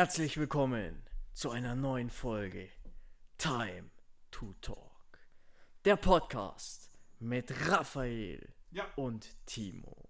Herzlich 0.00 0.38
willkommen 0.38 1.02
zu 1.34 1.50
einer 1.50 1.74
neuen 1.74 2.08
Folge 2.08 2.70
Time 3.36 3.90
to 4.30 4.54
Talk. 4.62 5.18
Der 5.84 5.96
Podcast 5.96 6.98
mit 7.18 7.68
Raphael 7.68 8.54
Ja. 8.70 8.86
und 8.96 9.28
Timo. 9.44 10.08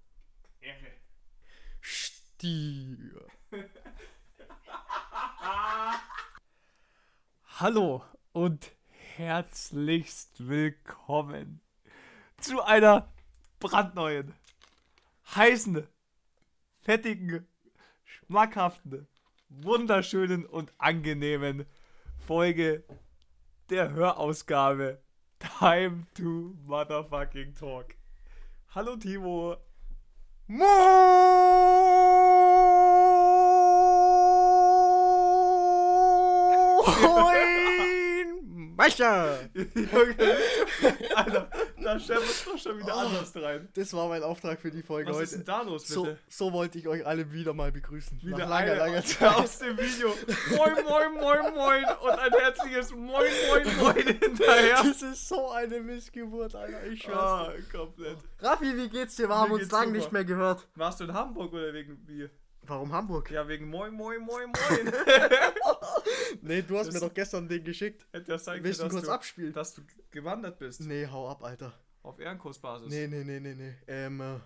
Ehre. 0.61 0.93
Stier. 1.81 3.27
Hallo 7.59 8.05
und 8.31 8.71
herzlichst 9.17 10.47
willkommen 10.49 11.63
zu 12.41 12.63
einer 12.63 13.13
brandneuen, 13.59 14.35
heißen, 15.35 15.85
fettigen, 16.81 17.49
schmackhaften, 18.05 19.09
wunderschönen 19.51 20.47
und 20.47 20.73
angenehmen 20.79 21.67
Folge 22.19 22.85
der 23.69 23.91
Hörausgabe 23.91 25.03
Time 25.59 26.07
to 26.15 26.55
Motherfucking 26.67 27.55
Talk. 27.55 27.97
Hallo 28.75 28.97
Timo. 28.97 29.57
Moin, 30.47 30.67
Junge, 38.99 40.37
Alter, 41.15 41.51
da 41.83 41.99
scheppert 41.99 42.47
doch 42.47 42.59
schon 42.59 42.79
wieder 42.79 42.95
Oh. 42.97 42.99
anders 43.01 43.33
rein. 43.37 43.69
Das 43.75 43.93
war 43.95 44.09
mein 44.09 44.23
Auftrag 44.23 44.61
für 44.61 44.71
die 44.71 44.83
Folge 44.83 45.09
Was 45.11 45.17
heute. 45.17 45.25
ist 45.25 45.35
denn 45.35 45.45
da 45.45 45.63
los, 45.63 45.87
so, 45.89 46.05
bitte? 46.05 46.19
so 46.29 46.53
wollte 46.53 46.79
ich 46.79 46.89
euch 46.89 47.07
alle 47.07 47.31
wieder 47.33 47.53
mal 47.55 47.73
begrüßen. 47.73 48.21
Wieder 48.23 48.39
Nach 48.39 48.49
langer, 48.49 48.75
langer 48.77 49.05
Zeit. 49.05 49.35
aus 49.35 49.59
dem 49.59 49.77
Video. 49.79 50.09
Moin, 50.57 50.73
moin, 50.85 51.15
moin, 51.21 51.55
moin. 51.55 51.85
Und 52.03 52.11
ein 52.19 52.33
herzliches 52.33 52.91
Moin, 52.93 53.31
moin, 53.49 53.77
moin 53.79 53.97
hinterher. 54.07 54.77
Das 54.91 55.03
ist 55.03 55.29
so 55.29 55.51
eine 55.51 55.81
Missgeburt, 55.81 56.55
Alter. 56.55 56.87
Ich 56.87 57.03
schwör's. 57.03 57.17
Ah, 57.19 57.53
komplett. 57.73 58.19
Raffi, 58.41 58.77
wie 58.77 58.89
geht's 58.89 59.17
dir? 59.17 59.29
Wir 59.29 59.37
haben 59.37 59.51
Mir 59.53 59.61
uns 59.61 59.71
lange 59.71 59.93
nicht 59.93 60.11
mehr 60.13 60.25
gehört. 60.25 60.67
Warst 60.75 61.01
du 61.01 61.05
in 61.05 61.13
Hamburg 61.15 61.53
oder 61.53 61.73
wegen 61.73 61.99
wie? 62.07 62.29
Warum 62.71 62.93
Hamburg? 62.93 63.29
Ja, 63.33 63.49
wegen 63.49 63.69
Moin, 63.69 63.93
moin, 63.93 64.21
moin, 64.21 64.53
moin. 64.71 64.93
Nee, 66.41 66.63
du 66.63 66.79
hast 66.79 66.87
Das- 66.87 66.95
mir 66.95 67.01
doch 67.01 67.13
gestern 67.13 67.49
den 67.49 67.65
geschickt. 67.65 68.07
Hätte 68.13 68.31
ja 68.31 68.39
sein 68.39 68.55
können, 68.55 68.65
Willst 68.65 68.79
du 68.79 68.85
dass, 68.85 68.93
kurz 68.93 69.07
du, 69.07 69.11
abspielen? 69.11 69.53
dass 69.53 69.75
du 69.75 69.83
gewandert 70.13 70.57
bist. 70.61 70.81
Nee, 70.83 71.05
hau 71.09 71.29
ab, 71.29 71.43
Alter. 71.43 71.73
Auf 72.05 72.21
Ehrenkursbasis. 72.21 72.89
Nee, 72.89 73.09
nee, 73.09 73.25
nee, 73.25 73.41
nee, 73.41 73.55
nee. 73.55 73.75
Ähm, 73.89 74.21
äh, 74.21 74.37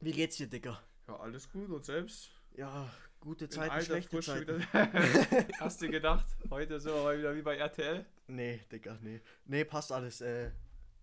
wie 0.00 0.10
geht's 0.10 0.38
dir, 0.38 0.48
Dicker? 0.48 0.82
Ja, 1.06 1.20
alles 1.20 1.48
gut 1.52 1.70
und 1.70 1.84
selbst? 1.84 2.30
Ja, 2.56 2.90
gute 3.20 3.48
Zeiten, 3.48 3.70
alter 3.74 3.86
schlechte 3.86 4.20
Zeiten. 4.20 4.66
Hast 5.60 5.80
du 5.82 5.88
gedacht, 5.88 6.26
heute 6.50 6.80
sind 6.80 6.92
wir 6.92 7.02
mal 7.04 7.16
wieder 7.16 7.36
wie 7.36 7.42
bei 7.42 7.56
RTL? 7.58 8.04
Nee, 8.26 8.60
Dicker, 8.72 8.98
nee. 9.02 9.20
Nee, 9.44 9.64
passt 9.64 9.92
alles. 9.92 10.20
Äh, 10.20 10.50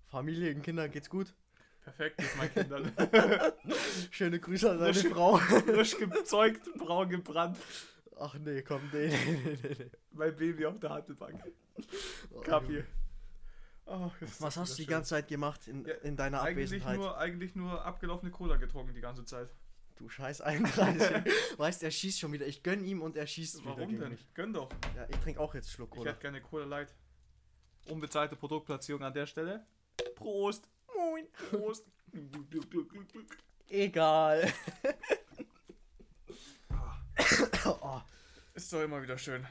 Familie 0.08 0.53
und 0.53 0.61
Kinder 0.61 0.89
geht's 0.89 1.09
gut. 1.09 1.33
Perfekt, 1.88 2.21
ist 2.21 2.35
mein 2.38 2.53
Kindern. 2.53 2.91
Schöne 4.11 4.39
Grüße 4.41 4.69
an 4.71 4.80
deine 4.80 4.93
Frisch- 4.93 5.09
Frau. 5.11 5.38
Frisch 5.38 5.97
gezeugt, 5.97 6.67
braun 6.77 7.07
gebrannt. 7.09 7.57
Ach 8.19 8.33
nee, 8.35 8.61
komm, 8.61 8.81
nee, 8.91 9.07
nee, 9.07 9.39
nee, 9.45 9.75
nee. 9.80 9.91
Mein 10.11 10.35
Baby 10.35 10.65
auf 10.65 10.80
der 10.80 10.89
Handelbank. 10.89 11.41
Oh, 12.33 12.41
Kapi. 12.41 12.83
Oh, 13.85 14.11
Was 14.39 14.58
hast 14.58 14.73
du 14.77 14.81
die 14.81 14.85
ganze 14.88 15.11
Zeit 15.11 15.30
gemacht 15.30 15.65
in, 15.67 15.85
Ja, 15.85 15.93
in 16.03 16.17
deiner 16.17 16.41
eigentlich 16.41 16.65
Abwesenheit? 16.71 16.97
nur, 16.97 17.17
eigentlich 17.17 17.55
nur 17.55 17.85
abgelaufene 17.85 18.31
Cola 18.31 18.58
getrunken 18.58 18.93
die 18.93 18.99
ganze 19.02 19.23
Zeit. 19.23 19.49
Du 19.95 20.09
scheiß 20.09 20.41
31. 20.41 21.08
weißt, 21.58 21.83
er 21.83 21.92
schießt 21.92 22.20
schon 22.20 22.33
wieder. 22.33 22.45
Ich 22.47 22.64
gönn 22.64 22.83
ihm 22.83 23.02
und 23.02 23.15
er 23.15 23.27
schießt 23.27 23.61
wieder 23.61 23.70
Warum 23.77 23.87
gegen 23.87 23.99
denn? 24.02 24.09
mich. 24.09 24.27
Gönn 24.33 24.52
doch. 24.52 24.70
Ja, 24.95 25.08
ich 25.09 25.15
trinke 25.17 25.39
auch 25.39 25.55
jetzt 25.55 25.71
Schluck 25.71 25.89
Ich 25.93 25.97
Cola. 25.99 26.11
hätte 26.11 26.20
gerne 26.21 26.42
Cola 26.42 26.65
Light. 26.65 26.93
Unbezahlte 27.87 28.36
Produktplatzierung 28.36 29.03
an 29.03 29.14
der 29.14 29.26
Stelle. 29.26 29.65
Prost. 30.15 30.67
Moin. 30.97 31.27
Prost. 31.49 31.85
Egal. 33.69 34.52
oh, 37.65 38.02
Ist 38.53 38.73
doch 38.73 38.81
immer 38.81 39.02
wieder 39.02 39.17
schön. 39.17 39.45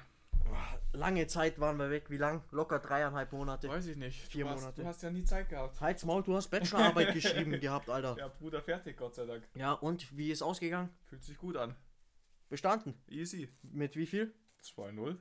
lange 0.93 1.27
Zeit 1.27 1.61
waren 1.61 1.77
wir 1.77 1.91
weg. 1.91 2.11
Wie 2.11 2.17
lang? 2.17 2.43
Locker 2.51 2.79
dreieinhalb 2.79 3.33
Monate. 3.33 3.69
Weiß 3.69 3.87
ich 3.87 3.97
nicht. 3.97 4.21
Vier 4.29 4.45
du 4.45 4.51
hast, 4.51 4.61
Monate. 4.61 4.83
Du 4.83 4.89
hast 4.89 5.03
ja 5.03 5.11
nie 5.11 5.25
Zeit 5.25 5.49
gehabt. 5.49 5.81
Halt's 5.81 6.05
Maul, 6.05 6.23
du 6.23 6.35
hast 6.35 6.49
Bachelorarbeit 6.49 7.13
geschrieben 7.15 7.61
gehabt, 7.61 7.89
Alter. 7.91 8.17
Ja, 8.19 8.29
Bruder, 8.29 8.63
fertig, 8.63 8.97
Gott 8.97 9.15
sei 9.15 9.27
Dank. 9.27 9.47
Ja, 9.55 9.73
und 9.73 10.17
wie 10.17 10.31
ist 10.31 10.43
ausgegangen? 10.43 10.91
Fühlt 11.05 11.23
sich 11.23 11.37
gut 11.37 11.57
an. 11.57 11.77
Bestanden. 12.49 12.95
Easy. 13.09 13.49
Mit 13.63 13.97
wie 13.97 14.07
viel? 14.07 14.35
2-0. 14.63 15.17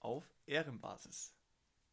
Auf 0.00 0.24
Ehrenbasis. 0.46 1.34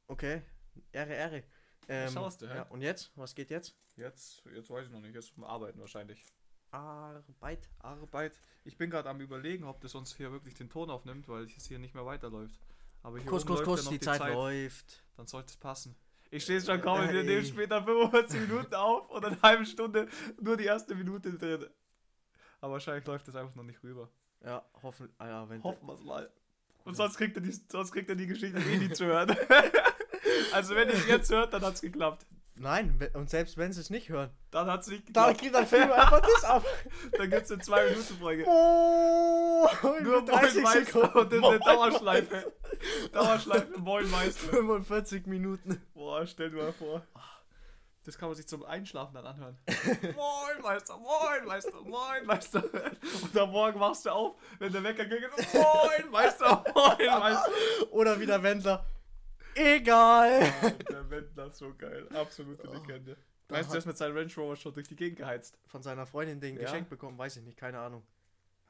Okay. 0.08 0.44
Ehre, 0.92 1.14
Ehre. 1.14 1.44
Ähm, 1.88 2.12
Schaust 2.12 2.42
du, 2.42 2.50
hä? 2.50 2.56
ja, 2.58 2.64
und 2.64 2.82
jetzt? 2.82 3.12
Was 3.16 3.36
geht 3.36 3.50
jetzt? 3.50 3.76
Jetzt, 3.96 4.44
jetzt 4.54 4.70
weiß 4.70 4.88
ich 4.88 4.92
noch 4.92 5.02
nicht. 5.02 5.16
Jetzt 5.16 5.34
Arbeiten 5.42 5.80
wahrscheinlich. 5.80 6.24
Arbeit. 6.72 7.70
Arbeit. 7.80 8.40
Ich 8.64 8.78
bin 8.78 8.90
gerade 8.90 9.10
am 9.10 9.22
überlegen, 9.22 9.66
ob 9.66 9.82
das 9.82 9.94
uns 9.96 10.16
hier 10.16 10.32
wirklich 10.32 10.56
den 10.56 10.70
Ton 10.70 10.90
aufnimmt, 10.90 11.28
weil 11.28 11.44
es 11.46 11.66
hier 11.66 11.80
nicht 11.80 11.94
mehr 11.94 12.06
weiterläuft. 12.06 12.60
Aber 13.04 13.18
hier 13.18 13.30
Kuss, 13.30 13.46
Kuss, 13.46 13.60
läuft 13.60 13.70
Kuss, 13.70 13.80
ja 13.80 13.86
noch 13.86 13.92
die, 13.92 14.00
Zeit, 14.00 14.34
läuft. 14.34 15.04
Dann 15.18 15.28
sollte 15.28 15.50
es 15.50 15.58
passen. 15.58 15.96
Ich 16.32 16.44
stehe 16.44 16.60
schon 16.62 16.82
kaum, 16.82 17.02
wir 17.02 17.20
Ey. 17.20 17.24
nehmen 17.24 17.46
später 17.46 17.84
45 17.84 18.42
Minuten 18.42 18.74
auf 18.74 19.08
und 19.12 19.24
eine 19.24 19.40
halbe 19.42 19.66
Stunde 19.66 20.08
nur 20.42 20.58
die 20.58 20.64
erste 20.64 20.96
Minute 20.96 21.32
drin. 21.38 21.68
Aber 22.60 22.74
wahrscheinlich 22.74 23.06
läuft 23.06 23.28
das 23.28 23.36
einfach 23.36 23.54
noch 23.54 23.64
nicht 23.64 23.84
rüber. 23.84 24.10
Ja, 24.44 24.66
hoffen. 24.82 25.14
Ah, 25.20 25.28
ja, 25.28 25.50
wenn 25.50 25.62
Hoffen 25.64 25.86
wir 25.88 25.94
es 25.94 26.02
mal. 26.02 26.32
Und 26.86 26.96
sonst 26.96 27.18
kriegt, 27.18 27.38
er 27.38 27.42
die, 27.44 27.52
sonst 27.52 27.92
kriegt 27.92 28.10
er 28.10 28.16
die 28.16 28.28
Geschichte 28.28 28.60
eh 28.60 28.78
nie 28.78 28.90
zu 28.90 29.06
hören. 29.06 29.30
also 30.52 30.76
wenn 30.76 30.90
ihr 30.90 30.96
es 30.96 31.08
jetzt 31.08 31.32
hört, 31.32 31.54
dann 31.54 31.62
hat 31.64 31.76
es 31.76 31.82
geklappt. 31.82 32.26
Nein, 32.56 33.00
und 33.16 33.30
selbst 33.32 33.58
wenn 33.58 33.74
sie 33.74 33.82
es 33.82 33.90
nicht 33.90 34.10
hören, 34.10 34.30
Dann 34.52 34.68
hat 34.70 34.82
es 34.82 34.88
nicht 34.88 35.04
dann 35.12 35.34
geklappt. 35.34 35.42
geht 35.42 35.54
dann 35.56 35.66
filmen 35.68 35.90
wir 35.90 35.96
einfach 35.96 36.22
das 36.22 36.44
ab. 36.44 36.64
Dann 37.18 37.30
gibt 37.32 37.44
es 37.46 37.52
eine 37.52 37.64
2-Minuten-Folge. 37.64 38.46
Oh, 38.48 39.68
Nur 40.02 40.22
mit 40.22 40.32
Moin 40.32 40.62
Meister 40.62 41.16
und 41.16 41.34
in 41.34 41.44
eine 41.44 41.60
Dauerschleife. 41.60 42.54
Dauerschleife 43.12 43.80
Moin 43.80 44.10
Meister. 44.12 44.50
45 44.50 45.26
Minuten. 45.26 45.82
Boah, 45.96 46.28
stell 46.28 46.52
dir 46.52 46.58
mal 46.58 46.74
vor. 46.74 47.02
Das 48.06 48.18
kann 48.18 48.28
man 48.30 48.36
sich 48.36 48.48
zum 48.48 48.64
Einschlafen 48.66 49.16
dann 49.16 49.26
anhören. 49.26 49.58
moin 50.16 50.62
Meister, 50.62 50.98
Moin 50.98 51.46
Meister, 51.46 51.82
Moin 51.84 52.26
Meister. 52.26 52.64
Und 53.22 53.38
am 53.38 53.50
Morgen 53.52 53.80
wachst 53.80 54.06
du 54.06 54.10
auf, 54.12 54.36
wenn 54.60 54.72
der 54.74 54.84
Wecker 54.84 55.06
klingelt. 55.06 55.32
Moin 55.54 56.12
Meister, 56.12 56.64
Moin 56.76 57.08
Meister. 57.20 57.50
Oder 57.92 58.20
wie 58.20 58.26
der 58.26 58.44
Wendler. 58.44 58.86
Egal. 59.56 60.42
Ah, 60.62 60.70
der 60.90 61.10
Wendler 61.10 61.48
ist 61.48 61.58
so 61.58 61.74
geil. 61.76 62.08
Absolute 62.14 62.68
Legende. 62.68 63.18
Da 63.48 63.56
Weißt 63.56 63.70
du, 63.70 63.72
der 63.74 63.80
ist 63.80 63.86
mit 63.86 63.98
seinem 63.98 64.18
Range 64.18 64.32
Rover 64.38 64.56
schon 64.56 64.74
durch 64.74 64.88
die 64.88 64.96
Gegend 64.96 65.18
geheizt. 65.20 65.58
Von 65.68 65.84
seiner 65.84 66.06
Freundin 66.06 66.40
den 66.40 66.56
Ja. 66.56 66.62
geschenkt 66.64 66.90
bekommen, 66.90 67.18
weiß 67.18 67.38
ich 67.38 67.44
nicht, 67.44 67.58
keine 67.58 67.80
Ahnung. 67.80 68.04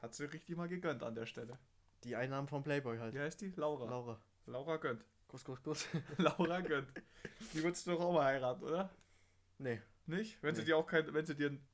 Hat 0.02 0.14
sie 0.14 0.24
richtig 0.30 0.56
mal 0.56 0.68
gegönnt 0.68 1.02
an 1.02 1.14
der 1.14 1.26
Stelle. 1.26 1.58
Die 2.02 2.16
Einnahmen 2.16 2.48
vom 2.48 2.62
Playboy 2.62 2.98
halt. 2.98 3.14
Wie 3.14 3.20
heißt 3.20 3.40
die? 3.40 3.52
Laura. 3.56 3.88
Laura. 3.88 4.20
Laura 4.46 4.76
gönnt. 4.76 5.04
Kuss, 5.28 5.44
Kuss, 5.44 5.62
Kuss. 5.62 5.88
Laura 6.18 6.60
gönnt. 6.60 6.88
Die 7.54 7.62
würdest 7.62 7.86
du 7.86 7.92
doch 7.92 8.00
auch 8.00 8.12
mal 8.12 8.24
heiraten, 8.26 8.62
oder? 8.64 8.90
Nee. 9.58 9.80
Nicht? 10.06 10.42
Wenn 10.42 10.54
sie 10.54 10.60
Nee. 10.62 10.66
dir 10.66 10.76
auch 10.76 10.86
kein, 10.86 11.12
wenn 11.14 11.24
sie 11.24 11.34
dir 11.34 11.50
ein, 11.50 11.66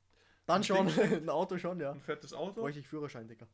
Dann 0.45 0.63
schon. 0.63 0.87
Ding. 0.87 1.13
Ein 1.23 1.29
Auto 1.29 1.57
schon, 1.57 1.79
ja. 1.81 1.91
ein 1.91 1.99
fettes 1.99 2.33
Auto, 2.33 2.61
Bräuchte 2.61 2.79
ich 2.79 2.87
Führerschein, 2.87 3.27
Dicker. 3.27 3.47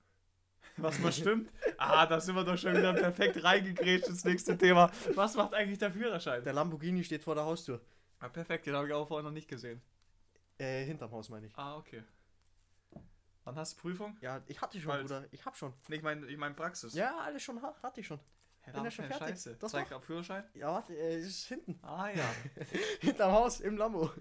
Was 0.75 0.99
mal 0.99 1.11
stimmt. 1.11 1.51
Ah, 1.77 2.05
da 2.05 2.19
sind 2.19 2.35
wir 2.35 2.43
doch 2.43 2.57
schon 2.57 2.75
wieder 2.75 2.93
perfekt 2.93 3.43
reingegrätscht 3.43 4.07
ins 4.07 4.23
nächste 4.25 4.57
Thema. 4.57 4.91
Was 5.15 5.35
macht 5.35 5.53
eigentlich 5.53 5.79
der 5.79 5.91
Führerschein? 5.91 6.43
Der 6.43 6.53
Lamborghini 6.53 7.03
steht 7.03 7.23
vor 7.23 7.35
der 7.35 7.45
Haustür. 7.45 7.81
Ah, 8.19 8.29
perfekt, 8.29 8.65
den 8.65 8.75
habe 8.75 8.87
ich 8.87 8.93
auch 8.93 9.07
vorher 9.07 9.23
noch 9.23 9.31
nicht 9.31 9.47
gesehen. 9.47 9.81
Äh, 10.57 10.83
hinterm 10.85 11.11
Haus 11.11 11.29
meine 11.29 11.47
ich. 11.47 11.57
Ah, 11.57 11.77
okay. 11.77 12.03
Wann 13.43 13.55
hast 13.55 13.77
du 13.77 13.81
Prüfung? 13.81 14.17
Ja, 14.21 14.41
ich 14.47 14.59
hatte 14.59 14.79
schon, 14.79 14.89
Bald. 14.89 15.03
Bruder. 15.03 15.25
Ich 15.31 15.45
hab 15.45 15.55
schon. 15.55 15.73
Nee, 15.87 15.97
ich 15.97 16.01
meine 16.01 16.25
ich 16.25 16.37
mein 16.37 16.55
Praxis. 16.55 16.93
Ja, 16.93 17.17
alles 17.19 17.43
schon, 17.43 17.61
ha- 17.61 17.75
hatte 17.81 18.01
ich 18.01 18.07
schon. 18.07 18.19
Hä, 18.61 18.71
bin 18.73 18.83
ja 18.83 18.91
schon 18.91 19.05
fertig. 19.05 19.27
Scheiße. 19.29 19.55
Doch, 19.55 19.69
Zeig 19.69 19.89
ab 19.91 20.03
Führerschein. 20.03 20.43
Ja, 20.53 20.67
warte, 20.73 20.93
äh, 20.93 21.19
ist 21.19 21.47
hinten. 21.47 21.79
Ah 21.81 22.09
ja. 22.09 22.25
Hinterm 22.99 23.31
Haus, 23.31 23.61
im 23.61 23.77
Lambo. 23.77 24.11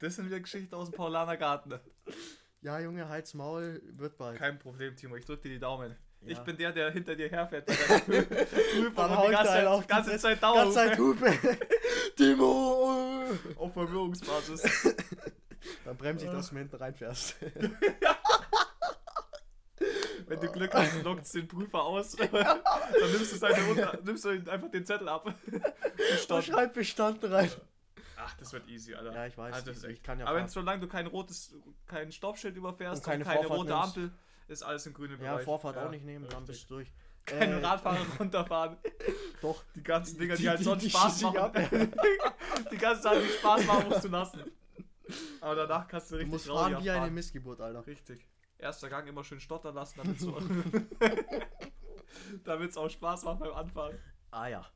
Das 0.00 0.16
sind 0.16 0.26
wieder 0.26 0.40
Geschichten 0.40 0.74
aus 0.74 0.90
dem 0.90 0.96
Paulaner 0.96 1.36
Garten. 1.38 1.78
Ja, 2.64 2.80
Junge, 2.80 3.06
Hals, 3.06 3.34
Maul, 3.34 3.82
wird 3.92 4.16
bald. 4.16 4.38
Kein 4.38 4.58
Problem, 4.58 4.96
Timo. 4.96 5.16
Ich 5.16 5.26
drück 5.26 5.42
dir 5.42 5.50
die 5.50 5.58
Daumen. 5.58 5.94
Ja. 6.22 6.28
Ich 6.28 6.38
bin 6.38 6.56
der, 6.56 6.72
der 6.72 6.90
hinter 6.90 7.14
dir 7.14 7.28
herfährt. 7.28 7.66
bei 7.66 7.74
Dann 7.76 9.10
und 9.10 9.16
hau 9.18 9.26
die 9.28 9.32
ich 9.34 9.38
da 9.38 9.52
einen 9.52 9.66
auf 9.66 9.86
ganze, 9.86 10.12
ganze. 10.12 10.22
Zeit 10.22 10.40
Ganz 10.40 10.72
Zeit 10.72 10.98
Dauer 10.98 11.06
Hupe. 11.06 11.30
Timo! 12.16 13.26
auf 13.56 13.70
Verwirrungsbasis. 13.74 14.94
Dann 15.84 15.94
bremse 15.98 16.24
ich, 16.24 16.32
dass 16.32 16.48
du 16.48 16.54
mir 16.54 16.60
hinten 16.60 16.76
reinfährst. 16.76 17.36
Wenn 20.26 20.40
du 20.40 20.48
Glück 20.50 20.72
hast, 20.72 21.02
lockt 21.02 21.34
den 21.34 21.46
Prüfer 21.46 21.82
aus. 21.82 22.12
dann 22.16 22.32
nimmst 23.12 23.42
du, 23.42 23.46
nimmst 24.04 24.24
du 24.24 24.30
einfach 24.30 24.70
den 24.70 24.86
Zettel 24.86 25.10
ab. 25.10 25.34
Da 25.50 25.58
Bestanden. 25.96 26.42
schreibt 26.44 26.72
bestanden 26.72 27.30
rein. 27.30 27.50
Ach, 28.26 28.34
das 28.38 28.52
wird 28.52 28.66
easy, 28.68 28.94
Alter. 28.94 29.12
Ja, 29.12 29.26
ich 29.26 29.36
weiß, 29.36 29.54
Also, 29.54 29.66
das 29.66 29.76
ist 29.78 29.84
ich- 29.84 29.90
ich 29.92 30.02
kann 30.02 30.18
ja 30.18 30.26
Aber 30.26 30.38
fahren. 30.38 30.48
solange 30.48 30.80
du 30.80 30.88
kein 30.88 31.06
rotes, 31.06 31.54
kein 31.86 32.10
Stoppschild 32.12 32.56
überfährst 32.56 33.02
Und 33.02 33.06
keine 33.10 33.24
und 33.24 33.30
keine 33.30 33.46
Vorfahrt 33.46 33.58
rote 33.60 33.72
nimmst. 33.72 33.96
Ampel, 33.96 34.12
ist 34.48 34.62
alles 34.62 34.86
im 34.86 34.94
grünen 34.94 35.20
Ja, 35.22 35.32
Bereich. 35.32 35.44
Vorfahrt 35.44 35.76
auch 35.78 35.90
nicht 35.90 36.04
nehmen, 36.04 36.26
dann 36.28 36.40
richtig. 36.44 36.56
bist 36.58 36.70
du 36.70 36.74
durch. 36.74 36.92
keine 37.26 37.60
Äh, 37.60 37.64
Radfahrer 37.64 37.96
runterfahren. 38.20 38.76
Doch. 39.40 39.62
Die 39.74 39.82
ganzen 39.82 40.18
Dinger, 40.18 40.36
die, 40.36 40.42
Die- 40.42 40.48
halt 40.48 40.60
die- 40.60 40.64
sonst 40.64 40.82
die 40.84 40.90
Spaß 40.90 41.22
machen. 41.22 41.52
die 42.70 42.76
ganze 42.76 43.02
Zeit 43.02 43.22
die 43.22 43.28
Spaß 43.28 43.64
machen 43.66 43.88
musst 43.88 44.04
du 44.04 44.08
lassen. 44.08 44.42
Aber 45.40 45.54
danach 45.54 45.86
kannst 45.88 46.10
du 46.10 46.14
Du 46.14 46.18
richtig 46.18 46.32
musst 46.32 46.46
traurig 46.46 46.72
fahren 46.74 46.84
wie 46.84 46.90
eine. 46.90 47.10
Missgeburt, 47.10 47.60
Alter. 47.60 47.86
Richtig. 47.86 48.26
Erster 48.58 48.88
Gang 48.88 49.06
immer 49.08 49.24
schön 49.24 49.40
stottern 49.40 49.74
lassen, 49.74 50.00
damit 52.44 52.70
es 52.70 52.76
auch 52.76 52.88
Spaß 52.88 53.24
macht 53.24 53.40
beim 53.40 53.52
Anfahren. 53.52 53.98
Ah 54.30 54.46
ja. 54.48 54.66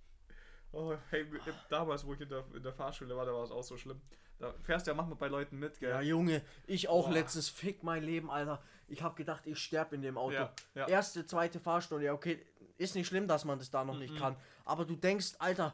Oh, 0.72 0.94
hey, 1.10 1.26
damals, 1.70 2.06
wo 2.06 2.14
ich 2.14 2.20
in 2.20 2.28
der, 2.28 2.44
in 2.54 2.62
der 2.62 2.72
Fahrschule 2.72 3.16
war, 3.16 3.24
da 3.24 3.32
war 3.32 3.42
es 3.44 3.50
auch 3.50 3.62
so 3.62 3.76
schlimm. 3.76 4.00
Da 4.38 4.54
fährst 4.62 4.86
du 4.86 4.90
ja 4.90 4.94
manchmal 4.94 5.16
bei 5.16 5.28
Leuten 5.28 5.58
mit, 5.58 5.80
gell? 5.80 5.90
Ja, 5.90 6.00
Junge, 6.00 6.42
ich 6.66 6.88
auch 6.88 7.06
Boah. 7.06 7.14
letztens. 7.14 7.48
Fick 7.48 7.82
mein 7.82 8.04
Leben, 8.04 8.30
Alter. 8.30 8.62
Ich 8.86 9.02
hab 9.02 9.16
gedacht, 9.16 9.46
ich 9.46 9.58
sterb 9.58 9.92
in 9.92 10.02
dem 10.02 10.16
Auto. 10.16 10.34
Ja, 10.34 10.52
ja. 10.74 10.86
Erste, 10.86 11.26
zweite 11.26 11.58
Fahrstunde, 11.58 12.04
ja, 12.06 12.12
okay. 12.12 12.44
Ist 12.76 12.94
nicht 12.94 13.08
schlimm, 13.08 13.26
dass 13.26 13.44
man 13.44 13.58
das 13.58 13.70
da 13.70 13.84
noch 13.84 13.98
nicht 13.98 14.16
kann. 14.16 14.36
Aber 14.64 14.84
du 14.84 14.94
denkst, 14.94 15.34
Alter, 15.40 15.72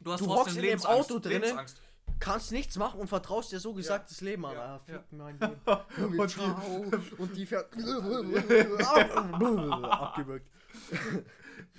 Du 0.00 0.12
hast 0.12 0.20
Du 0.20 0.26
trotzdem 0.26 0.40
hockst 0.40 0.56
in 0.56 0.62
dem 0.62 0.68
Lebensangst, 0.68 1.10
Auto 1.10 1.18
drinnen. 1.18 1.58
Kannst 2.18 2.50
nichts 2.50 2.76
machen 2.76 2.98
und 3.00 3.08
vertraust 3.08 3.52
dir 3.52 3.60
so 3.60 3.74
gesagt 3.74 4.10
das 4.10 4.20
Leben 4.22 4.46
an. 4.46 4.54
Ja, 4.54 4.76
Ah, 4.76 4.78
fick 4.78 4.94
ja. 4.94 5.04
mein 5.10 5.38
Leben. 5.38 5.60
Junge, 5.98 6.22
Und 6.22 6.36
die-. 6.36 7.16
Und 7.18 7.36
die 7.36 7.46
fährt. 7.46 7.70
Abgewürgt. 9.84 10.48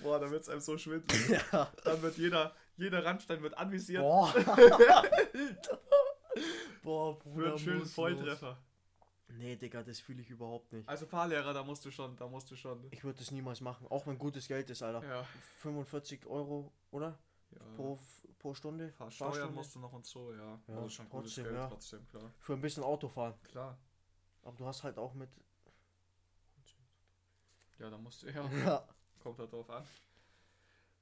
Boah, 0.02 0.20
da 0.20 0.30
wird 0.30 0.44
es 0.44 0.50
einem 0.50 0.62
so 0.62 0.78
schwindelig. 0.78 1.30
Ja. 1.52 1.72
Dann 1.84 2.02
wird 2.02 2.18
jeder, 2.18 2.54
jeder 2.78 3.04
Randstein 3.04 3.42
wird 3.42 3.58
anvisiert. 3.58 4.02
Boah. 4.04 4.34
Boah, 6.84 7.18
für 7.20 7.30
Bruder. 7.30 7.48
einen 7.50 7.60
schönen 7.60 7.86
Volltreffer. 7.86 8.58
Nee, 9.30 9.56
Digga, 9.56 9.84
das 9.84 10.00
fühle 10.00 10.22
ich 10.22 10.30
überhaupt 10.30 10.72
nicht. 10.72 10.88
Also 10.88 11.06
Fahrlehrer, 11.06 11.54
da 11.54 11.64
musst 11.64 11.84
du 11.86 11.92
schon, 11.92 12.16
da 12.16 12.28
musst 12.28 12.50
du 12.50 12.56
schon. 12.56 12.88
Ich 12.92 13.04
würde 13.04 13.20
das 13.20 13.32
niemals 13.32 13.62
machen, 13.62 13.86
auch 13.90 14.08
wenn 14.08 14.18
gutes 14.18 14.48
Geld 14.48 14.70
ist, 14.70 14.82
Alter. 14.84 15.06
Ja. 15.08 15.26
45 15.62 16.26
Euro, 16.28 16.72
oder? 16.92 17.18
ja. 17.52 17.60
Pro, 17.76 18.00
pro 18.40 18.54
Stunde? 18.54 18.92
Fahrsteuern 18.94 19.32
Fahrstunde? 19.32 19.56
musst 19.56 19.76
du 19.76 19.80
noch 19.80 19.94
und 19.94 20.06
so, 20.06 20.34
ja. 20.34 20.60
Ja, 20.68 20.76
also 20.76 20.90
schon 20.90 21.10
gutes 21.10 21.34
trotzdem, 21.36 21.44
Geld, 21.46 21.56
ja. 21.56 21.68
trotzdem, 21.68 22.08
klar. 22.08 22.32
Für 22.40 22.54
ein 22.54 22.62
bisschen 22.62 22.84
Autofahren. 22.84 23.34
Klar. 23.44 23.78
Aber 24.44 24.56
du 24.58 24.66
hast 24.66 24.84
halt 24.84 24.98
auch 24.98 25.14
mit. 25.14 25.30
Ja, 27.80 27.90
da 27.90 27.98
musst 27.98 28.24
du, 28.24 28.28
ja, 28.30 28.44
Ja. 28.66 28.88
kommt 29.22 29.38
halt 29.40 29.52
drauf 29.54 29.70
an, 29.70 29.84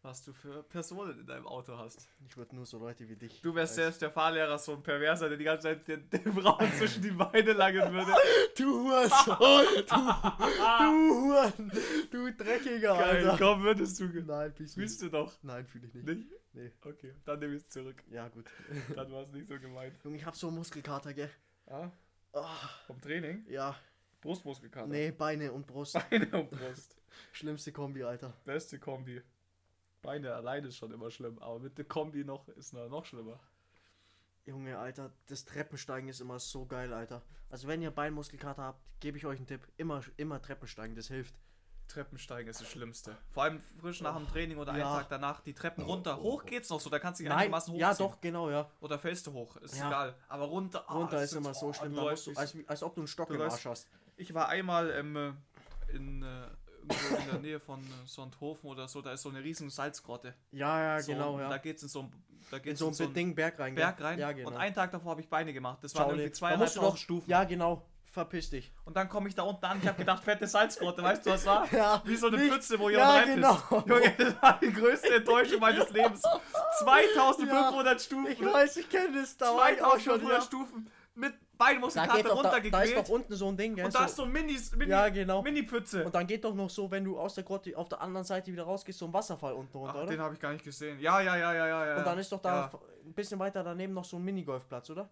was 0.01 0.21
du 0.23 0.33
für 0.33 0.61
Personen 0.63 1.19
in 1.19 1.25
deinem 1.25 1.47
Auto 1.47 1.77
hast. 1.77 2.07
Ich 2.27 2.35
würde 2.37 2.55
nur 2.55 2.65
so 2.65 2.77
Leute 2.79 3.07
wie 3.07 3.15
dich. 3.15 3.41
Du 3.41 3.55
wärst 3.55 3.75
selbst 3.75 4.01
der 4.01 4.11
Fahrlehrer, 4.11 4.57
so 4.59 4.73
ein 4.73 4.83
Perverser, 4.83 5.29
der 5.29 5.37
die 5.37 5.45
ganze 5.45 5.63
Zeit 5.69 5.87
den, 5.87 6.09
den 6.09 6.33
Frauen 6.33 6.71
zwischen 6.77 7.01
die 7.01 7.11
Beine 7.11 7.53
langen 7.53 7.91
würde. 7.93 8.13
Du 8.57 8.83
Hurensohn! 8.85 9.37
Du, 9.87 9.95
du 10.83 11.15
Huren! 11.15 11.71
Du 12.11 12.31
Dreckiger, 12.33 12.97
Geil, 12.97 13.27
Alter! 13.29 13.37
komm, 13.37 13.63
würdest 13.63 13.99
du. 13.99 14.05
Nein, 14.05 14.53
Willst 14.57 15.01
du 15.01 15.09
doch. 15.09 15.33
Nein, 15.43 15.65
fühle 15.65 15.87
ich 15.87 15.93
nicht. 15.93 16.05
Nicht? 16.05 16.27
Nee. 16.55 16.71
Okay, 16.81 17.13
dann 17.25 17.39
nehme 17.39 17.55
ich 17.55 17.63
es 17.63 17.69
zurück. 17.69 18.01
Ja, 18.09 18.29
gut. 18.29 18.45
Dann 18.95 19.11
war 19.11 19.23
es 19.23 19.31
nicht 19.31 19.47
so 19.49 19.59
gemeint. 19.59 19.93
Junge, 20.03 20.15
ich 20.17 20.25
hab 20.25 20.35
so 20.35 20.49
Muskelkater, 20.49 21.13
gell? 21.13 21.29
Ah, 21.67 21.91
Ah, 22.33 22.69
vom 22.87 22.99
Training? 23.01 23.45
ja. 23.49 23.75
Brustmuskelkater. 24.21 24.87
Nee, 24.87 25.11
Beine 25.11 25.51
und 25.51 25.67
Brust. 25.67 25.93
Beine 26.09 26.25
und 26.31 26.49
Brust. 26.49 26.97
Schlimmste 27.33 27.71
Kombi, 27.71 28.03
Alter. 28.03 28.33
Beste 28.45 28.79
Kombi. 28.79 29.21
Beine 30.01 30.33
alleine 30.33 30.69
ist 30.69 30.77
schon 30.77 30.91
immer 30.91 31.11
schlimm, 31.11 31.37
aber 31.39 31.59
mit 31.59 31.77
der 31.77 31.85
Kombi 31.85 32.23
noch 32.23 32.47
ist 32.49 32.73
noch, 32.73 32.89
noch 32.89 33.05
schlimmer. 33.05 33.39
Junge, 34.45 34.77
Alter, 34.79 35.11
das 35.27 35.45
Treppensteigen 35.45 36.07
ist 36.09 36.21
immer 36.21 36.39
so 36.39 36.65
geil, 36.65 36.93
Alter. 36.93 37.21
Also 37.49 37.67
wenn 37.67 37.81
ihr 37.81 37.91
Beinmuskelkater 37.91 38.63
habt, 38.63 38.81
gebe 38.99 39.17
ich 39.17 39.25
euch 39.25 39.37
einen 39.37 39.47
Tipp. 39.47 39.67
Immer, 39.77 40.01
immer 40.17 40.41
Treppensteigen, 40.41 40.95
das 40.95 41.07
hilft. 41.09 41.35
Treppensteigen 41.87 42.49
ist 42.49 42.61
das 42.61 42.67
Schlimmste. 42.67 43.15
Vor 43.31 43.43
allem 43.43 43.61
frisch 43.79 44.01
nach 44.01 44.15
dem 44.17 44.27
Training 44.27 44.57
oder 44.57 44.75
Ja. 44.77 44.87
einen 44.89 44.97
Tag 44.99 45.09
danach 45.09 45.41
die 45.41 45.53
Treppen 45.53 45.83
runter. 45.83 46.17
Hoch 46.19 46.45
geht's 46.45 46.69
noch 46.69 46.79
so, 46.79 46.89
da 46.89 46.99
kannst 46.99 47.19
du 47.19 47.23
dich 47.23 47.31
einigermaßen 47.31 47.73
hochziehen. 47.73 47.79
ja 47.89 47.93
doch, 47.93 48.21
genau, 48.21 48.49
ja. 48.49 48.69
Oder 48.81 48.99
fällst 48.99 49.27
du 49.27 49.33
hoch, 49.33 49.55
ist 49.57 49.77
Ja. 49.77 49.87
egal. 49.87 50.15
Aber 50.27 50.45
runter, 50.45 50.83
ah, 50.87 50.93
Runter 50.93 51.21
ist 51.23 51.33
immer 51.33 51.53
so 51.53 51.67
oh, 51.67 51.73
schlimm, 51.73 51.93
du 51.93 52.01
du, 52.01 52.07
als, 52.07 52.55
als 52.67 52.83
ob 52.83 52.95
du 52.95 53.01
einen 53.01 53.07
Stock 53.07 53.29
im 53.29 53.41
Arsch 53.41 53.65
hast. 53.65 53.87
Ich 54.17 54.33
war 54.33 54.47
einmal 54.49 54.91
ähm, 54.91 55.15
äh, 55.15 55.95
in, 55.95 56.23
äh, 56.23 56.47
in 56.83 57.31
der 57.31 57.39
Nähe 57.39 57.59
von 57.59 57.79
äh, 57.81 57.85
Sonthofen 58.05 58.69
oder 58.69 58.87
so, 58.87 59.01
da 59.01 59.11
ist 59.13 59.21
so 59.21 59.29
eine 59.29 59.43
riesen 59.43 59.69
Salzgrotte. 59.69 60.33
Ja, 60.51 60.81
ja, 60.81 61.01
so, 61.01 61.11
genau, 61.11 61.39
ja. 61.39 61.49
Da 61.49 61.57
geht's 61.57 61.83
in 61.83 61.89
so 61.89 62.01
ein, 62.01 62.11
da 62.51 62.57
in 62.57 62.63
geht's 62.63 62.79
so 62.79 62.91
ein 62.91 63.13
Ding 63.13 63.35
Berg 63.35 63.59
rein. 63.59 63.75
Berg 63.75 63.99
rein. 64.01 64.19
Ja, 64.19 64.31
genau. 64.31 64.49
Und 64.49 64.57
einen 64.57 64.75
Tag 64.75 64.91
davor 64.91 65.11
habe 65.11 65.21
ich 65.21 65.29
Beine 65.29 65.53
gemacht. 65.53 65.79
Das 65.81 65.93
waren 65.95 66.03
Schaule. 66.05 66.21
irgendwie 66.21 66.33
zweieinhalb 66.33 66.97
Stufen. 66.97 67.29
Ja, 67.29 67.43
genau. 67.43 67.85
Verpiss 68.15 68.49
dich. 68.49 68.71
Und 68.85 68.95
dann 68.95 69.09
komme 69.09 69.27
ich 69.27 69.35
da 69.35 69.43
unten 69.43 69.65
an, 69.65 69.77
ich 69.81 69.87
habe 69.89 69.97
gedacht, 69.97 70.23
fette 70.23 70.47
Salzgrotte, 70.47 71.03
weißt 71.03 71.25
du, 71.25 71.31
was 71.31 71.45
war? 71.45 71.67
Ja, 71.73 72.01
Wie 72.05 72.15
so 72.15 72.27
eine 72.27 72.37
nicht- 72.37 72.49
Pfütze, 72.53 72.79
wo 72.79 72.87
ja, 72.89 73.19
jemand 73.25 73.35
genau. 73.35 73.51
reinpisst. 73.51 73.87
Junge, 73.89 74.13
das 74.17 74.41
war 74.41 74.59
die 74.61 74.71
größte 74.71 75.15
Enttäuschung 75.15 75.59
meines 75.59 75.89
Lebens. 75.89 76.21
2500 76.79 78.01
Stufen. 78.01 78.31
Ich 78.31 78.41
weiß, 78.41 78.77
ich 78.77 78.89
kenne 78.89 79.19
das. 79.19 79.35
Da 79.35 79.53
war 79.55 79.71
ich 79.71 79.81
auch 79.83 79.99
schon. 79.99 80.19
2500 80.21 80.31
Ja. 80.37 80.41
Stufen 80.41 80.89
mit 81.15 81.33
Da, 81.33 81.65
Beinmuskelkater 81.65 82.15
geht 82.17 82.25
doch, 82.31 82.41
da, 82.41 82.43
da 82.43 82.57
ist 82.57 82.63
runtergequält. 82.63 82.97
doch 82.97 83.09
unten 83.09 83.35
so 83.35 83.47
ein 83.49 83.57
Ding, 83.57 83.75
gell? 83.75 83.85
und 83.85 83.95
da 83.95 84.05
ist 84.05 84.15
so 84.15 84.23
ein 84.23 84.31
Minis, 84.31 84.73
Mini, 84.75 84.91
Ja, 84.91 85.07
genau. 85.09 85.41
Mini-Pfütze. 85.41 86.05
Und 86.05 86.13
dann 86.15 86.27
geht 86.27 86.43
doch 86.43 86.53
noch 86.55 86.69
so, 86.69 86.91
wenn 86.91 87.03
du 87.05 87.17
aus 87.19 87.35
der 87.35 87.43
Grotte 87.45 87.77
auf 87.77 87.87
der 87.89 88.01
anderen 88.01 88.25
Seite 88.25 88.51
wieder 88.51 88.63
rausgehst, 88.63 88.99
so 88.99 89.05
ein 89.05 89.13
Wasserfall 89.13 89.53
unten 89.53 89.77
runter, 89.77 89.93
Ach, 89.97 90.01
oder? 90.03 90.11
den 90.11 90.21
habe 90.21 90.33
ich 90.35 90.39
gar 90.41 90.51
nicht 90.53 90.63
gesehen. 90.65 90.99
Ja, 90.99 91.21
ja, 91.21 91.35
ja, 91.37 91.53
ja, 91.53 91.67
ja. 91.67 91.85
ja. 91.87 91.97
Und 91.97 92.05
dann 92.07 92.17
ist 92.19 92.31
doch 92.31 92.41
da 92.41 92.69
Ja. 92.73 92.79
ein 93.05 93.13
bisschen 93.13 93.39
weiter 93.39 93.63
daneben 93.63 93.93
noch 93.93 94.03
so 94.05 94.17
ein 94.17 94.23
Minigolfplatz, 94.23 94.89
oder? 94.89 95.09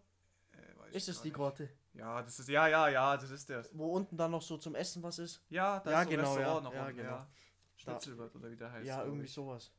Äh, 0.92 0.98
Ist 0.98 1.08
es 1.10 1.22
die. 1.22 1.32
Grotte? 1.32 1.70
Ja, 1.94 2.22
das 2.24 2.40
ist, 2.40 2.50
ja, 2.50 2.68
ja, 2.68 2.88
ja, 2.90 3.16
das 3.18 3.30
ist 3.30 3.50
der. 3.50 3.64
Wo 3.74 3.88
unten 3.94 4.18
dann 4.18 4.32
noch 4.32 4.42
so 4.42 4.58
zum 4.58 4.74
Essen 4.76 5.04
was 5.04 5.20
ist? 5.20 5.42
Ja, 5.50 5.80
da 5.80 5.92
Ja, 5.92 6.00
ist 6.02 6.06
so 6.06 6.10
genau, 6.12 6.34
Restaurant 6.34 6.64
ja, 6.64 6.70
noch 6.70 6.74
ja, 6.74 6.86
unten, 6.86 6.98
genau. 6.98 7.10
ja. 7.10 7.28
Schnitzelwirt 7.76 8.36
oder 8.36 8.50
wie 8.52 8.56
der 8.56 8.72
heißt. 8.72 8.86
ja, 8.88 9.04
irgendwie 9.04 9.28
sowas. 9.28 9.72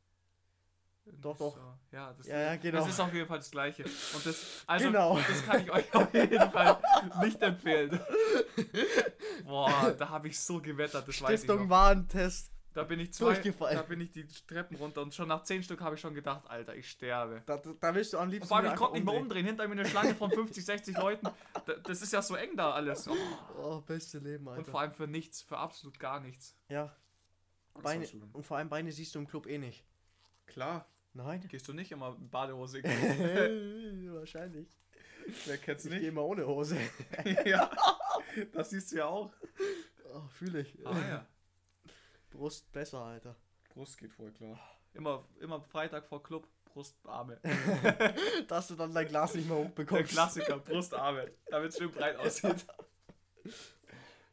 Irgendwie 1.05 1.21
Doch, 1.21 1.37
doch. 1.37 1.55
So. 1.55 1.77
Ja, 1.91 2.13
das, 2.13 2.25
Ja, 2.27 2.39
ja, 2.39 2.55
genau. 2.55 2.79
das 2.79 2.89
ist 2.89 2.99
auf 2.99 3.13
jeden 3.13 3.27
Fall 3.27 3.37
das 3.37 3.51
Gleiche. 3.51 3.83
Und 3.83 4.25
das, 4.25 4.63
also, 4.65 4.87
Genau. 4.87 5.17
das 5.19 5.45
kann 5.45 5.61
ich 5.61 5.71
euch 5.71 5.93
auf 5.93 6.13
jeden 6.13 6.51
Fall 6.51 6.77
nicht 7.21 7.41
empfehlen. 7.41 7.99
Boah, 9.45 9.91
da 9.97 10.09
habe 10.09 10.27
ich 10.29 10.39
so 10.39 10.59
gewettert, 10.61 11.07
das 11.07 11.21
weiß 11.21 11.31
ich 11.31 11.37
Stiftung 11.41 11.63
noch. 11.63 11.69
Warentest. 11.69 12.51
Da 12.75 12.83
bin 12.83 12.99
ich 12.99 13.13
zwei, 13.13 13.33
durchgefallen. 13.33 13.77
da 13.77 13.83
bin 13.83 14.01
ich 14.01 14.11
die 14.11 14.27
Treppen 14.27 14.75
runter 14.75 15.01
und 15.01 15.15
schon 15.15 15.29
nach 15.29 15.43
zehn 15.43 15.63
Stück 15.63 15.79
habe 15.79 15.95
ich 15.95 16.01
schon 16.01 16.13
gedacht, 16.13 16.45
Alter, 16.49 16.75
ich 16.75 16.89
sterbe. 16.89 17.41
Da, 17.45 17.55
da, 17.57 17.95
willst 17.95 18.11
du 18.11 18.17
am 18.17 18.25
Und 18.25 18.31
liebsten 18.31 18.49
vor 18.49 18.57
allem, 18.57 18.73
ich 18.73 18.75
konnte 18.75 18.95
nicht 18.95 19.05
mehr 19.05 19.15
umdrehen. 19.15 19.45
Hinter 19.45 19.65
mir 19.67 19.71
eine 19.79 19.85
Schlange 19.85 20.13
von 20.13 20.29
50, 20.33 20.65
60 20.65 20.97
Leuten. 20.97 21.29
Da, 21.65 21.73
das 21.75 22.01
ist 22.01 22.11
ja 22.11 22.21
so 22.21 22.35
eng 22.35 22.57
da 22.57 22.71
alles. 22.71 23.07
Oh. 23.07 23.15
Oh, 23.57 23.79
beste 23.81 24.19
Leben, 24.19 24.45
Alter. 24.49 24.59
Und 24.59 24.67
vor 24.67 24.81
allem 24.81 24.91
für 24.91 25.07
nichts, 25.07 25.41
für 25.41 25.57
absolut 25.57 25.99
gar 25.99 26.19
nichts. 26.19 26.53
ja, 26.67 26.93
Beine, 27.81 28.07
und 28.33 28.43
vor 28.43 28.57
allem 28.57 28.69
Beine 28.69 28.91
siehst 28.91 29.15
du 29.15 29.19
im 29.19 29.27
Club 29.27 29.47
eh 29.47 29.57
nicht. 29.57 29.85
Klar, 30.45 30.85
Nein? 31.13 31.41
gehst 31.47 31.67
du 31.69 31.73
nicht 31.73 31.91
immer 31.91 32.15
in 32.19 32.29
Badehose. 32.29 32.83
Wahrscheinlich. 34.13 34.67
Wer 35.45 35.57
kennt's 35.57 35.85
Ich 35.85 35.91
nicht? 35.91 36.01
gehe 36.01 36.09
immer 36.09 36.23
ohne 36.25 36.45
Hose. 36.45 36.77
ja, 37.45 37.71
das 38.53 38.69
siehst 38.69 38.91
du 38.91 38.97
ja 38.97 39.05
auch. 39.05 39.31
Oh, 40.13 40.27
fühle 40.27 40.59
ich. 40.61 40.77
Ah 40.85 40.97
ja, 41.09 41.27
Brust 42.35 42.71
besser, 42.71 42.99
Alter. 42.99 43.35
Brust 43.73 43.97
geht 43.97 44.13
voll 44.13 44.31
klar. 44.31 44.59
Immer, 44.93 45.25
immer 45.39 45.61
Freitag 45.61 46.05
vor 46.05 46.21
Club, 46.21 46.47
Brustarme. 46.65 47.39
Dass 48.47 48.67
du 48.67 48.75
dann 48.75 48.93
dein 48.93 49.07
Glas 49.07 49.33
nicht 49.35 49.47
mehr 49.47 49.57
Der 49.57 49.65
hochbekommst. 49.67 50.11
Klassiker, 50.11 50.57
Brustarme. 50.59 51.31
Damit 51.49 51.71
es 51.71 51.77
schön 51.77 51.91
breit 51.91 52.17
aussieht. 52.17 52.65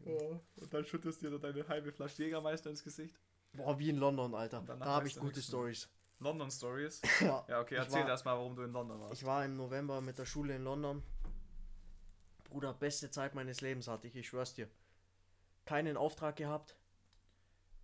Ja, 0.04 0.14
und 0.56 0.74
dann 0.74 0.84
schüttest 0.84 1.22
du 1.22 1.30
dir 1.30 1.38
deine 1.38 1.68
halbe 1.68 1.92
Flasche 1.92 2.24
Jägermeister 2.24 2.70
ins 2.70 2.82
Gesicht. 2.82 3.14
Boah, 3.52 3.78
wie 3.78 3.90
in 3.90 3.98
London, 3.98 4.34
Alter. 4.34 4.60
Da 4.60 4.84
habe 4.84 5.06
ich 5.06 5.14
gute. 5.16 5.40
Stories. 5.40 5.88
London 6.18 6.50
Stories. 6.50 7.00
Ja, 7.20 7.44
Ja, 7.48 7.60
okay, 7.60 7.76
erzähl 7.76 8.00
war- 8.02 8.08
erst 8.08 8.24
mal, 8.24 8.34
warum 8.36 8.56
du 8.56 8.62
in 8.62 8.72
London 8.72 8.98
warst. 9.00 9.12
Ich 9.20 9.24
war 9.24 9.44
im 9.44 9.56
November 9.56 10.00
mit 10.00 10.18
der 10.18 10.26
Schule 10.26 10.56
in 10.56 10.64
London. 10.64 11.04
Bruder, 12.42 12.74
beste 12.74 13.12
Zeit 13.12 13.36
meines 13.36 13.60
Lebens 13.60 13.86
hatte 13.86 14.08
ich, 14.08 14.16
ich 14.16 14.26
schwör's 14.26 14.54
dir. 14.54 14.68
Keinen 15.66 15.96
Auftrag 15.96 16.34
gehabt, 16.34 16.76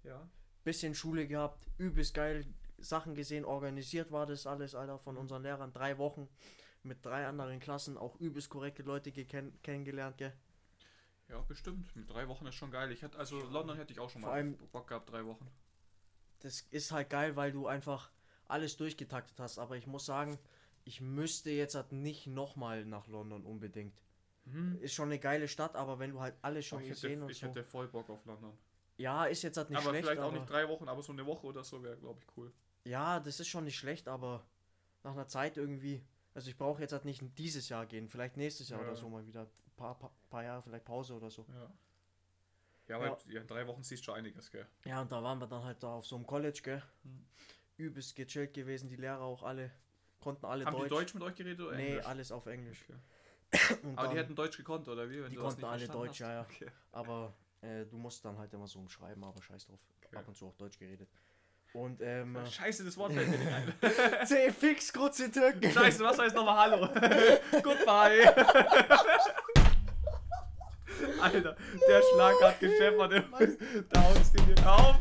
ja. 0.08 0.28
bisschen 0.64 0.94
Schule 0.94 1.26
gehabt, 1.26 1.66
übelst 1.78 2.14
geil, 2.14 2.46
Sachen 2.78 3.14
gesehen, 3.14 3.44
organisiert 3.44 4.12
war 4.12 4.26
das 4.26 4.46
alles, 4.46 4.74
Alter, 4.74 4.98
von 4.98 5.16
unseren 5.16 5.42
Lehrern. 5.42 5.72
Drei 5.72 5.98
Wochen 5.98 6.28
mit 6.82 7.04
drei 7.04 7.26
anderen 7.26 7.58
Klassen, 7.60 7.96
auch 7.96 8.16
übelst 8.20 8.50
korrekte 8.50 8.82
Leute 8.82 9.10
kennengelernt, 9.12 10.16
gell. 10.18 10.32
Ja, 11.28 11.40
bestimmt. 11.42 11.94
Mit 11.94 12.08
drei 12.08 12.26
Wochen 12.28 12.46
ist 12.46 12.54
schon 12.54 12.70
geil. 12.70 12.90
Ich 12.92 13.02
hätte, 13.02 13.18
also 13.18 13.40
London 13.50 13.76
hätte 13.76 13.92
ich 13.92 13.98
auch 14.00 14.08
schon 14.08 14.22
Vor 14.22 14.30
mal 14.30 14.36
allem- 14.36 14.56
Bock 14.72 14.88
gehabt, 14.88 15.10
drei 15.10 15.24
Wochen. 15.26 15.46
Das 16.40 16.60
ist 16.70 16.92
halt 16.92 17.10
geil, 17.10 17.36
weil 17.36 17.52
du 17.52 17.66
einfach 17.66 18.10
alles 18.46 18.76
durchgetaktet 18.76 19.38
hast. 19.40 19.58
Aber 19.58 19.76
ich 19.76 19.86
muss 19.86 20.06
sagen, 20.06 20.38
ich 20.84 21.00
müsste 21.00 21.50
jetzt 21.50 21.74
halt 21.74 21.92
nicht 21.92 22.26
nochmal 22.26 22.84
nach 22.86 23.08
London 23.08 23.44
unbedingt. 23.44 24.00
Mhm. 24.46 24.78
Ist 24.80 24.94
schon 24.94 25.08
eine 25.08 25.18
geile 25.18 25.48
Stadt, 25.48 25.76
aber 25.76 25.98
wenn 25.98 26.12
du 26.12 26.20
halt 26.20 26.36
alles 26.40 26.64
schon 26.64 26.80
ich 26.80 26.88
gesehen 26.88 27.10
hätte, 27.10 27.24
und 27.24 27.30
ich 27.30 27.38
so. 27.40 27.48
hätte 27.48 27.64
voll 27.64 27.88
Bock 27.88 28.08
auf 28.08 28.24
London. 28.24 28.56
Ja, 28.98 29.24
ist 29.26 29.42
jetzt 29.42 29.56
halt 29.56 29.70
nicht 29.70 29.78
aber 29.78 29.90
schlecht. 29.90 30.04
vielleicht 30.04 30.20
auch 30.20 30.26
aber 30.28 30.38
nicht 30.38 30.50
drei 30.50 30.68
Wochen, 30.68 30.88
aber 30.88 31.02
so 31.02 31.12
eine 31.12 31.24
Woche 31.24 31.46
oder 31.46 31.64
so 31.64 31.82
wäre, 31.82 31.96
glaube 31.96 32.20
ich, 32.20 32.36
cool. 32.36 32.52
Ja, 32.84 33.20
das 33.20 33.40
ist 33.40 33.48
schon 33.48 33.64
nicht 33.64 33.76
schlecht, 33.78 34.08
aber 34.08 34.44
nach 35.04 35.12
einer 35.12 35.26
Zeit 35.26 35.56
irgendwie. 35.56 36.04
Also 36.34 36.50
ich 36.50 36.56
brauche 36.56 36.80
jetzt 36.82 36.92
halt 36.92 37.04
nicht 37.04 37.22
dieses 37.38 37.68
Jahr 37.68 37.86
gehen, 37.86 38.08
vielleicht 38.08 38.36
nächstes 38.36 38.68
Jahr 38.68 38.80
Ja. 38.80 38.86
oder 38.88 38.96
so 38.96 39.08
mal 39.08 39.26
wieder. 39.26 39.48
Paar, 39.76 39.96
paar, 39.98 40.10
paar 40.28 40.42
Jahre 40.44 40.62
vielleicht 40.62 40.84
Pause 40.84 41.14
oder 41.14 41.30
so. 41.30 41.46
Ja. 41.48 41.70
Ja, 42.88 42.96
aber 42.96 43.06
Ja. 43.06 43.18
ja. 43.28 43.40
in 43.42 43.46
drei 43.46 43.66
Wochen 43.66 43.82
siehst 43.82 44.02
du 44.02 44.06
schon 44.06 44.14
einiges, 44.16 44.50
gell? 44.50 44.66
Ja, 44.84 45.00
und 45.02 45.12
da 45.12 45.22
waren 45.22 45.38
wir 45.38 45.46
dann 45.46 45.62
halt 45.62 45.82
da 45.82 45.94
auf 45.94 46.06
so 46.06 46.16
einem 46.16 46.26
College, 46.26 46.60
gell? 46.64 46.82
Hm. 47.04 47.24
Übelst 47.76 48.16
gechillt 48.16 48.52
gewesen, 48.54 48.88
die 48.88 48.96
Lehrer 48.96 49.20
auch 49.20 49.42
alle, 49.44 49.70
konnten 50.20 50.46
alle 50.46 50.64
Haben 50.64 50.72
Deutsch. 50.74 50.84
die 50.84 50.88
Deutsch 50.94 51.14
mit 51.14 51.22
euch 51.22 51.34
geredet 51.36 51.60
oder 51.64 51.76
nee, 51.76 51.88
Englisch? 51.90 52.06
alles 52.06 52.32
auf 52.32 52.46
Englisch. 52.46 52.84
Okay. 52.88 52.98
Aber 53.96 54.08
die 54.08 54.14
dann- 54.14 54.16
hätten 54.16 54.34
Deutsch 54.34 54.56
gekonnt, 54.56 54.88
oder 54.88 55.08
wie? 55.08 55.22
Wenn 55.22 55.30
Die 55.30 55.36
konnten 55.36 55.64
alle 55.64 55.86
Deutsch, 55.86 56.10
hast? 56.10 56.18
ja, 56.20 56.32
ja. 56.34 56.40
Okay. 56.42 56.66
Aber 56.92 57.32
äh, 57.60 57.84
du 57.86 57.96
musst 57.96 58.24
dann 58.24 58.38
halt 58.38 58.52
immer 58.52 58.66
so 58.66 58.78
umschreiben, 58.78 59.22
aber 59.24 59.42
scheiß 59.42 59.66
drauf. 59.66 59.80
Okay. 60.04 60.16
Ab 60.16 60.28
und 60.28 60.36
zu 60.36 60.46
auch 60.46 60.56
Deutsch 60.56 60.78
geredet. 60.78 61.08
Und 61.74 62.00
ähm, 62.00 62.38
Scheiße, 62.50 62.84
das 62.84 62.96
Wort 62.96 63.12
fällt 63.12 63.28
mir 63.28 63.38
nicht 63.38 63.52
ein. 63.52 63.74
C 64.26 64.50
fix 64.50 64.92
kurze 64.92 65.30
Türken. 65.30 65.70
Scheiße, 65.70 66.02
was 66.02 66.18
heißt 66.18 66.34
nochmal 66.34 66.70
Hallo? 66.70 66.88
Goodbye. 67.62 68.34
Alter, 71.20 71.56
der 71.88 72.02
Schlag 72.02 72.34
hat 72.42 72.60
gescheppert. 72.60 73.24
Da 73.90 74.02
haust 74.02 74.38
du 74.38 74.42
dir 74.42 74.70
auf. 74.70 74.98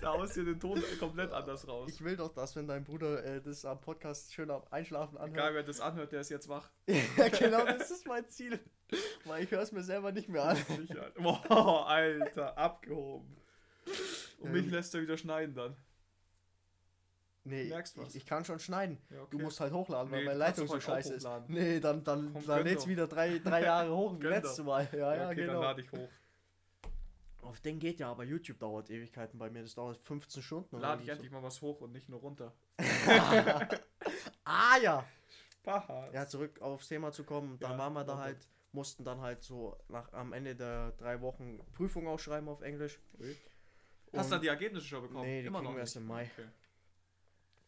Da 0.00 0.12
haust 0.12 0.36
du 0.36 0.44
dir 0.44 0.52
den 0.52 0.60
Ton 0.60 0.82
komplett 0.98 1.32
anders 1.32 1.66
raus. 1.66 1.90
Ich 1.92 2.02
will 2.02 2.16
doch, 2.16 2.32
dass 2.32 2.54
wenn 2.56 2.66
dein 2.66 2.84
Bruder 2.84 3.24
äh, 3.24 3.40
das 3.40 3.64
am 3.64 3.80
Podcast 3.80 4.32
schön 4.32 4.50
am 4.50 4.62
Einschlafen 4.70 5.16
Egal, 5.16 5.28
anhört. 5.28 5.54
wer 5.54 5.62
das 5.62 5.80
anhört, 5.80 6.12
der 6.12 6.20
ist 6.20 6.30
jetzt 6.30 6.48
wach. 6.48 6.70
ja, 6.86 7.28
genau, 7.28 7.64
das 7.64 7.90
ist 7.90 8.06
mein 8.06 8.28
Ziel. 8.28 8.60
Weil 9.24 9.44
ich 9.44 9.50
höre 9.50 9.62
es 9.62 9.72
mir 9.72 9.82
selber 9.82 10.12
nicht 10.12 10.28
mehr 10.28 10.44
an. 10.44 10.58
Boah, 11.16 11.86
Alter, 11.88 12.56
abgehoben. 12.56 13.36
Und 14.38 14.52
mich 14.52 14.70
lässt 14.70 14.94
er 14.94 15.02
wieder 15.02 15.16
schneiden 15.16 15.54
dann. 15.54 15.76
Nee, 17.48 17.68
Merkst 17.68 17.96
was? 17.96 18.08
ich, 18.08 18.16
ich 18.22 18.26
kann 18.26 18.44
schon 18.44 18.58
schneiden. 18.58 18.98
Ja, 19.08 19.24
Du 19.30 19.38
musst 19.38 19.60
halt 19.60 19.72
hochladen, 19.72 20.10
weil 20.10 20.20
Nee, 20.20 20.24
meine 20.26 20.38
du 20.38 20.44
kannst 20.44 20.58
Leitung 20.58 20.74
so 20.74 20.80
scheiße 20.80 21.14
ist. 21.14 21.28
Nee, 21.46 21.78
dann, 21.78 22.02
dann, 22.02 22.32
Komm, 22.32 22.44
dann 22.46 22.74
doch. 22.74 22.86
wieder 22.88 23.06
drei, 23.06 23.38
drei 23.38 23.62
Jahre 23.62 23.94
hoch 23.96 24.16
wie 24.20 24.26
letztes. 24.26 24.64
Mal. 24.64 24.88
Ja, 24.92 24.98
ja, 25.14 25.26
okay, 25.26 25.36
dann 25.36 25.46
genau. 25.46 25.60
lade 25.62 25.80
ich 25.82 25.92
hoch. 25.92 26.08
Auf 27.42 27.60
den 27.60 27.78
geht 27.78 28.00
ja, 28.00 28.10
aber 28.10 28.24
YouTube 28.24 28.58
dauert 28.58 28.90
Ewigkeiten 28.90 29.38
bei 29.38 29.48
mir. 29.50 29.62
Das 29.62 29.74
dauert 29.76 29.98
15 29.98 30.42
Stunden. 30.42 30.78
Lade 30.80 31.02
ich 31.02 31.06
so. 31.06 31.12
endlich 31.12 31.30
mal 31.30 31.42
was 31.44 31.62
hoch 31.62 31.80
und 31.80 31.92
nicht 31.92 32.08
nur 32.08 32.18
runter. 32.18 32.52
ah 34.44 34.76
ja! 34.82 35.04
Paha. 35.62 36.10
Ja, 36.12 36.26
zurück 36.26 36.60
aufs 36.60 36.88
Thema 36.88 37.12
zu 37.12 37.22
kommen. 37.24 37.58
Dann 37.60 37.72
Ja, 37.72 37.78
waren 37.78 37.92
wir 37.92 38.02
da 38.04 38.12
warte. 38.14 38.22
halt, 38.22 38.48
mussten 38.72 39.04
dann 39.04 39.20
halt 39.20 39.42
so 39.42 39.76
nach 39.88 40.12
am 40.12 40.32
Ende 40.32 40.54
der 40.56 40.92
drei 40.98 41.20
Wochen 41.20 41.60
Prüfung 41.74 42.06
ausschreiben 42.08 42.48
auf 42.48 42.62
Englisch. 42.62 42.98
Hast 44.14 44.30
du 44.30 44.34
Und- 44.36 44.42
die 44.42 44.48
Ergebnisse 44.48 44.86
schon 44.86 45.02
bekommen? 45.02 45.22
Nee, 45.24 45.42
die 45.42 45.46
Immer 45.46 45.60
kriegen 45.60 45.72
noch 45.72 45.78
erst 45.78 45.96
im 45.96 46.06
Mai. 46.06 46.28
Okay. 46.36 46.48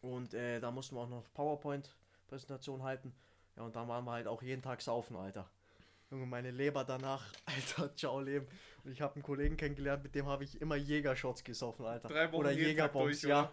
Und 0.01 0.35
äh, 0.35 0.61
da 0.61 0.71
mussten 0.71 0.97
wir 0.97 1.03
auch 1.03 1.09
noch 1.09 1.25
PowerPoint-Präsentation 1.35 2.83
halten. 2.83 3.15
Ja, 3.57 3.65
und 3.65 3.75
dann 3.75 3.89
waren 3.89 4.05
wir 4.05 4.13
halt 4.13 4.29
auch 4.29 4.43
jeden 4.43 4.63
Tag 4.63 4.81
saufen, 4.81 5.17
Alter. 5.17 5.51
Junge, 6.11 6.27
meine 6.27 6.51
Leber 6.51 6.85
danach, 6.85 7.27
Alter, 7.45 7.95
ciao 7.97 8.21
Leben. 8.21 8.47
Und 8.85 8.93
ich 8.93 9.01
habe 9.01 9.15
einen 9.15 9.23
Kollegen 9.23 9.57
kennengelernt, 9.57 10.03
mit 10.03 10.15
dem 10.15 10.27
habe 10.27 10.45
ich 10.45 10.61
immer 10.61 10.77
Jägershots 10.77 11.45
gesoffen, 11.45 11.85
Alter. 11.85 12.09
Drei 12.09 12.29
Wochen 12.33 12.41
Oder 12.41 12.53
Jägerbombs, 12.53 13.23
ja. 13.23 13.41
oder? 13.41 13.53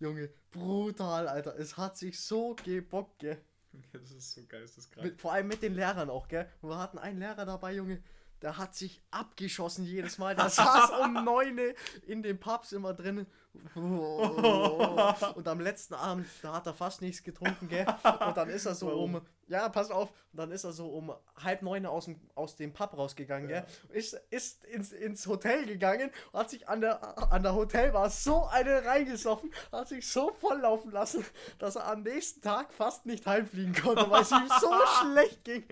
Junge, 0.00 0.30
brutal, 0.50 1.28
Alter. 1.28 1.56
Es 1.58 1.76
hat 1.76 1.96
sich 1.96 2.18
so 2.18 2.56
gebockt, 2.64 3.18
gell. 3.20 3.38
Das 3.92 4.10
ist 4.10 4.32
so 4.32 4.42
geisteskrank. 4.46 5.06
Mit, 5.06 5.20
vor 5.20 5.32
allem 5.32 5.48
mit 5.48 5.62
den 5.62 5.74
Lehrern 5.74 6.10
auch, 6.10 6.28
gell? 6.28 6.46
Und 6.60 6.70
wir 6.70 6.78
hatten 6.78 6.98
einen 6.98 7.18
Lehrer 7.18 7.46
dabei, 7.46 7.74
Junge, 7.74 8.02
der 8.42 8.58
hat 8.58 8.74
sich 8.74 9.00
abgeschossen 9.10 9.84
jedes 9.84 10.18
Mal. 10.18 10.34
Der 10.34 10.50
saß 10.50 10.90
um 11.02 11.24
neune 11.24 11.74
in 12.06 12.22
den 12.22 12.38
Pubs 12.38 12.72
immer 12.72 12.92
drin. 12.92 13.26
Und 13.74 15.46
am 15.46 15.60
letzten 15.60 15.94
Abend, 15.94 16.26
da 16.40 16.54
hat 16.54 16.66
er 16.66 16.72
fast 16.72 17.02
nichts 17.02 17.22
getrunken, 17.22 17.68
gell? 17.68 17.86
Und 18.26 18.36
dann 18.36 18.48
ist 18.48 18.64
er 18.64 18.74
so 18.74 18.86
Warum? 18.86 19.16
um, 19.16 19.22
ja, 19.46 19.68
pass 19.68 19.90
auf, 19.90 20.08
und 20.32 20.38
dann 20.38 20.50
ist 20.52 20.64
er 20.64 20.72
so 20.72 20.86
um 20.86 21.12
halb 21.36 21.60
neun 21.60 21.84
aus 21.84 22.06
dem, 22.06 22.18
aus 22.34 22.56
dem 22.56 22.72
Pub 22.72 22.96
rausgegangen, 22.96 23.48
gell? 23.48 23.66
Ist, 23.90 24.14
ist 24.30 24.64
ins, 24.64 24.92
ins 24.92 25.26
Hotel 25.26 25.66
gegangen, 25.66 26.10
hat 26.32 26.48
sich 26.48 26.66
an 26.66 26.80
der, 26.80 27.30
an 27.30 27.42
der 27.42 27.54
Hotelbar 27.54 28.08
so 28.08 28.46
eine 28.46 28.86
reingesoffen, 28.86 29.52
hat 29.70 29.88
sich 29.88 30.08
so 30.08 30.32
volllaufen 30.40 30.90
lassen, 30.90 31.22
dass 31.58 31.76
er 31.76 31.86
am 31.88 32.02
nächsten 32.04 32.40
Tag 32.40 32.72
fast 32.72 33.04
nicht 33.04 33.26
heimfliegen 33.26 33.74
konnte, 33.74 34.10
weil 34.10 34.22
es 34.22 34.30
ihm 34.30 34.48
so 34.60 34.72
schlecht 35.02 35.44
ging. 35.44 35.64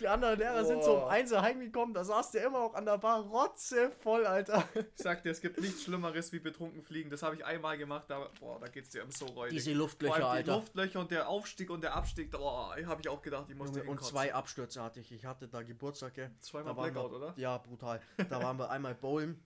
Die 0.00 0.08
anderen 0.08 0.38
Lehrer 0.38 0.64
sind 0.64 0.82
so 0.82 0.94
um 0.94 1.00
Boah. 1.00 1.10
eins 1.10 1.32
heimgekommen, 1.32 1.94
da 1.94 2.04
saß 2.04 2.32
der 2.32 2.46
immer 2.46 2.60
noch 2.60 2.74
an 2.74 2.84
der 2.84 2.98
Bar 2.98 3.20
rotzevoll, 3.20 4.26
Alter. 4.26 4.66
Ich 4.74 5.02
sag 5.02 5.22
dir, 5.22 5.30
es 5.30 5.40
gibt 5.40 5.60
nichts 5.60 5.84
Schlimmeres 5.84 6.32
wie 6.32 6.40
betrunken 6.40 6.82
fliegen. 6.82 7.10
Das 7.10 7.22
habe 7.22 7.36
ich 7.36 7.44
einmal 7.44 7.78
gemacht, 7.78 8.06
da, 8.08 8.28
boah, 8.40 8.58
da 8.58 8.68
geht's 8.68 8.90
dir 8.90 9.04
so 9.10 9.26
räudig. 9.26 9.58
Diese 9.58 9.72
Luftlöcher, 9.72 10.16
die 10.16 10.22
Alter. 10.22 10.56
Luftlöcher 10.56 11.00
und 11.00 11.10
der 11.10 11.28
Aufstieg 11.28 11.70
und 11.70 11.82
der 11.82 11.94
Abstieg, 11.94 12.30
da 12.30 12.38
boah, 12.38 12.76
habe 12.84 13.00
ich 13.00 13.08
auch 13.08 13.22
gedacht, 13.22 13.48
ich 13.48 13.54
musste 13.54 13.80
Junge, 13.80 13.90
und 13.90 14.02
zwei 14.02 14.34
Abstürze 14.34 14.82
hatte 14.82 15.00
ich. 15.00 15.12
Ich 15.12 15.24
hatte 15.24 15.46
da 15.46 15.62
Geburtstag, 15.62 16.14
gell? 16.14 16.30
Zweimal 16.40 16.74
Blackout, 16.74 17.12
wir, 17.12 17.16
oder? 17.16 17.34
Ja, 17.36 17.58
brutal. 17.58 18.00
Da 18.28 18.42
waren 18.42 18.58
wir 18.58 18.70
einmal 18.70 18.94
bowlen. 18.94 19.40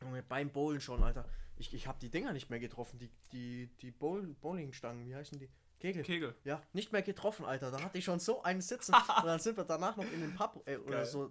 Junge, 0.00 0.22
beim 0.22 0.50
Bowlen 0.50 0.80
schon, 0.80 1.02
Alter. 1.02 1.26
Ich, 1.56 1.72
ich 1.74 1.86
habe 1.86 1.98
die 2.00 2.10
Dinger 2.10 2.32
nicht 2.32 2.50
mehr 2.50 2.58
getroffen. 2.60 2.98
Die, 2.98 3.10
die, 3.32 3.68
die 3.80 3.90
Bowl, 3.90 4.22
Bowlingstangen, 4.40 5.06
wie 5.06 5.14
heißen 5.14 5.38
die? 5.38 5.48
Kegel. 5.84 6.02
Kegel. 6.02 6.34
Ja, 6.44 6.62
nicht 6.72 6.92
mehr 6.92 7.02
getroffen, 7.02 7.44
Alter. 7.44 7.70
Da 7.70 7.82
hatte 7.82 7.98
ich 7.98 8.04
schon 8.06 8.18
so 8.18 8.42
einen 8.42 8.62
Sitzen. 8.62 8.94
und 9.18 9.26
dann 9.26 9.38
sind 9.38 9.58
wir 9.58 9.64
danach 9.64 9.96
noch 9.96 10.10
in 10.10 10.20
den 10.20 10.34
Pub, 10.34 10.62
äh, 10.66 10.76
oder 10.78 10.96
Geil. 10.98 11.04
so, 11.04 11.30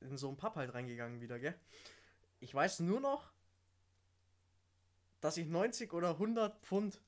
in 0.00 0.16
so 0.16 0.26
einen 0.26 0.36
Pub 0.36 0.56
halt 0.56 0.74
reingegangen 0.74 1.20
wieder, 1.20 1.38
gell? 1.38 1.54
Ich 2.40 2.52
weiß 2.52 2.80
nur 2.80 2.98
noch, 2.98 3.30
dass 5.20 5.36
ich 5.36 5.46
90 5.46 5.92
oder 5.92 6.10
100 6.10 6.60
Pfund 6.64 7.00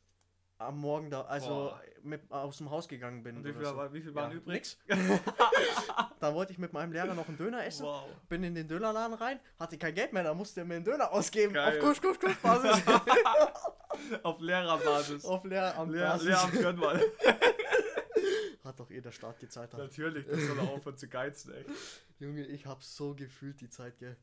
am 0.58 0.78
Morgen 0.78 1.10
da, 1.10 1.22
also 1.22 1.48
Boah. 1.48 1.82
mit, 2.04 2.30
aus 2.30 2.58
dem 2.58 2.70
Haus 2.70 2.86
gegangen 2.86 3.24
bin. 3.24 3.38
Und 3.38 3.44
wie 3.44 3.52
viel, 3.52 3.64
so. 3.64 3.76
war- 3.76 3.92
wie 3.92 4.00
viel 4.00 4.14
waren 4.14 4.30
Ja, 4.30 4.36
übrig? 4.36 4.54
nix. 4.54 4.78
Da 6.20 6.32
wollte 6.34 6.52
ich 6.52 6.58
mit 6.58 6.72
meinem 6.72 6.92
Lehrer 6.92 7.12
noch 7.14 7.26
einen 7.28 7.36
Döner 7.36 7.66
essen. 7.66 7.84
Wow. 7.84 8.06
Bin 8.28 8.44
in 8.44 8.54
den 8.54 8.66
Dönerladen 8.68 9.14
rein, 9.14 9.40
hatte 9.58 9.76
kein 9.76 9.94
Geld 9.94 10.12
mehr, 10.12 10.22
da 10.22 10.32
musste 10.32 10.60
er 10.60 10.66
mir 10.66 10.76
einen 10.76 10.84
Döner 10.84 11.10
ausgeben. 11.12 11.52
Geil. 11.52 11.76
Auf 11.78 11.84
Kusch, 11.84 12.00
Kusch, 12.00 12.18
Kusch 12.20 12.36
Basis. 12.38 12.80
Auf 14.22 14.40
Lehrerbasis. 14.40 15.24
Auf 15.24 15.44
Lehramt 15.44 15.92
Lehr. 15.92 16.16
Lehramt 16.18 16.52
gönn 16.52 16.76
mal. 16.76 17.00
Hat 18.64 18.80
doch 18.80 18.90
eh 18.90 19.00
der 19.00 19.12
Staat 19.12 19.38
gezahlt. 19.38 19.72
Hat. 19.72 19.78
Natürlich, 19.80 20.26
das 20.26 20.40
soll 20.46 20.58
er 20.58 20.70
aufhören 20.70 20.96
zu 20.96 21.06
geizen, 21.08 21.52
ey. 21.52 21.64
Junge, 22.18 22.46
ich 22.46 22.64
hab 22.66 22.82
so 22.82 23.14
gefühlt 23.14 23.60
die 23.60 23.68
Zeit, 23.68 23.98
gell. 23.98 24.16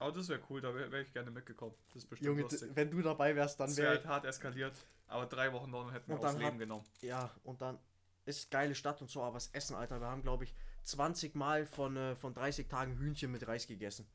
Aber 0.00 0.12
das 0.12 0.28
wäre 0.28 0.40
cool, 0.50 0.60
da 0.60 0.74
wäre 0.74 0.90
wär 0.90 1.00
ich 1.00 1.12
gerne 1.12 1.30
mitgekommen. 1.30 1.74
Das 1.88 2.02
ist 2.02 2.08
bestimmt 2.10 2.26
Junge, 2.28 2.42
lustig. 2.42 2.70
wenn 2.74 2.90
du 2.90 3.02
dabei 3.02 3.34
wärst, 3.36 3.60
dann 3.60 3.68
wäre 3.70 3.78
wäre 3.78 3.88
halt 3.98 4.06
hart 4.06 4.24
eskaliert. 4.24 4.74
Aber 5.06 5.26
drei 5.26 5.52
Wochen 5.52 5.70
noch 5.70 5.92
hätten 5.92 6.08
wir 6.10 6.18
aufs 6.18 6.32
Leben 6.34 6.44
hat- 6.52 6.58
genommen. 6.58 6.84
Ja, 7.00 7.30
und 7.44 7.62
dann 7.62 7.78
ist 8.24 8.50
geile 8.50 8.74
Stadt 8.74 9.00
und 9.00 9.10
so, 9.10 9.22
aber 9.22 9.34
das 9.34 9.48
Essen, 9.48 9.74
Alter, 9.74 10.00
wir 10.00 10.06
haben, 10.08 10.22
glaube 10.22 10.44
ich, 10.44 10.54
20 10.82 11.34
Mal 11.34 11.64
von, 11.66 11.96
äh, 11.96 12.14
von 12.16 12.34
30 12.34 12.68
Tagen 12.68 12.96
Hühnchen 12.98 13.30
mit 13.32 13.46
Reis 13.46 13.66
gegessen. 13.66 14.06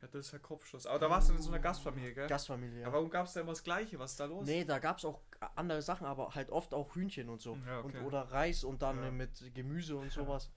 Ja, 0.00 0.08
das 0.08 0.26
ist 0.26 0.32
ja 0.32 0.38
Kopfschuss. 0.38 0.86
Aber 0.86 0.98
da 0.98 1.10
warst 1.10 1.28
du 1.28 1.34
in 1.34 1.42
so 1.42 1.50
einer 1.50 1.58
Gastfamilie, 1.58 2.14
gell? 2.14 2.26
Gastfamilie. 2.26 2.86
Aber 2.86 2.94
warum 2.94 3.10
gab 3.10 3.26
es 3.26 3.34
da 3.34 3.40
immer 3.40 3.52
das 3.52 3.62
Gleiche? 3.62 3.98
Was 3.98 4.12
ist 4.12 4.20
da 4.20 4.24
los? 4.24 4.46
Nee, 4.46 4.64
da 4.64 4.78
gab 4.78 4.98
es 4.98 5.04
auch 5.04 5.20
andere 5.56 5.82
Sachen, 5.82 6.06
aber 6.06 6.34
halt 6.34 6.50
oft 6.50 6.72
auch 6.72 6.94
Hühnchen 6.94 7.28
und 7.28 7.40
so. 7.40 7.58
Ja, 7.66 7.80
okay. 7.80 7.98
und, 7.98 8.04
oder 8.06 8.22
Reis 8.22 8.64
und 8.64 8.80
dann 8.82 9.02
Ja. 9.02 9.10
mit 9.10 9.54
Gemüse 9.54 9.96
und 9.96 10.10
sowas. 10.10 10.50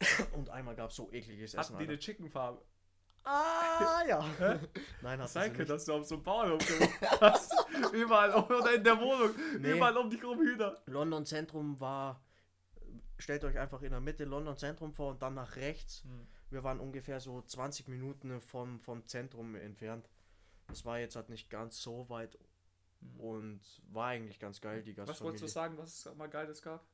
und 0.32 0.50
einmal 0.50 0.76
gab 0.76 0.90
es 0.90 0.96
so 0.96 1.10
ekliges 1.10 1.54
Essen. 1.54 1.58
Hatten 1.58 1.72
die 1.74 1.78
Alter. 1.80 1.90
eine 1.92 1.98
Chickenfarbe? 1.98 2.62
Ah, 3.24 4.02
ja. 4.08 4.24
Nein, 5.02 5.18
könnte, 5.20 5.58
nicht. 5.58 5.70
dass 5.70 5.84
du 5.84 5.94
auf 5.94 6.06
so 6.06 6.14
einem 6.14 6.24
Bauernhof 6.24 6.66
gewohnt 6.66 7.20
hast. 7.20 7.54
Überall, 7.92 8.34
oder 8.34 8.74
in 8.74 8.84
der 8.84 8.98
Wohnung. 8.98 9.34
Nee. 9.58 9.72
Überall 9.72 9.96
um 9.96 10.08
dich 10.08 10.24
rum 10.24 10.38
Hühner. 10.38 10.76
London 10.86 11.26
Zentrum 11.26 11.78
war, 11.80 12.22
stellt 13.18 13.44
euch 13.44 13.58
einfach 13.58 13.82
in 13.82 13.90
der 13.90 14.00
Mitte 14.00 14.24
London 14.24 14.56
Zentrum 14.56 14.92
vor 14.94 15.10
und 15.10 15.22
dann 15.22 15.34
nach 15.34 15.56
rechts. 15.56 16.02
Hm. 16.04 16.26
Wir 16.50 16.64
waren 16.64 16.80
ungefähr 16.80 17.20
so 17.20 17.40
20 17.40 17.88
Minuten 17.88 18.40
vom, 18.40 18.80
vom 18.80 19.06
Zentrum 19.06 19.54
entfernt. 19.54 20.08
Das 20.68 20.84
war 20.84 20.98
jetzt 20.98 21.16
halt 21.16 21.30
nicht 21.30 21.50
ganz 21.50 21.80
so 21.80 22.08
weit 22.08 22.38
und 23.18 23.60
war 23.88 24.08
eigentlich 24.08 24.38
ganz 24.38 24.60
geil, 24.60 24.82
die 24.82 24.96
Was 24.96 25.06
Gastfamilie. 25.06 25.24
wolltest 25.24 25.44
du 25.44 25.48
sagen, 25.48 25.78
was 25.78 26.06
es 26.06 26.14
mal 26.14 26.28
Geiles 26.28 26.62
gab? 26.62 26.84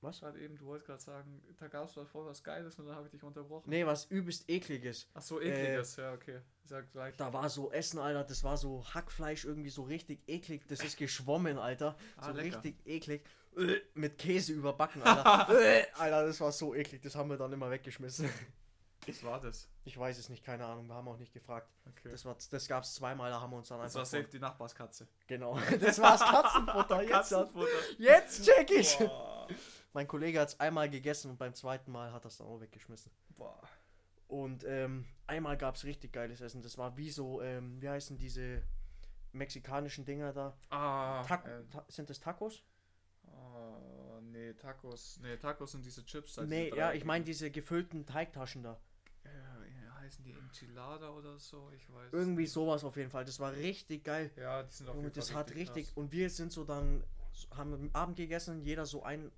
Was? 0.00 0.20
Gerade 0.20 0.38
eben, 0.38 0.58
du 0.58 0.66
wolltest 0.66 0.86
gerade 0.86 1.02
sagen, 1.02 1.42
da 1.58 1.66
gab 1.66 1.86
es 1.86 1.94
voll 1.94 2.26
was 2.26 2.44
Geiles 2.44 2.78
und 2.78 2.86
dann 2.86 2.94
habe 2.94 3.06
ich 3.06 3.12
dich 3.12 3.22
unterbrochen. 3.22 3.70
Nee, 3.70 3.86
was 3.86 4.04
übelst 4.06 4.48
ekliges. 4.50 5.08
Ach 5.14 5.22
so, 5.22 5.40
ekliges, 5.40 5.96
ja, 5.96 6.12
okay. 6.12 6.40
Sag 6.64 6.90
gleich. 6.92 7.16
Da 7.16 7.32
war 7.32 7.48
so 7.48 7.72
Essen, 7.72 7.98
Alter, 7.98 8.24
das 8.24 8.44
war 8.44 8.58
so 8.58 8.84
Hackfleisch 8.92 9.44
irgendwie 9.46 9.70
so 9.70 9.82
richtig 9.82 10.20
eklig. 10.26 10.66
Das 10.68 10.84
ist 10.84 10.98
geschwommen, 10.98 11.58
Alter. 11.58 11.96
Ah, 12.16 12.26
so 12.26 12.32
lecker. 12.32 12.56
richtig 12.56 12.86
eklig. 12.86 13.24
Äh, 13.56 13.80
Mit 13.94 14.18
Käse 14.18 14.52
überbacken, 14.52 15.02
Alter. 15.02 15.48
Äh, 15.60 15.86
Alter, 15.98 16.26
das 16.26 16.40
war 16.40 16.52
so 16.52 16.74
eklig. 16.74 17.02
Das 17.02 17.14
haben 17.14 17.30
wir 17.30 17.36
dann 17.36 17.52
immer 17.52 17.70
weggeschmissen. 17.70 18.28
Was 19.06 19.22
war 19.22 19.38
das? 19.40 19.68
Ich 19.84 19.98
weiß 19.98 20.16
es 20.18 20.28
nicht, 20.30 20.42
keine 20.44 20.64
Ahnung. 20.64 20.86
Wir 20.86 20.94
haben 20.94 21.06
auch 21.08 21.18
nicht 21.18 21.32
gefragt. 21.32 21.68
Okay. 21.86 22.10
Das, 22.10 22.24
war, 22.24 22.36
das 22.50 22.68
gab 22.68 22.84
es 22.84 22.94
zweimal, 22.94 23.30
da 23.30 23.40
haben 23.40 23.50
wir 23.50 23.58
uns 23.58 23.68
dann 23.68 23.78
Das 23.78 23.88
einfach. 23.94 23.98
war 23.98 24.06
safe 24.06 24.28
die 24.32 24.38
Nachbarskatze. 24.38 25.06
Genau. 25.26 25.58
Das 25.80 26.00
war's 26.00 26.20
Katzenfutter. 26.22 27.02
Jetzt, 27.02 27.10
Katzenfutter. 27.10 27.68
jetzt 27.98 28.44
check 28.44 28.70
ich. 28.70 28.96
Boah. 28.98 29.48
Mein 29.92 30.08
Kollege 30.08 30.40
hat 30.40 30.48
es 30.48 30.58
einmal 30.60 30.88
gegessen 30.88 31.30
und 31.30 31.38
beim 31.38 31.54
zweiten 31.54 31.92
Mal 31.92 32.12
hat 32.12 32.24
er 32.24 32.28
es 32.28 32.38
dann 32.38 32.46
auch 32.46 32.60
weggeschmissen. 32.60 33.12
Boah. 33.36 33.60
Und 34.26 34.64
ähm, 34.64 35.04
einmal 35.26 35.56
gab 35.58 35.76
es 35.76 35.84
richtig 35.84 36.12
geiles 36.12 36.40
Essen. 36.40 36.62
Das 36.62 36.78
war 36.78 36.96
wie 36.96 37.10
so, 37.10 37.42
ähm, 37.42 37.80
wie 37.82 37.88
heißen 37.90 38.16
diese 38.16 38.62
mexikanischen 39.32 40.04
Dinger 40.06 40.32
da? 40.32 40.56
Ah, 40.70 41.20
äh, 41.22 41.62
ta 41.70 41.84
sind 41.88 42.08
das 42.08 42.20
Tacos? 42.20 42.62
Oh, 43.54 44.20
nee, 44.22 44.52
Tacos. 44.54 45.18
Nee, 45.22 45.36
Tacos 45.36 45.72
sind 45.72 45.84
diese 45.84 46.04
Chips. 46.04 46.34
da, 46.34 46.42
nee, 46.44 46.66
diese 46.66 46.76
ja, 46.76 46.92
ich 46.92 47.04
meine 47.04 47.24
diese 47.24 47.50
gefüllten 47.50 48.04
Teigtaschen 48.06 48.62
da. 48.62 48.80
Ja, 49.24 49.94
heißen 50.00 50.22
die 50.24 50.32
Enchilada 50.32 51.08
oder 51.10 51.38
so? 51.38 51.70
Ich 51.74 51.90
weiß. 51.90 52.12
Irgendwie 52.12 52.46
sowas 52.46 52.84
auf 52.84 52.96
jeden 52.96 53.10
Fall. 53.10 53.24
Das 53.24 53.40
war 53.40 53.52
richtig 53.54 54.04
geil. 54.04 54.30
Ja, 54.36 54.62
die 54.62 54.70
sind 54.72 54.88
auf 54.88 54.96
jeden 54.96 55.12
das 55.12 55.30
Fall 55.30 55.38
hat 55.40 55.54
richtig. 55.54 55.86
krass. 55.86 55.96
Und 55.96 56.12
wir 56.12 56.28
sind 56.28 56.52
so 56.52 56.64
dann, 56.64 57.02
haben 57.56 57.72
am 57.72 57.90
Abend 57.94 58.16
gegessen, 58.16 58.60
jeder 58.62 58.84
so 58.84 59.02
ein, 59.02 59.32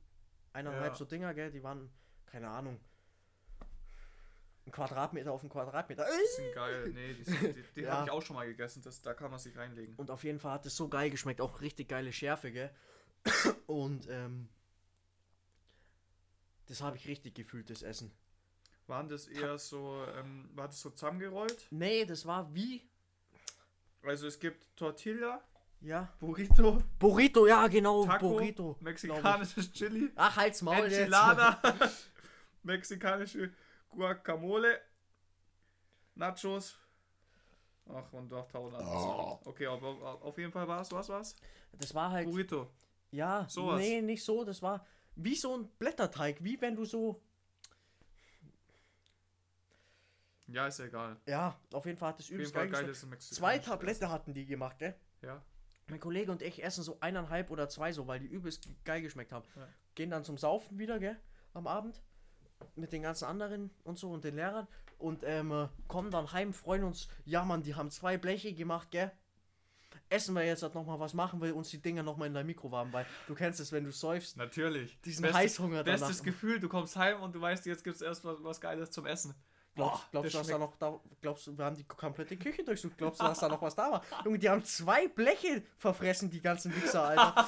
eineinhalb 0.52 0.92
Ja. 0.92 0.94
so 0.96 1.04
Dinger, 1.04 1.35
gell? 1.35 1.50
Die 1.52 1.62
waren, 1.62 1.88
keine 2.26 2.49
Ahnung, 2.49 2.80
ein 4.66 4.73
Quadratmeter 4.73 5.30
auf 5.30 5.44
ein 5.44 5.49
Quadratmeter. 5.49 6.04
Die 6.04 6.42
sind 6.42 6.52
geil. 6.54 6.90
Nee, 6.92 7.14
die, 7.14 7.23
sind- 7.23 7.56
die, 7.56 7.62
die 7.76 7.80
Ja. 7.82 7.92
habe 7.92 8.06
ich 8.06 8.11
auch 8.11 8.23
schon 8.23 8.35
mal 8.35 8.46
gegessen. 8.49 8.82
Das, 8.82 9.00
da 9.02 9.14
kann 9.14 9.30
man 9.30 9.38
sich 9.38 9.56
reinlegen. 9.56 9.94
Und 9.94 10.11
auf 10.11 10.25
jeden 10.25 10.40
Fall 10.40 10.52
hat 10.54 10.66
es 10.66 10.76
so 10.76 10.88
geil 10.88 11.11
geschmeckt, 11.11 11.40
auch 11.40 11.61
richtig 11.61 11.88
geile 11.88 12.12
Schärfe, 12.12 12.50
gell? 12.50 12.75
Und 13.66 14.09
ähm, 14.09 14.49
das 16.66 16.80
habe 16.80 16.97
ich 16.97 17.06
richtig 17.06 17.35
gefühlt, 17.35 17.71
das 17.71 17.83
Essen. 17.83 18.12
Waren 18.87 19.09
das 19.09 19.26
eher 19.26 19.59
so, 19.59 20.04
ähm, 20.16 20.49
war 20.54 20.66
das 20.68 20.80
so 20.80 20.90
zusammengerollt? 20.90 21.66
Nee, 21.71 22.04
das 22.04 22.25
war 22.26 22.52
wie, 22.54 22.83
Also 24.02 24.28
es 24.28 24.38
gibt 24.38 24.76
Tortilla, 24.76 25.42
ja, 25.80 26.09
Burrito, 26.21 26.83
Burrito, 26.99 27.47
ja 27.47 27.66
genau, 27.68 28.06
Taco, 28.06 28.30
Burrito. 28.30 28.76
mexikanisches 28.80 29.73
Chili, 29.73 30.11
Ach, 30.16 30.37
halt's 30.37 30.62
Maul 30.62 30.85
jetzt. 30.85 30.99
Enchilada, 30.99 31.61
mexikanische 32.62 33.52
Guacamole, 33.90 34.80
Nachos. 36.14 36.78
Ach, 37.88 38.12
und 38.12 38.28
doch 38.30 38.49
tausend 38.49 38.80
andere 38.80 38.97
Oh. 38.97 39.40
Okay, 39.45 39.66
aber 39.66 40.21
auf 40.23 40.37
jeden 40.38 40.50
Fall 40.50 40.66
war 40.66 40.80
es, 40.80 40.90
was 40.90 41.09
war's? 41.09 41.37
Das 41.78 41.95
war 41.95 42.11
halt, 42.11 42.28
Burrito. 42.28 42.68
Ja, 43.10 43.46
Sowas. 43.48 43.80
nee, 43.80 44.00
nicht 44.02 44.25
so, 44.25 44.44
das 44.44 44.62
war 44.62 44.84
wie 45.14 45.34
so 45.34 45.56
ein 45.56 45.68
Blätterteig, 45.78 46.42
wie 46.44 46.60
wenn 46.60 46.76
du 46.76 46.84
so, 46.84 47.22
Ja, 50.48 50.66
ist 50.66 50.78
ja 50.78 50.84
egal. 50.84 51.16
ja, 51.26 51.58
auf 51.72 51.86
jeden 51.86 51.98
Fall 51.98 52.10
hat 52.10 52.20
jeden 52.20 52.34
übelst 52.34 52.54
geil 52.54 52.68
geil 52.68 52.94
Zwei 53.18 53.58
Tablette 53.58 54.10
hatten 54.10 54.32
die 54.32 54.46
gemacht, 54.46 54.78
gell? 54.78 54.94
Ja. 55.22 55.42
Mein 55.88 56.00
Kollege 56.00 56.30
und 56.32 56.42
ich 56.42 56.62
essen 56.62 56.82
so 56.82 56.98
eineinhalb 57.00 57.50
oder 57.50 57.68
zwei 57.68 57.92
so, 57.92 58.06
weil 58.06 58.20
die 58.20 58.26
übelst 58.26 58.68
geil 58.84 59.02
geschmeckt 59.02 59.32
haben. 59.32 59.44
Ja. 59.56 59.68
Gehen 59.94 60.10
dann 60.10 60.25
zum 60.25 60.36
Saufen 60.38 60.78
wieder, 60.78 60.98
gell? 60.98 61.16
Am 61.52 61.66
Abend. 61.66 62.02
Mit 62.75 62.92
den 62.92 63.02
ganzen 63.02 63.25
anderen 63.26 63.70
und 63.84 63.98
so 63.98 64.10
und 64.10 64.25
den 64.25 64.36
Lehrern. 64.36 64.66
Und 64.98 65.22
ähm, 65.25 65.52
äh, 65.52 65.68
kommen 65.88 66.10
dann 66.10 66.32
heim, 66.32 66.52
freuen 66.52 66.84
uns. 66.84 67.08
Ja, 67.25 67.44
Mann, 67.44 67.62
die 67.62 67.75
haben 67.75 67.90
zwei 67.90 68.18
Bleche 68.18 68.52
gemacht, 68.54 68.90
gell? 68.90 69.12
Essen 70.08 70.34
wir 70.34 70.44
jetzt 70.44 70.62
halt 70.62 70.75
nochmal 70.75 71.00
was, 71.00 71.14
machen 71.14 71.40
wir 71.42 71.54
uns 71.56 71.70
die 71.70 71.80
Dinger 71.82 72.02
nochmal 72.02 72.28
in 72.28 72.34
der 72.34 72.44
Mikrowaben, 72.44 72.92
weil 72.92 73.06
du 73.26 73.34
kennst 73.34 73.58
es, 73.60 73.72
wenn 73.72 73.84
du 73.84 73.90
säufst. 73.92 74.36
Natürlich. 74.36 75.00
Diesen 75.02 75.22
Bestes- 75.22 75.36
Heißhunger 75.38 75.82
danach. 75.84 76.00
Bestes 76.08 76.22
Gefühl, 76.22 76.60
du 76.60 76.68
kommst 76.68 76.96
heim 76.96 77.20
und 77.22 77.34
du 77.34 77.40
weißt, 77.40 77.66
jetzt 77.66 77.82
gibt 77.84 77.96
es 77.96 78.02
erst 78.02 78.25
was, 78.25 78.42
was 78.42 78.60
Geiles 78.60 78.90
zum 78.90 79.06
Essen. 79.06 79.34
Glaubst, 79.75 80.04
Boah, 80.04 80.08
glaubst 80.10 80.32
du, 80.34 80.38
das 80.38 80.46
dass 80.46 80.52
da 80.54 80.58
noch 80.58 80.76
da, 80.78 81.00
glaubst 81.20 81.46
du, 81.48 81.58
wir 81.58 81.62
haben 81.66 81.76
die 81.76 81.84
komplette 81.84 82.34
Küche 82.38 82.64
durchsucht? 82.64 82.96
Glaubst 82.96 83.20
du, 83.20 83.25
dass 83.26 83.40
da 83.40 83.48
noch 83.48 83.60
was 83.60 83.75
da 83.75 83.90
war? 83.92 84.02
Junge, 84.25 84.38
die 84.38 84.48
haben 84.48 84.64
zwei 84.64 85.06
Bleche 85.06 85.62
verfressen, 85.76 86.30
die 86.30 86.40
ganzen 86.40 86.75
Wichser, 86.75 87.02
Alter. 87.02 87.46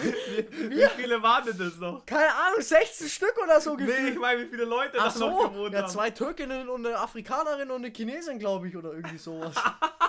Wie, 0.00 0.70
wie 0.76 0.86
viele 0.96 1.22
waren 1.22 1.46
denn 1.46 1.56
das 1.56 1.76
noch? 1.78 2.04
Keine 2.04 2.34
Ahnung, 2.34 2.60
16 2.60 3.08
Stück 3.08 3.34
oder 3.42 3.62
so 3.62 3.76
Nee, 3.76 3.86
gefühlt. 3.86 4.12
ich 4.12 4.18
meine, 4.20 4.42
wie 4.42 4.48
viele 4.50 4.64
Leute 4.64 4.98
Ach 5.00 5.10
da 5.10 5.18
noch 5.20 5.40
so, 5.42 5.48
gewohnt 5.48 5.72
ja, 5.72 5.80
haben. 5.82 5.88
zwei 5.88 6.10
Türkinnen 6.10 6.68
und 6.68 6.84
eine 6.86 6.98
Afrikanerin 6.98 7.70
und 7.70 7.82
eine 7.82 7.94
Chinesin, 7.94 8.38
glaube 8.38 8.68
ich, 8.68 8.76
oder 8.76 8.92
irgendwie 8.92 9.16
sowas. 9.18 9.54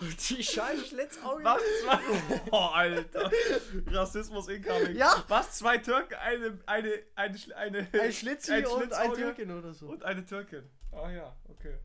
und 0.00 0.28
die 0.30 0.42
scheiß 0.42 0.88
Schlitzaugen. 0.88 1.44
Was? 1.44 1.62
Zwei? 1.82 2.40
Oh, 2.50 2.56
Alter. 2.72 3.30
Rassismus 3.86 4.48
incoming. 4.48 4.96
Ja. 4.96 5.24
Was? 5.28 5.52
Zwei 5.52 5.78
Türken, 5.78 6.14
eine, 6.14 6.58
eine, 6.66 7.02
eine, 7.14 7.38
eine, 7.56 7.88
Ein 8.00 8.12
Schlitzi 8.12 8.52
ein 8.52 8.66
und 8.66 8.92
ein 8.92 9.12
Türkin 9.14 9.50
oder 9.50 9.72
so. 9.74 9.88
und 9.88 10.02
eine 10.04 10.24
Türkin. 10.24 10.68
Ah 10.92 11.10
ja, 11.10 11.34
okay. 11.48 11.78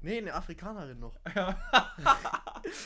Nee, 0.00 0.18
eine 0.18 0.32
Afrikanerin 0.34 0.98
noch. 1.00 1.18
Ja. 1.34 1.58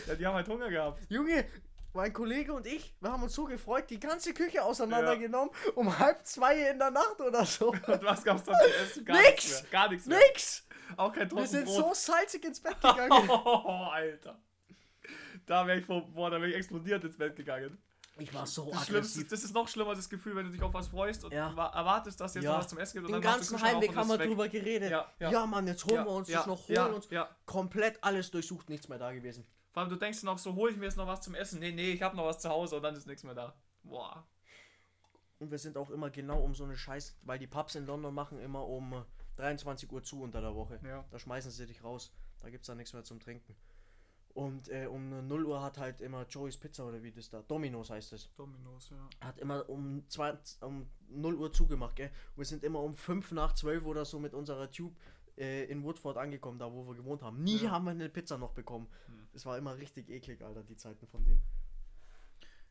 ja, 0.07 0.15
die 0.15 0.27
haben 0.27 0.35
halt 0.35 0.49
Hunger 0.49 0.71
gehabt. 0.71 1.03
Junge, 1.11 1.45
mein 1.93 2.13
Kollege 2.13 2.55
und 2.55 2.67
ich, 2.67 2.95
wir 3.01 3.13
haben 3.13 3.23
uns 3.23 3.35
so 3.35 3.45
gefreut, 3.45 3.91
die 3.91 4.01
ganze 4.01 4.33
Küche 4.33 4.63
auseinandergenommen, 4.63 5.51
um 5.75 5.99
halb 5.99 6.25
zwei 6.27 6.71
in 6.71 6.79
der 6.79 6.91
Nacht 6.91 7.21
oder 7.21 7.45
so. 7.45 7.73
Und 7.73 8.03
was 8.03 8.25
gab's 8.25 8.45
dann 8.45 8.57
zu 8.59 8.83
essen? 8.83 9.05
Gar 9.05 9.17
Nix. 9.19 9.29
nichts 9.31 9.63
mehr. 9.63 9.71
Gar 9.71 9.89
nichts 9.91 10.07
mehr. 10.07 10.19
Nix! 10.19 10.67
Auch 10.97 11.13
kein 11.13 11.31
Wir 11.31 11.47
sind 11.47 11.67
so 11.67 11.75
Trockenbrot. 11.75 11.97
salzig 11.97 12.45
ins 12.45 12.61
Bett 12.61 12.77
gegangen. 12.81 13.29
Oh, 13.31 13.89
Alter. 13.93 14.39
Da 15.47 15.67
wäre 15.67 15.81
ich, 15.81 15.87
vor- 15.87 16.07
boah, 16.13 16.31
da 16.31 16.41
wär 16.41 16.49
ich 16.49 16.55
explodiert 16.57 17.03
ins 17.05 17.17
Bett 17.17 17.35
gegangen. 17.37 17.79
Ich 18.19 18.33
war 18.35 18.47
so 18.47 18.71
Das, 18.71 18.83
aggressiv. 18.89 19.27
das 19.29 19.43
ist 19.43 19.55
noch 19.55 19.67
schlimmer, 19.67 19.95
das 19.95 20.09
Gefühl, 20.09 20.37
wenn 20.37 20.45
du 20.45 20.53
dich 20.53 20.63
auf 20.63 20.75
was 20.75 20.89
freust 20.89 21.25
und 21.25 21.33
Ja. 21.33 21.57
wa- 21.57 21.69
erwartest, 21.75 22.21
dass 22.21 22.35
jetzt 22.35 22.45
Ja. 22.45 22.53
noch 22.53 22.59
was 22.59 22.69
zum 22.69 22.79
Essen 22.79 22.99
gibt. 22.99 23.07
Und 23.07 23.13
Den 23.15 23.23
dann 23.23 23.33
ganzen 23.37 23.61
Heimweg 23.61 23.97
haben 23.97 24.09
wir 24.09 24.19
drüber 24.19 24.49
geredet. 24.49 24.91
Ja, 24.91 25.11
Ja, 25.19 25.31
ja. 25.31 25.47
Mann, 25.47 25.67
jetzt 25.67 25.85
holen 25.87 25.95
Ja, 25.97 26.05
wir 26.05 26.11
uns 26.13 26.29
ja, 26.29 26.39
das 26.39 26.47
noch, 26.47 26.59
holen 26.69 26.75
ja, 26.77 26.87
uns. 26.87 27.09
ja. 27.11 27.29
Komplett 27.47 27.99
alles 28.05 28.31
durchsucht, 28.31 28.69
nichts 28.69 28.89
mehr 28.89 28.99
da 28.99 29.13
gewesen. 29.13 29.47
Vor 29.73 29.81
allem, 29.83 29.89
du 29.91 29.97
denkst 29.97 30.23
noch 30.25 30.39
so, 30.39 30.55
hol 30.55 30.71
ich 30.71 30.77
mir 30.77 30.85
jetzt 30.85 30.99
noch 30.99 31.07
was 31.07 31.23
zum 31.23 31.35
Essen? 31.35 31.59
Nee, 31.59 31.73
nee, 31.73 31.93
ich 31.93 32.03
habe 32.03 32.15
noch 32.15 32.27
was 32.27 32.39
zu 32.39 32.51
Hause 32.51 32.77
und 32.77 32.83
dann 32.83 32.95
ist 32.95 33.07
nichts 33.07 33.25
mehr 33.25 33.35
da. 33.35 33.55
Boah. 33.83 34.27
Und 35.39 35.51
wir 35.51 35.59
sind 35.59 35.79
auch 35.79 35.89
immer 35.91 36.11
genau 36.11 36.41
um 36.43 36.55
so 36.55 36.65
eine 36.65 36.77
Scheiß, 36.77 37.17
weil 37.23 37.39
die 37.39 37.47
Pubs 37.47 37.75
in 37.75 37.87
London 37.87 38.13
machen 38.15 38.39
immer 38.39 38.65
um 38.69 38.93
äh, 38.93 38.97
23 39.37 39.91
Uhr 39.91 40.03
zu 40.03 40.23
unter 40.23 40.41
der 40.41 40.55
Woche. 40.55 40.81
Ja. 40.85 41.05
Da 41.11 41.19
schmeißen 41.19 41.51
sie 41.51 41.67
dich 41.67 41.83
raus. 41.83 42.13
Da 42.41 42.51
gibt 42.51 42.63
es 42.63 42.67
dann 42.67 42.77
nichts 42.77 42.93
mehr 42.93 43.05
zum 43.05 43.21
Trinken. 43.21 43.55
Und 44.35 44.69
äh, 44.69 44.87
um 44.87 45.27
0 45.27 45.45
Uhr 45.45 45.63
hat 45.63 45.77
halt 45.77 46.01
immer 46.01 46.27
Joey's 46.27 46.57
Pizza 46.57 46.87
oder 46.87 47.03
wie 47.03 47.13
das 47.13 47.29
da, 47.29 47.43
Domino's 47.43 47.91
heißt 47.91 48.15
es, 48.15 48.31
Dominos, 48.35 48.89
ja. 48.89 49.27
hat 49.27 49.39
immer 49.39 49.69
um, 49.69 50.09
20, 50.09 50.63
um 50.63 50.89
0 51.09 51.35
Uhr 51.35 51.53
zugemacht, 51.53 51.97
gell? 51.97 52.09
Und 52.31 52.39
wir 52.39 52.45
sind 52.47 52.65
immer 52.65 52.81
um 52.81 52.95
5 52.95 53.33
nach 53.33 53.53
12 53.53 53.85
oder 53.85 54.07
so 54.07 54.19
mit 54.19 54.33
unserer 54.33 54.71
Tube 54.71 54.97
äh, 55.37 55.65
in 55.65 55.85
Woodford 55.85 56.17
angekommen, 56.17 56.59
da 56.59 56.73
wo 56.73 56.87
wir 56.87 56.95
gewohnt 56.95 57.23
haben. 57.23 57.43
Nie 57.45 57.59
Ja. 57.65 57.73
haben 57.73 57.85
wir 57.85 57.91
eine 57.91 58.09
Pizza 58.09 58.39
noch 58.39 58.53
bekommen. 58.53 58.87
Hm. 59.07 59.29
Es 59.35 59.45
war 59.45 59.59
immer 59.59 59.77
richtig 59.77 60.09
eklig, 60.09 60.43
Alter, 60.43 60.63
die 60.63 60.77
Zeiten 60.77 61.07
von 61.07 61.23
denen. 61.25 61.43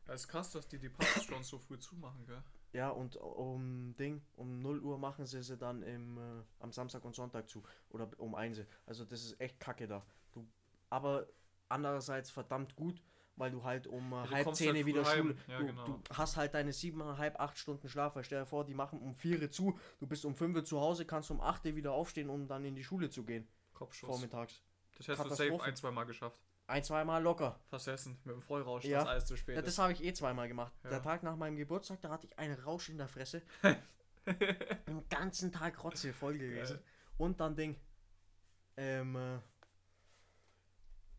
Ja, 0.08 0.14
ist 0.14 0.26
krass, 0.26 0.50
dass 0.50 0.66
die 0.66 0.78
die 0.80 0.88
Pubs 0.88 1.24
schon 1.24 1.44
so 1.44 1.58
früh 1.58 1.78
zumachen, 1.78 2.26
gell? 2.26 2.42
Ja, 2.72 2.88
und 2.88 3.16
um 3.16 3.94
Ding, 3.98 4.22
um 4.34 4.62
0 4.62 4.80
Uhr 4.80 4.98
machen 4.98 5.26
sie 5.26 5.42
sie 5.42 5.58
dann 5.58 5.82
im, 5.82 6.16
äh, 6.16 6.42
am 6.60 6.72
Samstag 6.72 7.04
und 7.04 7.14
Sonntag 7.14 7.48
zu. 7.48 7.62
Oder 7.90 8.08
um 8.16 8.34
1. 8.34 8.62
Also 8.86 9.04
das 9.04 9.22
ist 9.24 9.40
echt 9.40 9.60
kacke 9.60 9.86
da. 9.86 10.04
Du, 10.32 10.46
aber 10.88 11.26
andererseits 11.68 12.30
verdammt 12.30 12.74
gut, 12.74 13.02
weil 13.36 13.50
du 13.50 13.62
halt 13.62 13.86
um 13.86 14.12
äh, 14.12 14.22
du 14.24 14.30
halb 14.30 14.44
kommst 14.44 14.58
10 14.60 14.74
halt 14.74 14.86
wieder. 14.86 15.04
Schule. 15.04 15.36
Ja, 15.48 15.58
du, 15.58 15.66
genau. 15.66 15.84
du 15.84 16.00
hast 16.14 16.36
halt 16.36 16.54
deine 16.54 16.70
7,5, 16.70 17.36
8 17.36 17.58
Stunden 17.58 17.88
Schlaf. 17.90 18.16
Weil 18.16 18.24
stell 18.24 18.40
dir 18.40 18.46
vor, 18.46 18.64
die 18.64 18.74
machen 18.74 19.00
um 19.00 19.14
4 19.14 19.50
zu. 19.50 19.78
Du 20.00 20.06
bist 20.06 20.24
um 20.24 20.34
5 20.34 20.64
zu 20.64 20.80
Hause, 20.80 21.04
kannst 21.04 21.30
um 21.30 21.42
8 21.42 21.64
wieder 21.64 21.92
aufstehen, 21.92 22.30
um 22.30 22.48
dann 22.48 22.64
in 22.64 22.74
die 22.74 22.84
Schule 22.84 23.10
zu 23.10 23.24
gehen. 23.24 23.46
Kopfschuss. 23.74 24.08
Vormittags. 24.08 24.62
Das 24.96 25.08
hättest 25.08 25.30
du 25.30 25.34
safe 25.34 25.62
ein, 25.62 25.76
zwei 25.76 25.90
Mal 25.90 26.04
geschafft. 26.04 26.38
Ein, 26.66 26.84
zweimal 26.84 27.22
locker. 27.22 27.58
Versessen, 27.66 28.18
mit 28.24 28.34
dem 28.34 28.42
Vollrausch, 28.42 28.84
Ja. 28.84 29.00
dass 29.00 29.08
alles 29.08 29.26
zu 29.26 29.36
spät 29.36 29.56
Ja, 29.56 29.62
das 29.62 29.78
habe 29.78 29.92
ich 29.92 30.02
eh 30.02 30.12
zweimal 30.12 30.48
gemacht. 30.48 30.72
Ja. 30.84 30.90
Der 30.90 31.02
Tag 31.02 31.22
nach 31.22 31.36
meinem 31.36 31.56
Geburtstag, 31.56 32.00
da 32.00 32.10
hatte 32.10 32.26
ich 32.26 32.38
einen 32.38 32.58
Rausch 32.60 32.88
in 32.88 32.98
der 32.98 33.08
Fresse. 33.08 33.42
Den 34.86 35.08
ganzen 35.08 35.50
Tag 35.52 35.82
Rotze 35.82 36.12
voll 36.12 36.38
gewesen. 36.38 36.76
Geil. 36.76 36.84
Und 37.18 37.40
dann 37.40 37.56
Ding. 37.56 37.76
Ähm, 38.76 39.16
äh, 39.16 39.38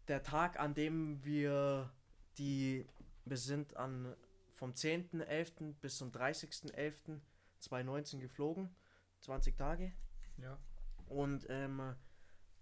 der 0.08 0.24
Tag, 0.24 0.60
an 0.60 0.74
dem 0.74 1.24
wir 1.24 1.92
die. 2.38 2.88
Wir 3.26 3.38
sind 3.38 3.76
an 3.78 4.16
vom 4.50 4.72
10.11. 4.74 5.76
bis 5.82 5.98
zum 5.98 6.12
30.11.2019 6.12 8.20
geflogen. 8.20 8.76
20 9.22 9.58
Tage. 9.58 9.94
Ja. 10.38 10.58
Und 11.08 11.46
ähm, 11.50 11.96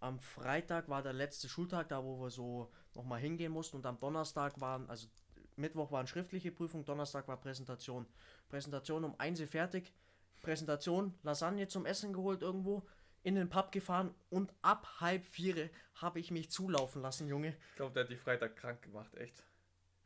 am 0.02 0.20
Freitag 0.20 0.90
war 0.90 1.02
der 1.02 1.14
letzte 1.14 1.48
Schultag, 1.48 1.88
da 1.90 2.04
wo 2.04 2.20
wir 2.22 2.30
so 2.30 2.72
nochmal 2.96 3.22
hingehen 3.22 3.52
mussten. 3.52 3.78
Und 3.78 3.86
am 3.86 4.00
Donnerstag 4.00 4.60
waren, 4.60 4.90
also 4.90 5.08
Mittwoch 5.56 5.92
waren 5.92 6.08
schriftliche 6.08 6.52
Prüfung, 6.52 6.84
Donnerstag 6.84 7.28
war 7.28 7.38
Präsentation. 7.38 8.08
Präsentation 8.50 9.04
um 9.06 9.16
1 9.20 9.40
Uhr 9.40 9.48
fertig. 9.48 9.94
Präsentation, 10.42 11.14
Lasagne 11.22 11.68
zum 11.68 11.86
Essen 11.86 12.14
geholt 12.14 12.42
irgendwo, 12.42 12.84
in 13.22 13.36
den 13.36 13.50
Pub 13.50 13.72
gefahren 13.72 14.14
und 14.32 14.52
ab 14.64 14.88
halb 15.00 15.24
vier 15.24 15.70
habe 15.94 16.20
ich 16.20 16.32
mich 16.32 16.50
zulaufen 16.50 17.02
lassen, 17.04 17.28
Junge. 17.28 17.56
Ich 17.70 17.76
glaube, 17.76 17.94
der 17.94 18.04
hat 18.04 18.10
dich 18.10 18.20
Freitag 18.20 18.56
krank 18.56 18.82
gemacht, 18.82 19.14
echt. 19.16 19.46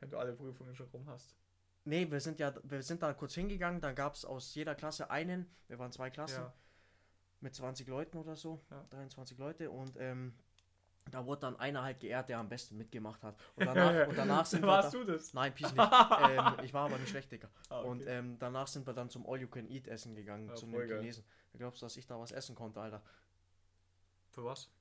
Wenn 0.01 0.09
du 0.09 0.17
alle 0.17 0.33
Prüfungen 0.33 0.75
schon 0.75 0.89
rum 0.89 1.07
hast. 1.07 1.37
Nee, 1.85 2.11
wir 2.11 2.19
sind 2.19 2.39
ja, 2.39 2.53
wir 2.63 2.83
sind 2.83 3.01
da 3.01 3.13
kurz 3.13 3.33
hingegangen, 3.35 3.79
da 3.79 3.93
gab 3.93 4.15
es 4.15 4.25
aus 4.25 4.53
jeder 4.55 4.75
Klasse 4.75 5.09
einen, 5.09 5.49
wir 5.67 5.79
waren 5.79 5.93
zwei 5.93 6.09
Klassen, 6.09 6.41
Ja. 6.41 6.53
Mit 7.45 7.55
20 7.55 7.87
Leuten 7.87 8.17
oder 8.17 8.35
so, 8.35 8.59
Ja. 8.71 8.83
23 8.89 9.37
Leute 9.37 9.69
und 9.71 9.95
ähm, 9.99 10.33
da 11.11 11.23
wurde 11.27 11.41
dann 11.41 11.59
einer 11.59 11.83
halt 11.83 11.99
geehrt, 11.99 12.29
der 12.29 12.39
am 12.39 12.49
besten 12.49 12.75
mitgemacht 12.77 13.21
hat. 13.23 13.35
Und 13.55 13.65
danach, 13.67 14.07
und 14.07 14.17
danach 14.17 14.45
sind 14.47 14.63
wir 14.63 14.67
Warst 14.69 14.93
du 14.95 15.03
das? 15.03 15.33
Nein, 15.35 15.53
Peace 15.53 15.71
nicht. 15.71 15.77
ähm, 16.29 16.65
ich 16.65 16.73
war 16.73 16.85
aber 16.87 16.97
nicht 16.97 17.09
schlecht, 17.09 17.31
Digga. 17.31 17.47
Ah, 17.69 17.79
okay. 17.81 17.87
Und 17.89 18.07
ähm, 18.07 18.39
danach 18.39 18.65
sind 18.67 18.87
wir 18.87 18.93
dann 18.93 19.09
zum 19.11 19.25
All 19.29 19.39
You 19.39 19.47
Can 19.47 19.69
Eat 19.69 19.87
essen 19.87 20.15
gegangen, 20.15 20.49
Ja, 20.49 20.55
zu 20.55 20.65
den 20.65 20.73
geil. 20.73 20.87
Chinesen. 20.97 21.23
Da 21.53 21.59
glaubst 21.59 21.81
du, 21.81 21.85
dass 21.85 21.95
ich 21.95 22.07
da 22.07 22.19
was 22.19 22.31
essen 22.31 22.55
konnte, 22.55 22.81
Alter? 22.81 23.03
Für 24.31 24.43
was? 24.45 24.71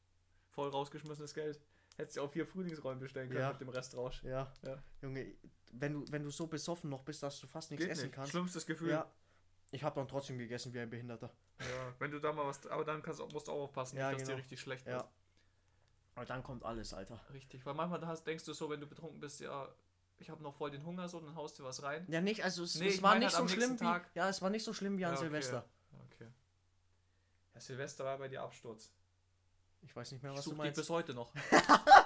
Voll 0.49 0.71
rausgeschmissenes 0.71 1.35
Geld. 1.35 1.61
Hättest 1.97 2.17
du 2.17 2.23
auch 2.23 2.31
vier 2.33 2.47
Frühlingsrollen 2.47 2.99
bestellen 2.99 3.29
können 3.29 3.41
Ja. 3.41 3.53
mit 3.53 3.61
dem 3.61 3.69
Restrausch. 3.69 4.23
Ja. 4.25 4.51
Ja. 4.63 4.83
Junge, 5.03 5.27
wenn 5.73 5.93
du, 5.93 6.05
wenn 6.11 6.25
du 6.25 6.31
so 6.31 6.47
besoffen 6.47 6.89
noch 6.89 7.03
bist, 7.03 7.23
dass 7.23 7.39
du 7.41 7.47
fast 7.47 7.71
nichts 7.71 7.85
Geht 7.85 7.93
essen 7.93 8.05
nicht. 8.07 8.15
kannst. 8.15 8.31
Schlimmstes 8.31 8.65
Gefühl. 8.67 8.91
Ja. 8.91 9.11
Ich 9.73 9.85
habe 9.85 9.95
dann 9.97 10.09
trotzdem 10.09 10.39
gegessen 10.39 10.73
wie 10.73 10.81
ein 10.81 10.89
Behinderter. 10.91 11.31
Ja, 11.61 11.95
wenn 11.99 12.11
du 12.11 12.21
da 12.21 12.33
mal 12.33 12.47
was. 12.47 12.67
Aber 12.67 12.85
dann 12.85 13.03
kannst, 13.03 13.21
du- 13.21 13.27
musst 13.29 13.49
du 13.49 13.53
auch 13.53 13.63
aufpassen, 13.65 13.97
Ja, 13.97 14.09
nicht, 14.09 14.21
dass 14.21 14.27
dir 14.29 14.33
genau. 14.33 14.39
richtig 14.43 14.61
schlecht 14.61 14.87
Ja. 14.87 14.95
wird. 14.95 15.09
Aber 16.17 16.25
dann 16.27 16.43
kommt 16.43 16.65
alles, 16.65 16.93
Alter. 16.95 17.21
Richtig. 17.33 17.65
Weil 17.67 17.75
manchmal 17.75 18.05
hast, 18.07 18.25
denkst 18.27 18.45
du 18.45 18.53
so, 18.53 18.69
wenn 18.71 18.81
du 18.81 18.87
betrunken 18.87 19.21
bist, 19.21 19.41
ja, 19.41 19.69
ich 20.19 20.31
habe 20.31 20.43
noch 20.43 20.55
voll 20.55 20.71
den 20.71 20.85
Hunger, 20.85 21.09
so, 21.09 21.21
dann 21.21 21.35
haust 21.35 21.59
du 21.59 21.65
was 21.65 21.83
rein. 21.83 22.05
Ja, 22.09 22.21
nicht, 22.21 22.43
also 22.45 22.63
es, 22.65 22.77
Nee, 22.77 22.87
es 22.89 22.95
ich 22.97 23.03
war 23.03 23.11
meine 23.15 23.25
nicht 23.25 23.37
halt 23.37 23.49
so 23.49 23.55
schlimm 23.55 23.75
wie. 23.81 23.85
Tag. 23.85 24.11
Ja, 24.15 24.29
es 24.29 24.41
war 24.43 24.51
nicht 24.51 24.65
so 24.65 24.73
schlimm 24.73 24.97
wie 24.99 25.05
an 25.05 25.13
Ja, 25.13 25.19
okay. 25.19 25.25
Silvester. 25.27 25.65
Okay. 26.13 26.29
Ja, 27.55 27.61
Silvester 27.61 28.05
war 28.05 28.19
bei 28.19 28.29
dir 28.29 28.43
Absturz. 28.43 28.93
Ich 29.83 29.95
weiß 29.95 30.13
nicht 30.13 30.23
mehr, 30.23 30.33
Ich 30.33 30.39
was 30.39 30.45
du 30.45 30.51
suche 30.51 30.63
dich 30.63 30.65
meinst. 30.67 30.77
bis 30.81 30.91
heute 30.91 31.15
noch. 31.15 31.33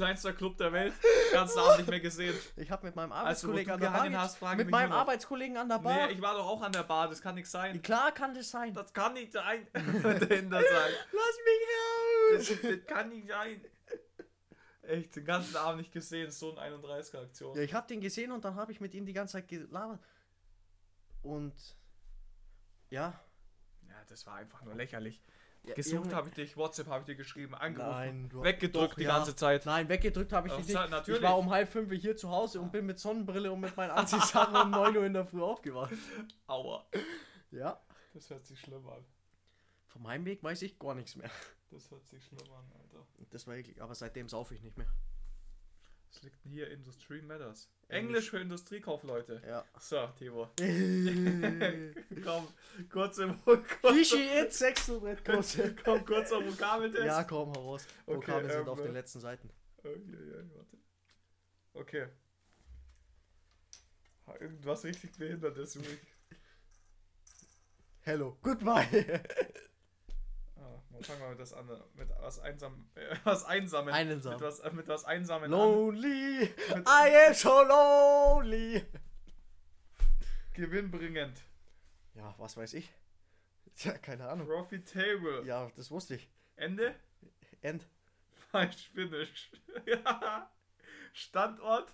Kleinster 0.00 0.32
Club 0.32 0.56
der 0.56 0.72
Welt. 0.72 0.94
Ganz 1.32 1.56
Abend 1.56 1.78
nicht 1.78 1.90
mehr 1.90 2.00
gesehen. 2.00 2.34
Ich 2.56 2.70
habe 2.70 2.86
mit 2.86 2.96
meinem 2.96 3.12
Also, 3.12 3.48
Arbeitskollegen 3.48 3.66
du 3.68 3.74
an 3.74 3.80
der 3.80 3.90
Bar. 3.90 4.22
hast, 4.22 4.56
mit 4.56 4.70
meinem. 4.70 4.92
Arbeitskollegen 4.92 5.56
an 5.56 5.68
der 5.68 5.78
Bar. 5.78 6.06
Nee, 6.06 6.12
ich 6.14 6.22
war 6.22 6.34
doch 6.34 6.46
auch 6.46 6.62
an 6.62 6.72
der 6.72 6.82
Bar, 6.84 7.08
das 7.08 7.20
kann 7.20 7.34
nicht 7.34 7.48
sein. 7.48 7.80
Klar 7.82 8.12
kann 8.12 8.34
das 8.34 8.50
sein. 8.50 8.72
Das 8.72 8.92
kann 8.92 9.12
nicht 9.12 9.32
sein. 9.32 9.66
Dahinter 9.72 10.60
sein. 10.62 10.92
Lass 11.12 11.38
mich 11.44 12.38
Das, 12.38 12.50
raus! 12.50 12.58
das 12.62 12.86
kann 12.96 13.08
nicht 13.10 13.28
sein. 13.28 13.60
Echt, 14.82 15.14
den 15.16 15.24
ganzen 15.24 15.56
Abend 15.56 15.82
nicht 15.82 15.92
gesehen, 15.92 16.30
so 16.30 16.56
eine 16.56 16.76
31er-Aktion. 16.76 17.56
Ja, 17.56 17.62
ich 17.62 17.74
habe 17.74 17.86
den 17.86 18.00
gesehen 18.00 18.32
und 18.32 18.44
dann 18.44 18.56
habe 18.56 18.72
ich 18.72 18.80
mit 18.80 18.94
ihm 18.94 19.06
die 19.06 19.12
ganze 19.12 19.32
Zeit 19.34 19.48
gelabert. 19.48 20.00
Und 21.22 21.54
ja. 22.88 23.20
Ja, 23.88 23.94
das 24.08 24.26
war 24.26 24.34
einfach 24.36 24.62
nur 24.62 24.74
lächerlich. 24.74 25.20
Ja 25.64 25.74
Gesucht 25.74 26.12
habe 26.14 26.28
ich 26.28 26.34
dich, 26.34 26.56
WhatsApp 26.56 26.86
habe 26.88 27.00
ich 27.00 27.06
dir 27.06 27.16
geschrieben, 27.16 27.54
angerufen, 27.54 27.90
Nein, 27.90 28.28
du- 28.28 28.42
weggedrückt 28.42 28.92
doch, 28.92 28.94
die 28.96 29.02
ja. 29.04 29.16
ganze 29.16 29.36
Zeit. 29.36 29.66
Nein, 29.66 29.88
weggedrückt 29.88 30.32
habe 30.32 30.48
ich 30.48 30.54
dich 30.54 30.66
Zeit- 30.68 30.82
nicht. 30.84 30.90
natürlich. 30.90 31.20
Ich 31.20 31.26
war 31.26 31.36
um 31.38 31.50
halb 31.50 31.70
fünf 31.70 31.92
hier 31.92 32.16
zu 32.16 32.30
Hause 32.30 32.60
und 32.60 32.72
bin 32.72 32.86
mit 32.86 32.98
Sonnenbrille 32.98 33.52
und 33.52 33.60
mit 33.60 33.76
meinen 33.76 33.90
Anziehsachen 33.92 34.56
um 34.56 34.70
9 34.70 34.96
Uhr 34.96 35.04
in 35.06 35.12
der 35.12 35.26
Früh 35.26 35.42
aufgewacht. 35.42 35.92
Aua. 36.46 36.86
Ja. 37.50 37.80
Das 38.14 38.28
hört 38.30 38.46
sich 38.46 38.58
schlimm 38.60 38.88
an. 38.88 39.04
Von 39.86 40.02
meinem 40.02 40.24
Weg 40.24 40.42
weiß 40.42 40.62
ich 40.62 40.78
gar 40.78 40.94
nichts 40.94 41.16
mehr. 41.16 41.30
Das 41.70 41.90
hört 41.90 42.06
sich 42.06 42.24
schlimm 42.24 42.50
an, 42.52 42.64
Alter. 42.80 43.06
Das 43.30 43.46
war 43.46 43.54
eklig, 43.54 43.80
aber 43.80 43.94
seitdem 43.94 44.28
saufe 44.28 44.54
ich 44.54 44.62
nicht 44.62 44.76
mehr. 44.78 44.88
Was 46.10 46.22
liegt 46.22 46.44
denn 46.44 46.52
hier? 46.52 46.70
Industry 46.70 47.22
Matters. 47.22 47.70
Englisch. 47.88 48.30
Für 48.30 48.40
Industriekaufleute. 48.40 49.42
Ja. 49.46 49.64
So, 49.78 50.08
Tibor. 50.18 50.52
Kishi 50.56 51.94
komm, 52.24 52.48
kurz 52.90 53.18
im 53.18 53.40
kurz, 53.44 54.12
it, 54.12 54.52
Sechstelbrettkurse. 54.52 55.76
komm, 55.84 56.04
kurzer 56.04 56.44
Vokabeltest. 56.44 57.04
Ja, 57.04 57.24
komm, 57.24 57.52
hau 57.54 57.70
raus. 57.70 57.86
Okay, 58.06 58.16
Vokabeln 58.16 58.50
sind 58.50 58.60
ähm, 58.60 58.68
auf 58.68 58.82
den 58.82 58.92
letzten 58.92 59.20
Seiten. 59.20 59.50
Ja, 59.84 59.90
warte. 60.54 60.76
Okay. 61.74 62.06
Irgendwas 64.40 64.84
richtig 64.84 65.16
Behindertes. 65.16 65.78
Hello, 68.02 68.36
goodbye. 68.42 69.22
Fangen 71.02 71.20
wir 71.20 71.28
mit 71.30 71.40
das 71.40 71.52
an. 71.52 71.66
Mit 71.94 72.10
was 72.20 72.40
einsam, 72.40 72.86
äh, 72.94 73.16
was 73.24 73.44
einsamen. 73.44 73.92
Einsam. 73.94 74.32
Mit 74.34 74.42
was, 74.42 74.72
mit 74.72 74.88
was 74.88 75.04
einsamen. 75.04 75.50
Lonely, 75.50 76.50
Mit- 76.74 76.88
I 76.88 77.26
am 77.28 77.34
so 77.34 77.62
lonely. 77.62 78.76
An. 78.76 79.00
Gewinnbringend. 80.54 81.40
Ja, 82.14 82.34
was 82.38 82.56
weiß 82.56 82.74
ich? 82.74 82.90
Tja, 83.76 83.96
keine 83.98 84.28
Ahnung. 84.28 84.46
Profitable. 84.46 85.44
Ja, 85.46 85.70
das 85.76 85.90
wusste 85.90 86.16
ich. 86.16 86.28
Ende. 86.56 86.94
End. 87.62 87.86
Falsch 88.50 88.90
Finish. 88.94 89.50
ja. 89.86 90.50
Standort. 91.12 91.92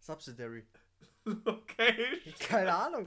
Subsidiary. 0.00 0.66
Location. 1.24 2.34
Keine 2.40 2.74
Ahnung. 2.74 3.06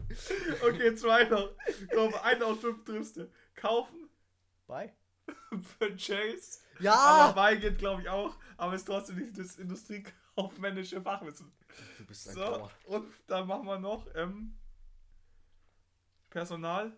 Okay, 0.64 0.96
zwei 0.96 1.26
noch. 1.26 1.50
Komm, 1.94 2.14
ein 2.24 2.42
aus 2.44 2.60
fünf 2.60 2.84
triffst 2.86 3.18
du. 3.18 3.30
Kaufen. 3.56 4.10
Bye. 4.74 4.92
Purchase. 5.80 6.60
Aber 6.80 6.84
Ja! 6.84 7.32
bei 7.36 7.56
geht, 7.56 7.78
glaube 7.78 8.02
ich, 8.02 8.10
auch. 8.10 8.36
Aber 8.58 8.74
ist 8.74 8.86
trotzdem 8.86 9.18
nicht 9.18 9.38
das 9.38 9.58
industriekaufmännische 9.58 11.00
Fachwissen. 11.02 11.52
Du 12.00 12.06
bist 12.06 12.28
ein 12.30 12.34
So, 12.36 12.70
und 12.88 13.06
dann 13.28 13.48
machen 13.48 13.66
wir 13.68 13.78
noch 13.80 14.08
ähm, 14.16 14.58
Personal. 16.32 16.92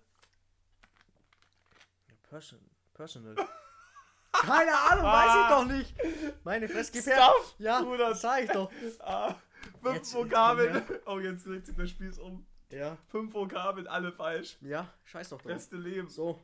Person, 2.29 2.59
personal. 2.93 3.35
Keine 4.31 4.73
Ahnung, 4.77 5.05
weiß 5.05 5.25
ich 5.25 5.43
Ah. 5.43 5.49
doch 5.49 5.65
nicht. 5.65 5.95
Meine 6.43 6.67
Fresse, 6.67 6.91
gib 6.91 7.05
her. 7.05 7.31
Ja, 7.57 7.81
Bruder. 7.81 8.11
ich 8.41 8.49
doch. 8.51 8.71
Ah, 8.99 9.35
fünf 9.81 9.95
Jetzt- 9.95 10.13
Vokabeln. 10.13 10.83
Oh, 11.05 11.19
jetzt 11.19 11.45
dreht 11.45 11.65
sich 11.65 11.75
der 11.75 11.87
Spieß 11.87 12.19
um. 12.19 12.45
Ja, 12.71 12.97
Fünf 13.09 13.33
Vokabeln, 13.33 13.87
alle 13.87 14.11
falsch. 14.11 14.57
ja, 14.61 14.91
scheiß 15.05 15.29
doch 15.29 15.37
drauf. 15.41 15.47
Beste 15.51 15.77
Leben. 15.77 16.09
So, 16.09 16.43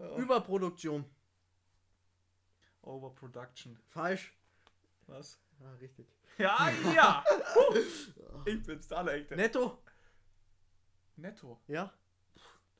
Ja. 0.00 0.16
Überproduktion. 0.16 1.04
Overproduction. 2.82 3.78
Falsch. 3.90 4.32
Was? 5.06 5.38
Ja, 5.60 5.70
richtig. 5.74 6.06
Ja, 6.38 6.70
ja. 6.94 7.24
ich 8.46 8.62
bin's 8.62 8.88
der 8.88 8.98
Allerechte. 8.98 9.36
Netto. 9.36 9.82
Netto. 11.16 11.60
Ja. 11.68 11.92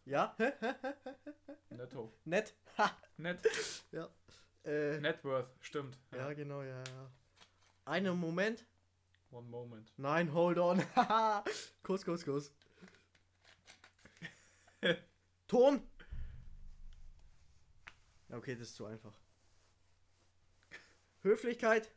Ja. 0.06 0.34
Netto. 1.68 2.12
Nett. 2.24 2.54
Ha. 2.78 2.96
Net. 3.18 3.40
Ja. 3.92 4.08
Äh, 4.64 4.98
Net 5.00 5.22
worth. 5.24 5.50
Stimmt. 5.60 5.98
ja, 6.12 6.32
genau, 6.32 6.62
ja, 6.62 6.78
ja. 6.78 7.10
Einen 7.84 8.18
Moment. 8.18 8.64
One 9.30 9.46
moment. 9.48 9.92
Nein, 9.98 10.32
hold 10.32 10.58
on. 10.58 10.82
Kuss, 11.82 12.04
Kuss, 12.04 12.24
Kuss. 12.24 12.52
Ton. 15.48 15.86
Ja, 18.30 18.36
Okay, 18.36 18.54
das 18.54 18.68
ist 18.68 18.76
zu 18.76 18.86
einfach. 18.86 19.14
Höflichkeit. 21.22 21.90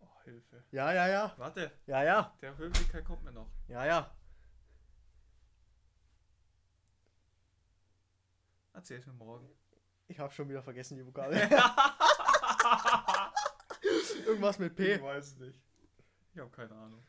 Oh, 0.00 0.06
Hilfe. 0.24 0.62
Ja, 0.70 0.92
ja, 0.92 1.08
ja. 1.08 1.34
Warte, 1.38 1.72
Ja, 1.86 2.02
ja. 2.02 2.36
der 2.40 2.56
Höflichkeit 2.56 3.04
kommt 3.04 3.24
mir 3.24 3.32
noch. 3.32 3.50
Ja, 3.68 3.84
ja. 3.86 4.16
Erzähl's 8.74 9.06
mir 9.06 9.12
morgen. 9.12 9.48
Ich 10.08 10.18
habe 10.18 10.32
schon 10.32 10.48
wieder 10.48 10.62
vergessen 10.62 10.96
die 10.96 11.06
Vokabel. 11.06 11.38
Irgendwas 14.26 14.58
mit 14.58 14.74
P. 14.76 14.94
Ich 14.94 15.02
weiß 15.02 15.26
es 15.26 15.38
nicht. 15.38 15.60
Ich 16.32 16.38
habe 16.38 16.50
keine 16.50 16.74
Ahnung. 16.74 17.04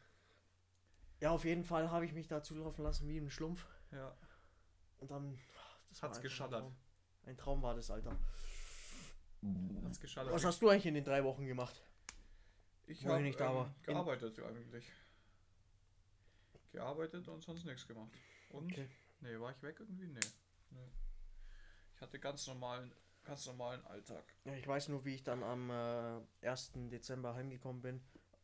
Ja, 1.19 1.31
auf 1.31 1.45
jeden 1.45 1.63
Fall 1.63 1.89
habe 1.91 2.05
ich 2.05 2.13
mich 2.13 2.27
da 2.27 2.43
zulaufen 2.43 2.83
lassen 2.83 3.07
wie 3.07 3.17
ein 3.17 3.29
Schlumpf. 3.29 3.65
Ja. 3.91 4.15
Und 4.97 5.11
dann. 5.11 5.39
Das 5.89 6.01
war 6.01 6.09
Hat's 6.09 6.17
einfach 6.17 6.23
geschallert. 6.29 6.63
Ein 6.63 6.69
Traum. 6.69 6.77
Ein 7.25 7.37
Traum 7.37 7.61
war 7.61 7.75
das, 7.75 7.89
Alter. 7.89 8.15
Hat's 9.83 9.99
geschallert. 9.99 10.33
Was 10.33 10.45
hast 10.45 10.61
du 10.61 10.69
eigentlich 10.69 10.85
in 10.85 10.93
den 10.93 11.03
drei 11.03 11.23
Wochen 11.23 11.45
gemacht? 11.45 11.81
ich 12.87 13.03
wo 13.03 13.09
ich 13.09 13.13
hab, 13.13 13.21
nicht 13.21 13.39
da 13.39 13.53
war? 13.53 13.65
In- 13.65 13.83
gearbeitet 13.83 14.39
eigentlich. 14.39 14.91
Gearbeitet 16.71 17.27
und 17.27 17.41
sonst 17.43 17.65
nichts 17.65 17.87
gemacht. 17.87 18.11
Und? 18.49 18.71
Okay. 18.71 18.87
Nee, 19.21 19.39
war 19.39 19.51
ich 19.51 19.61
weg 19.61 19.77
irgendwie? 19.79 20.07
Nee. 20.07 20.19
nee. 20.71 20.91
Ich 21.95 22.01
hatte 22.01 22.19
ganz 22.19 22.47
normalen, 22.47 22.91
ganz 23.23 23.45
normalen 23.45 23.85
Alltag. 23.85 24.23
Ja, 24.43 24.53
ich 24.55 24.67
weiß 24.67 24.89
nur, 24.89 25.05
wie 25.05 25.15
ich 25.15 25.23
dann 25.23 25.43
am 25.43 25.69
äh, 26.41 26.47
1. 26.47 26.71
Dezember 26.89 27.35
heimgekommen 27.35 27.81
bin. 27.81 28.01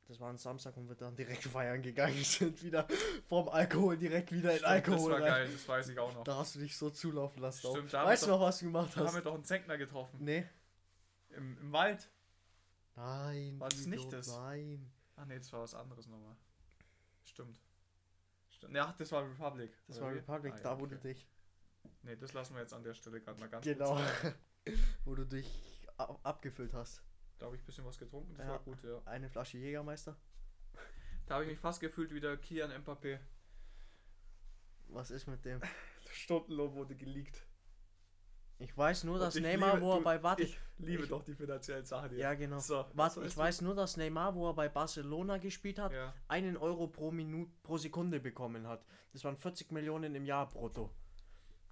Das 0.10 0.20
war 0.20 0.30
ein 0.32 0.38
Samstag 0.40 0.76
und 0.76 0.90
wir 0.90 0.96
dann 0.96 1.16
direkt 1.16 1.44
feiern 1.44 1.84
gegangen 1.84 2.16
sind. 2.24 2.64
Wieder 2.64 2.88
vom 3.28 3.48
Alkohol 3.48 3.96
direkt 3.96 4.32
wieder 4.32 4.50
in 4.52 4.58
Stimmt, 4.58 4.70
Alkohol 4.72 5.12
das 5.12 5.20
war 5.22 5.28
rein. 5.28 5.44
geil, 5.46 5.50
das 5.54 5.68
weiß 5.68 5.90
ich 5.90 6.00
auch 6.00 6.14
noch. 6.16 6.24
Da 6.24 6.36
hast 6.38 6.56
du 6.56 6.60
dich 6.60 6.76
so 6.76 6.90
zulaufen 6.90 7.42
lassen. 7.42 7.70
Stimmt, 7.70 7.94
da 7.94 8.06
weißt 8.06 8.24
du 8.26 8.28
noch, 8.32 8.42
was 8.42 8.58
du 8.60 8.66
gemacht 8.66 8.92
Da 8.96 9.02
haben 9.02 9.08
hast? 9.08 9.14
wir 9.16 9.22
doch 9.22 9.36
einen 9.36 9.44
Zenkner 9.46 9.78
getroffen. 9.78 10.18
Nee. 10.20 10.46
Im, 11.30 11.58
Im 11.62 11.72
Wald. 11.72 12.10
Nein. 12.96 13.60
War 13.60 13.70
das 13.70 13.86
nicht 13.86 14.12
das? 14.12 14.28
Nein. 14.28 14.92
Ach 15.16 15.26
nee, 15.26 15.38
das 15.38 15.54
war 15.54 15.62
was 15.62 15.76
anderes 15.76 16.08
nochmal. 16.08 16.36
Stimmt. 17.24 17.60
Stimmt. 18.50 18.76
Ja, 18.76 18.96
das 18.98 19.12
war 19.12 19.24
Republic. 19.24 19.72
Das 19.88 19.98
oder 19.98 20.08
war? 20.08 20.16
Republic, 20.16 20.54
Ah, 20.54 20.58
ja, 20.58 20.64
da 20.64 20.80
wo 20.80 20.86
okay. 20.86 20.96
du 20.96 21.02
dich. 21.08 21.28
Nee, 22.02 22.16
das 22.16 22.34
lassen 22.34 22.56
wir 22.56 22.62
jetzt 22.62 22.74
an 22.74 22.84
der 22.84 22.96
Stelle 22.96 23.22
gerade 23.22 23.40
mal 23.40 23.48
ganz 23.48 23.64
Genau. 23.64 23.96
kurz. 24.22 24.34
wo 25.06 25.14
du 25.14 25.24
dich 25.26 25.48
ab 25.98 26.20
abgefüllt 26.24 26.74
hast. 26.74 27.04
Da 27.40 27.46
habe 27.46 27.56
ich 27.56 27.62
ein 27.62 27.66
bisschen 27.66 27.86
was 27.86 27.98
getrunken, 27.98 28.34
das 28.36 28.46
Ja. 28.46 28.52
war 28.52 28.60
gut, 28.60 28.84
ja. 28.84 29.02
Eine 29.06 29.30
Flasche 29.30 29.58
Jägermeister. 29.58 30.16
Da 31.26 31.36
habe 31.36 31.46
ich 31.46 31.52
mich 31.52 31.60
fast 31.60 31.80
gefühlt 31.80 32.14
wie 32.14 32.20
der 32.20 32.38
Kian 32.38 32.72
Mbappé. 32.72 33.20
Was 34.90 35.12
ist 35.12 35.28
mit 35.28 35.46
dem? 35.46 35.62
Stundenlohn 36.12 36.74
wurde 36.74 36.96
geleakt. 36.96 37.46
Ich 38.62 38.76
weiß 38.78 39.06
nur, 39.06 39.20
dass 39.20 39.36
Neymar, 39.36 39.76
liebe- 39.76 39.86
wo 39.86 39.94
er 39.94 40.02
bei 40.02 40.22
warte. 40.22 40.44
Ich 40.44 40.60
liebe 40.80 41.04
ich- 41.04 41.10
doch 41.10 41.24
die 41.24 41.34
finanziellen 41.36 41.86
Sachen 41.86 42.10
hier. 42.10 42.20
Ja, 42.20 42.34
genau. 42.34 42.60
So, 42.60 42.86
Warte, 42.94 43.24
ich 43.24 43.38
weiß 43.38 43.62
nur, 43.62 43.74
dass 43.74 43.96
Neymar, 43.96 44.36
wo 44.36 44.50
er 44.50 44.54
bei 44.54 44.68
Barcelona 44.68 45.38
gespielt 45.38 45.80
hat, 45.80 45.94
Ja. 45.94 46.14
einen 46.28 46.58
Euro 46.58 46.88
pro 46.88 47.12
Minute 47.12 47.52
pro 47.64 47.78
Sekunde 47.78 48.20
bekommen 48.20 48.68
hat. 48.68 48.84
Das 49.14 49.24
waren 49.24 49.38
40 49.38 49.72
Millionen 49.72 50.14
im 50.16 50.26
Jahr 50.26 50.50
brutto. 50.50 50.94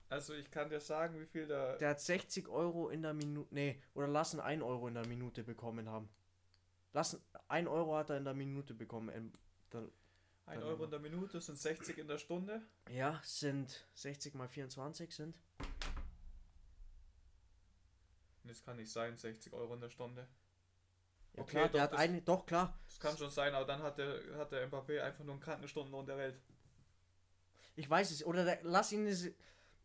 Also 0.09 0.33
ich 0.33 0.49
kann 0.49 0.69
dir 0.69 0.79
sagen, 0.79 1.19
wie 1.19 1.25
viel 1.25 1.47
da. 1.47 1.75
Der 1.77 1.89
hat 1.89 1.99
60 1.99 2.47
Euro 2.47 2.89
in 2.89 3.01
der 3.01 3.13
Minute. 3.13 3.53
Nee, 3.53 3.81
oder 3.93 4.07
lassen 4.07 4.39
1 4.39 4.63
Euro 4.63 4.87
in 4.87 4.93
der 4.93 5.05
Minute 5.05 5.43
bekommen 5.43 5.89
haben. 5.89 6.09
Lassen 6.93 7.21
1 7.49 7.67
Euro 7.67 7.95
hat 7.97 8.09
er 8.09 8.17
in 8.17 8.23
der 8.25 8.33
Minute 8.33 8.73
bekommen. 8.73 9.09
Ähm, 9.13 9.33
dann- 9.69 9.91
1 10.45 10.61
Dann- 10.61 10.69
Euro 10.69 10.85
in 10.85 10.91
der 10.91 10.99
Minute 10.99 11.41
sind 11.41 11.57
60 11.57 11.97
in 11.97 12.07
der 12.07 12.17
Stunde. 12.17 12.61
Ja, 12.89 13.19
sind 13.23 13.85
60 13.95 14.33
mal 14.33 14.47
24 14.47 15.13
sind. 15.13 15.37
Das 18.45 18.63
kann 18.63 18.77
nicht 18.77 18.91
sein, 18.91 19.17
60 19.17 19.51
Euro 19.51 19.73
in 19.73 19.81
der 19.81 19.89
Stunde. 19.89 20.25
Ja 21.33 21.41
Okay, 21.43 21.51
klar, 21.51 21.65
doch, 21.65 21.71
der 21.73 21.81
hat 21.81 21.93
eine, 21.95 22.21
doch 22.21 22.45
klar. 22.45 22.79
Das 22.87 22.97
kann 22.97 23.17
schon 23.17 23.29
sein, 23.29 23.53
aber 23.53 23.65
dann 23.65 23.83
hat 23.83 23.97
der, 23.97 24.21
hat 24.37 24.51
der 24.53 24.69
Mbappé 24.71 25.01
einfach 25.01 25.25
nur 25.25 25.33
einen 25.33 25.41
Krankenstundenlohn 25.43 26.05
der 26.05 26.17
Welt. 26.17 26.39
Ich 27.75 27.89
weiß 27.89 28.09
es, 28.11 28.25
oder 28.25 28.45
der, 28.45 28.59
lass 28.63 28.91
ihn 28.93 29.05
es. 29.05 29.29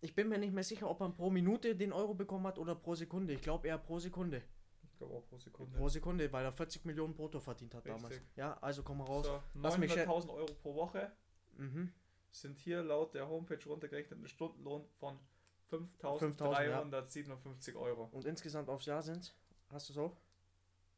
Ich 0.03 0.15
bin 0.17 0.29
mir 0.29 0.37
nicht 0.37 0.53
mehr 0.53 0.65
sicher, 0.65 0.91
ob 0.91 1.01
er 1.01 1.11
pro 1.11 1.31
Minute 1.31 1.77
den 1.77 1.93
Euro 1.93 2.12
bekommen 2.12 2.45
hat 2.47 2.59
oder 2.59 2.75
pro 2.75 2.95
Sekunde. 2.97 3.35
Ich 3.35 3.41
glaube 3.41 3.69
eher 3.69 3.79
pro 3.79 4.01
Sekunde. 4.01 4.43
Ich 4.83 4.99
glaube 4.99 5.15
auch 5.15 5.25
pro 5.29 5.38
Sekunde. 5.38 5.79
Pro 5.79 5.88
Sekunde, 5.88 6.33
weil 6.33 6.45
er 6.45 6.53
40 6.53 6.85
Millionen 6.85 7.15
brutto 7.15 7.38
verdient 7.38 7.73
hat 7.75 7.87
damals. 7.87 8.15
Richtig. 8.15 8.37
Ja, 8.37 8.59
also 8.61 8.83
komm 8.83 8.99
mal 8.99 9.05
raus. 9.05 9.27
So, 9.27 9.41
Lass 9.55 9.79
mich 9.79 9.93
900.000 9.93 10.29
Euro 10.31 10.55
pro 10.55 10.75
Woche 10.75 11.12
Mhm. 11.57 11.93
sind 12.33 12.59
hier 12.59 12.83
laut 12.83 13.15
der 13.15 13.29
Homepage 13.29 13.62
runtergerechnet 13.67 14.19
ein 14.19 14.27
Stundenlohn 14.27 14.85
von 14.99 15.19
5.000, 15.71 16.37
5.357 16.37 17.77
Euro. 17.77 18.09
Und 18.11 18.25
insgesamt 18.25 18.69
aufs 18.69 18.87
Jahr 18.87 19.03
sind 19.03 19.35
Hast 19.69 19.88
du 19.88 19.93
so? 19.93 20.17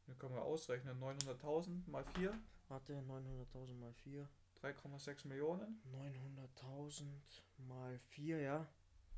Hier 0.07 0.15
können 0.17 0.35
wir 0.35 0.43
ausrechnen. 0.43 0.99
900.000 1.01 1.89
mal 1.91 2.05
4, 2.17 2.33
Warte, 2.69 2.95
900.000 2.95 3.75
mal 3.79 3.93
4. 3.93 4.29
3,6 4.63 5.29
Millionen. 5.29 5.83
900.000 5.93 7.05
mal 7.69 7.99
4, 7.99 8.41
ja. 8.41 8.67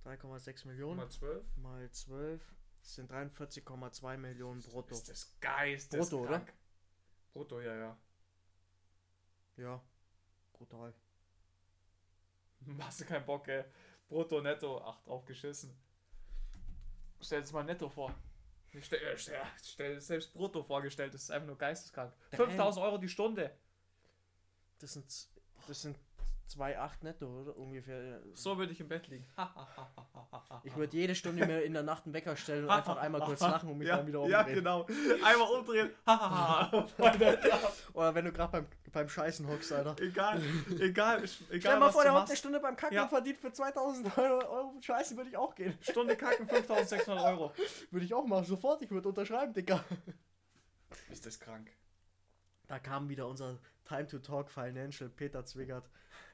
3,6 0.07 0.66
Millionen 0.69 0.99
Mal 0.99 1.11
12. 1.11 1.57
mal 1.57 1.90
12 1.90 2.57
das 2.87 2.95
sind 2.95 3.11
43,2 3.11 4.16
Millionen 4.16 4.62
brutto. 4.62 4.95
Ist 4.95 5.09
das 5.09 5.37
geistes 5.40 6.09
Brutto, 6.09 6.23
oder? 6.23 6.47
Brutto, 7.33 7.61
ja, 7.61 7.75
ja. 7.75 7.99
Ja, 9.57 9.83
brutal. 10.53 10.95
Hast 12.79 13.01
du 13.01 13.05
keinen 13.05 13.27
Bock, 13.27 13.49
ey. 13.49 13.64
Brutto, 14.09 14.40
netto. 14.40 14.81
Ach, 14.85 15.03
drauf 15.03 15.25
geschissen. 15.25 15.77
Stell 17.21 17.42
dir 17.42 17.53
mal 17.55 17.64
netto 17.64 17.88
vor. 17.88 18.14
Ich 18.73 18.85
Stell, 18.85 19.01
äh, 19.01 19.19
stell, 19.19 19.42
stell 19.61 20.01
selbst 20.01 20.33
brutto 20.33 20.62
vorgestellt, 20.62 21.12
das 21.12 21.25
ist 21.25 21.31
einfach 21.31 21.49
nur 21.49 21.59
geisteskrank. 21.59 22.14
Damn. 22.31 22.51
5000 22.51 22.85
Euro 22.85 22.99
die 22.99 23.09
Stunde. 23.09 23.59
Das 24.79 24.92
sind, 24.92 25.07
das 25.66 25.83
sind 25.83 25.99
2,8 26.48 26.90
netto, 27.02 27.26
oder? 27.42 27.56
Ungefähr. 27.56 28.20
So 28.35 28.56
würde 28.56 28.72
ich 28.72 28.80
im 28.80 28.88
Bett 28.88 29.09
liegen. 29.09 29.26
Ich 30.62 30.76
würde 30.76 30.96
jede 30.96 31.14
Stunde 31.14 31.44
mir 31.46 31.62
in 31.62 31.72
der 31.72 31.82
Nacht 31.82 32.04
einen 32.04 32.14
Wecker 32.14 32.37
stellen 32.37 32.64
und 32.64 32.70
einfach 32.70 32.96
einmal 32.98 33.20
kurz 33.20 33.40
lachen 33.40 33.68
und 33.68 33.78
mich 33.78 33.88
ja, 33.88 33.96
dann 33.96 34.06
wieder 34.06 34.24
Ja, 34.26 34.40
umdrehen. 34.40 34.54
genau. 34.54 34.87
Einmal 35.24 35.48
umdrehen. 35.59 35.90
Oder 37.94 38.14
wenn 38.14 38.24
du 38.26 38.32
gerade 38.32 38.52
beim, 38.52 38.66
beim 38.92 39.09
Scheißen 39.09 39.46
hockst, 39.48 39.72
Alter. 39.72 39.96
egal, 40.02 40.40
egal, 40.80 41.24
egal. 41.24 41.61
Stell 41.61 41.78
mal 41.78 41.90
vor, 41.90 42.02
der 42.04 42.14
hockt 42.14 42.28
eine 42.28 42.37
Stunde 42.37 42.61
beim 42.61 42.76
Kacken 42.76 42.94
Ja. 42.94 43.02
und 43.04 43.09
verdient 43.09 43.38
für 43.38 43.52
2000 43.52 44.16
Euro, 44.18 44.46
Euro 44.46 44.74
Scheiße, 44.80 45.16
würde 45.16 45.30
ich 45.30 45.37
auch 45.37 45.54
gehen. 45.54 45.76
Stunde 45.80 46.16
kacken, 46.16 46.46
5600 46.48 47.24
Euro. 47.24 47.52
Würde 47.90 48.06
ich 48.06 48.14
auch 48.14 48.26
machen, 48.26 48.44
sofort, 48.44 48.82
ich 48.82 48.90
würde 48.90 49.09
unterschreiben, 49.09 49.52
Digga. 49.52 49.85
Ist 51.11 51.26
das 51.26 51.40
krank? 51.40 51.70
Da 52.68 52.78
kam 52.78 53.09
wieder 53.09 53.26
unser 53.28 53.59
Time 53.87 54.07
to 54.07 54.18
Talk 54.18 54.51
Financial 54.51 55.09
Peter 55.09 55.44
Zwiggert 55.44 55.88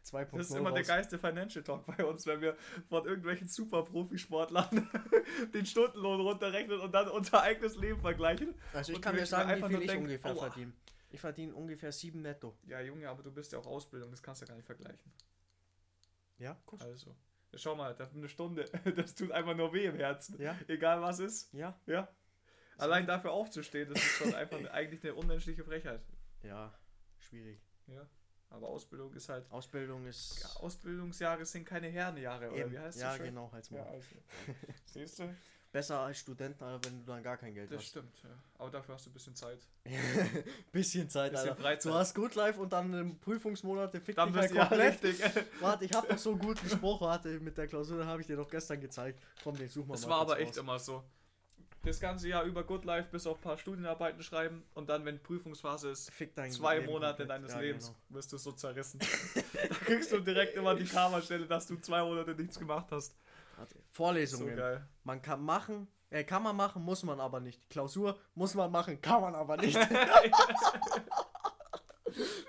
2.0 0.04 0.36
Das 0.36 0.50
ist 0.50 0.56
immer 0.56 0.70
der 0.72 0.80
raus. 0.80 0.88
geilste 0.88 1.18
Financial 1.18 1.62
Talk 1.62 1.84
bei 1.86 2.04
uns, 2.04 2.26
wenn 2.26 2.40
wir 2.40 2.56
von 2.88 3.04
irgendwelchen 3.06 3.48
Super-Profisportlern 3.48 4.88
den 5.54 5.66
Stundenlohn 5.66 6.20
runterrechnen 6.20 6.80
und 6.80 6.92
dann 6.92 7.08
unser 7.08 7.42
eigenes 7.42 7.76
Leben 7.76 8.00
vergleichen. 8.00 8.54
Also 8.72 8.92
ich 8.92 8.96
und 8.96 9.02
kann 9.02 9.16
dir 9.16 9.26
sagen, 9.26 9.62
wie 9.62 9.68
viel 9.68 9.82
ich 9.82 9.86
denken, 9.88 10.06
ungefähr 10.06 10.34
verdiene. 10.36 10.72
Ich 11.10 11.20
verdiene 11.20 11.54
ungefähr 11.54 11.92
7 11.92 12.20
netto. 12.22 12.56
Ja, 12.66 12.80
Junge, 12.80 13.08
aber 13.08 13.22
du 13.22 13.30
bist 13.30 13.52
ja 13.52 13.58
auch 13.58 13.66
Ausbildung, 13.66 14.10
das 14.10 14.22
kannst 14.22 14.40
du 14.40 14.46
ja 14.46 14.48
gar 14.48 14.56
nicht 14.56 14.66
vergleichen. 14.66 15.12
Ja, 16.38 16.56
guck. 16.66 16.80
Also, 16.80 17.14
schau 17.54 17.76
mal, 17.76 17.94
das 17.94 18.14
eine 18.14 18.28
Stunde, 18.28 18.64
das 18.96 19.14
tut 19.14 19.30
einfach 19.30 19.54
nur 19.54 19.72
weh 19.72 19.84
im 19.84 19.96
Herzen. 19.96 20.40
Ja, 20.40 20.58
Egal 20.68 21.00
was 21.02 21.18
ist, 21.18 21.52
ja, 21.52 21.78
ja. 21.86 22.08
Allein 22.78 23.06
dafür 23.06 23.32
aufzustehen, 23.32 23.90
das 23.92 24.02
ist 24.02 24.12
schon 24.12 24.34
einfach 24.34 24.58
eigentlich 24.70 25.04
eine 25.04 25.14
unmenschliche 25.14 25.62
Frechheit. 25.62 26.00
ja, 26.42 26.72
schwierig. 27.32 27.58
Ja. 27.86 28.06
Aber 28.50 28.68
Ausbildung 28.68 29.12
ist 29.14 29.28
halt. 29.30 29.50
Ausbildung 29.50 30.06
ist... 30.06 30.38
Ja, 30.42 30.60
Ausbildungsjahre 30.60 31.46
sind 31.46 31.64
keine 31.64 31.88
Herrenjahre, 31.88 32.50
oder 32.50 32.58
Eben. 32.58 32.72
wie 32.72 32.78
heißt 32.78 33.00
ja, 33.00 33.08
das? 33.08 33.16
schön? 33.16 33.26
genau, 33.26 33.50
halt's 33.50 33.70
Ja, 33.70 33.82
mal. 33.82 33.90
also. 33.92 34.06
Siehst 34.84 35.18
du? 35.20 35.34
Besser 35.72 36.00
als 36.00 36.18
Studenten, 36.18 36.62
aber 36.62 36.84
wenn 36.84 36.98
du 36.98 37.06
dann 37.06 37.22
gar 37.22 37.38
kein 37.38 37.54
Geld 37.54 37.70
Das 37.70 37.78
hast. 37.78 37.86
stimmt, 37.88 38.22
ja. 38.24 38.28
Aber 38.58 38.70
dafür 38.70 38.94
hast 38.94 39.06
du 39.06 39.10
ein 39.10 39.14
bisschen 39.14 39.34
Zeit. 39.34 39.58
Bisschen 40.70 41.08
Zeit, 41.08 41.32
Bisschen 41.32 41.48
Alter. 41.48 41.62
Freizeit. 41.62 41.90
Du 41.92 41.96
hast 41.96 42.14
Good 42.14 42.34
Life 42.34 42.60
und 42.60 42.70
dann 42.74 42.92
im 42.92 43.18
Prüfungsmonat 43.18 43.90
fickt 43.92 44.18
Dann 44.18 44.34
dich 44.34 44.42
halt 44.42 44.52
ja 44.52 44.66
komplett. 44.66 45.02
richtig. 45.02 45.22
Warte, 45.60 45.86
ich 45.86 45.92
hab 45.94 46.10
noch 46.10 46.18
so 46.18 46.32
einen 46.32 46.40
guten 46.40 46.68
Spruch, 46.68 47.00
warte, 47.00 47.40
mit 47.40 47.56
der 47.56 47.66
Klausur, 47.68 48.04
habe 48.04 48.20
ich 48.20 48.26
dir 48.26 48.36
doch 48.36 48.50
gestern 48.50 48.82
gezeigt. 48.82 49.18
Komm, 49.42 49.56
den 49.56 49.70
suchen 49.70 49.88
wir 49.88 49.92
Das 49.94 50.02
mal 50.06 50.10
war 50.10 50.20
aber 50.20 50.38
echt 50.40 50.50
raus. 50.50 50.56
immer 50.58 50.78
so. 50.78 51.02
Das 51.84 51.98
ganze 51.98 52.28
Jahr 52.28 52.44
über 52.44 52.62
Good 52.62 52.84
Life 52.84 53.08
bis 53.10 53.26
auf 53.26 53.38
ein 53.38 53.42
paar 53.42 53.58
Studienarbeiten 53.58 54.22
schreiben 54.22 54.62
und 54.74 54.88
dann, 54.88 55.04
wenn 55.04 55.20
Prüfungsphase 55.20 55.90
ist, 55.90 56.12
zwei 56.50 56.78
Leben 56.78 56.86
Monate 56.92 57.24
komplett. 57.26 57.30
deines 57.30 57.52
Ja, 57.52 57.60
Lebens 57.60 57.86
genau. 57.86 57.98
wirst 58.10 58.32
du 58.32 58.38
so 58.38 58.52
zerrissen. 58.52 59.00
da 59.52 59.66
kriegst 59.84 60.12
du 60.12 60.20
direkt 60.20 60.54
immer 60.56 60.74
die 60.76 60.84
Karma-Stelle, 60.84 61.46
dass 61.46 61.66
du 61.66 61.76
zwei 61.76 62.02
Monate 62.04 62.34
nichts 62.34 62.58
gemacht 62.58 62.86
hast. 62.92 63.16
Warte. 63.56 63.74
So 63.74 63.80
Vorlesungen. 63.90 64.56
geil. 64.56 64.86
Man 65.02 65.20
kann 65.22 65.42
machen, 65.42 65.88
äh, 66.10 66.22
kann 66.24 66.42
man 66.44 66.54
machen, 66.54 66.82
muss 66.82 67.02
man 67.02 67.18
aber 67.20 67.40
nicht. 67.40 67.68
Klausur 67.68 68.16
muss 68.34 68.54
man 68.54 68.70
machen, 68.70 69.00
kann 69.00 69.20
man 69.20 69.34
aber 69.34 69.56
nicht. 69.56 69.76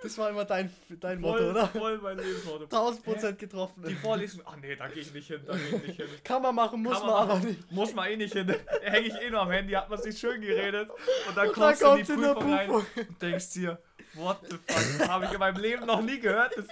das 0.01 0.17
war 0.17 0.29
immer 0.29 0.45
dein, 0.45 0.73
dein 0.99 1.19
Motto, 1.21 1.37
Voll, 1.37 1.49
oder? 1.51 1.67
voll 1.67 1.97
mein 1.99 2.17
Lebensmotto. 2.17 2.63
1000 2.65 3.03
Prozent 3.03 3.39
getroffen. 3.39 3.83
Die 3.87 3.95
Vorlesung, 3.95 4.41
ach 4.45 4.55
nee, 4.57 4.75
da 4.75 4.87
gehe 4.87 5.01
ich 5.01 5.13
nicht 5.13 5.27
hin, 5.27 5.41
da 5.45 5.53
gehe 5.55 5.77
ich 5.77 5.87
nicht 5.87 5.97
hin. 5.97 6.07
kann 6.23 6.41
man 6.41 6.55
machen, 6.55 6.81
muss 6.81 6.99
man, 6.99 7.07
man 7.07 7.15
aber 7.15 7.39
nicht. 7.39 7.71
Muss 7.71 7.93
man 7.93 8.09
eh 8.09 8.17
nicht 8.17 8.33
hin. 8.33 8.53
Hänge 8.81 9.07
ich 9.07 9.15
eh 9.21 9.29
nur 9.29 9.41
am 9.41 9.51
Handy, 9.51 9.73
hat 9.73 9.89
man 9.89 10.01
sich 10.01 10.17
schön 10.19 10.41
geredet. 10.41 10.89
Und 11.27 11.37
dann 11.37 11.47
Und 11.47 11.53
kommst 11.53 11.81
dann 11.81 11.95
du 11.95 11.99
in 12.01 12.05
die 12.05 12.13
Prüfung 12.13 12.53
rein 12.53 12.69
und 12.69 12.85
denkst 13.21 13.51
dir, 13.53 13.81
what 14.13 14.39
the 14.49 14.57
fuck, 14.67 15.07
habe 15.07 15.25
ich 15.25 15.31
in 15.31 15.39
meinem 15.39 15.61
Leben 15.61 15.85
noch 15.85 16.01
nie 16.01 16.19
gehört. 16.19 16.55
Das, 16.57 16.67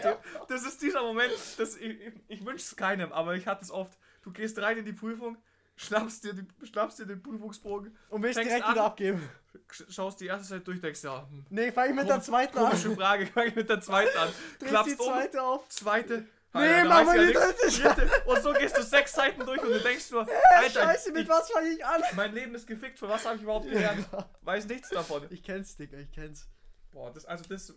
das 0.47 0.63
ist 0.63 0.81
dieser 0.81 1.01
Moment, 1.01 1.33
das, 1.57 1.75
ich, 1.77 1.97
ich, 2.27 2.45
wünsche 2.45 2.63
es 2.63 2.75
keinem, 2.75 3.11
aber 3.11 3.35
ich 3.35 3.47
hatte 3.47 3.63
es 3.63 3.71
oft. 3.71 3.97
Du 4.21 4.31
gehst 4.31 4.59
rein 4.59 4.77
in 4.77 4.85
die 4.85 4.93
Prüfung, 4.93 5.37
schnappst 5.75 6.23
dir, 6.23 6.33
die, 6.33 6.67
schnappst 6.67 6.99
dir 6.99 7.05
den 7.05 7.21
Prüfungsbogen, 7.23 7.95
Und 8.09 8.21
willst 8.23 8.39
direkt 8.39 8.63
an. 8.65 8.73
wieder 8.73 8.83
abgeben. 8.83 9.29
Sch- 9.69 9.91
schaust 9.91 10.19
die 10.21 10.27
erste 10.27 10.45
Seite 10.47 10.63
durch, 10.63 10.79
denkst 10.81 11.03
ja, 11.03 11.27
hm, 11.29 11.45
Nee, 11.49 11.71
fang 11.71 11.89
ich 11.89 11.95
mit 11.95 12.07
der 12.09 12.21
zweiten 12.21 12.57
an. 12.57 12.65
komische 12.65 12.95
Frage, 12.95 13.25
fang 13.33 13.47
ich 13.47 13.55
mit 13.55 13.69
der 13.69 13.81
zweiten 13.81 14.17
an. 14.17 14.29
Drehst 14.59 14.61
die 14.61 14.65
Klappst 14.65 14.99
um, 14.99 15.05
zweite 15.07 15.41
auf. 15.43 15.69
zweite. 15.69 16.27
Nee, 16.53 16.59
Alter, 16.59 16.83
da 16.83 16.89
mach 16.89 17.05
mal 17.05 17.27
die 17.27 17.31
dritte. 17.33 18.11
Und 18.25 18.43
so 18.43 18.51
gehst 18.51 18.77
du 18.77 18.83
sechs 18.83 19.13
Seiten 19.13 19.39
durch 19.45 19.61
und 19.61 19.69
du 19.69 19.79
denkst 19.79 20.11
nur, 20.11 20.27
Alter, 20.55 20.81
Scheiße, 20.81 21.11
mit 21.13 21.23
ich, 21.23 21.29
was 21.29 21.49
fange 21.49 21.69
ich 21.69 21.85
an? 21.85 22.01
mein 22.15 22.33
Leben 22.33 22.53
ist 22.55 22.67
gefickt, 22.67 22.99
für 22.99 23.07
was 23.07 23.25
habe 23.25 23.37
ich 23.37 23.43
überhaupt 23.43 23.69
gelernt? 23.69 24.05
Weiß 24.41 24.65
nichts 24.67 24.89
davon. 24.89 25.25
Ich 25.29 25.43
kenn's, 25.43 25.77
Digga, 25.77 25.97
ich 25.97 26.11
kenn's. 26.11 26.49
Boah, 26.91 27.09
das, 27.13 27.23
also 27.25 27.45
das, 27.47 27.73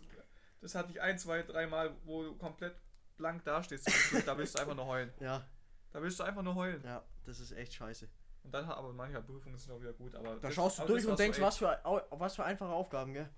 das 0.59 0.75
hatte 0.75 0.91
ich 0.91 1.01
ein, 1.01 1.17
zwei, 1.17 1.41
dreimal, 1.43 1.95
wo 2.03 2.23
du 2.23 2.35
komplett 2.37 2.75
blank 3.15 3.45
dastehst. 3.45 3.89
Da 4.25 4.37
willst 4.37 4.55
du 4.55 4.59
einfach 4.61 4.75
nur 4.75 4.87
heulen. 4.87 5.13
Ja, 5.21 5.45
Da 5.93 6.01
willst 6.01 6.19
du 6.19 6.23
einfach 6.25 6.41
nur 6.41 6.55
heulen. 6.55 6.83
ja, 6.83 7.01
das 7.23 7.39
ist 7.39 7.53
echt 7.53 7.73
scheiße. 7.75 8.09
Und 8.45 8.51
dann, 8.53 8.65
aber 8.69 8.93
manche 8.93 9.21
Prüfungen 9.21 9.57
sind 9.57 9.73
auch 9.73 9.81
wieder 9.81 9.93
gut. 9.93 10.15
Aber 10.15 10.35
Da 10.35 10.35
das- 10.35 10.53
schaust 10.53 10.79
du 10.79 10.85
durch 10.85 11.05
und 11.05 11.17
denkst, 11.19 11.41
was 11.41 11.57
für, 11.57 11.77
was 12.11 12.35
für 12.35 12.43
einfache 12.45 12.71
Aufgaben, 12.71 13.13
gell? 13.13 13.29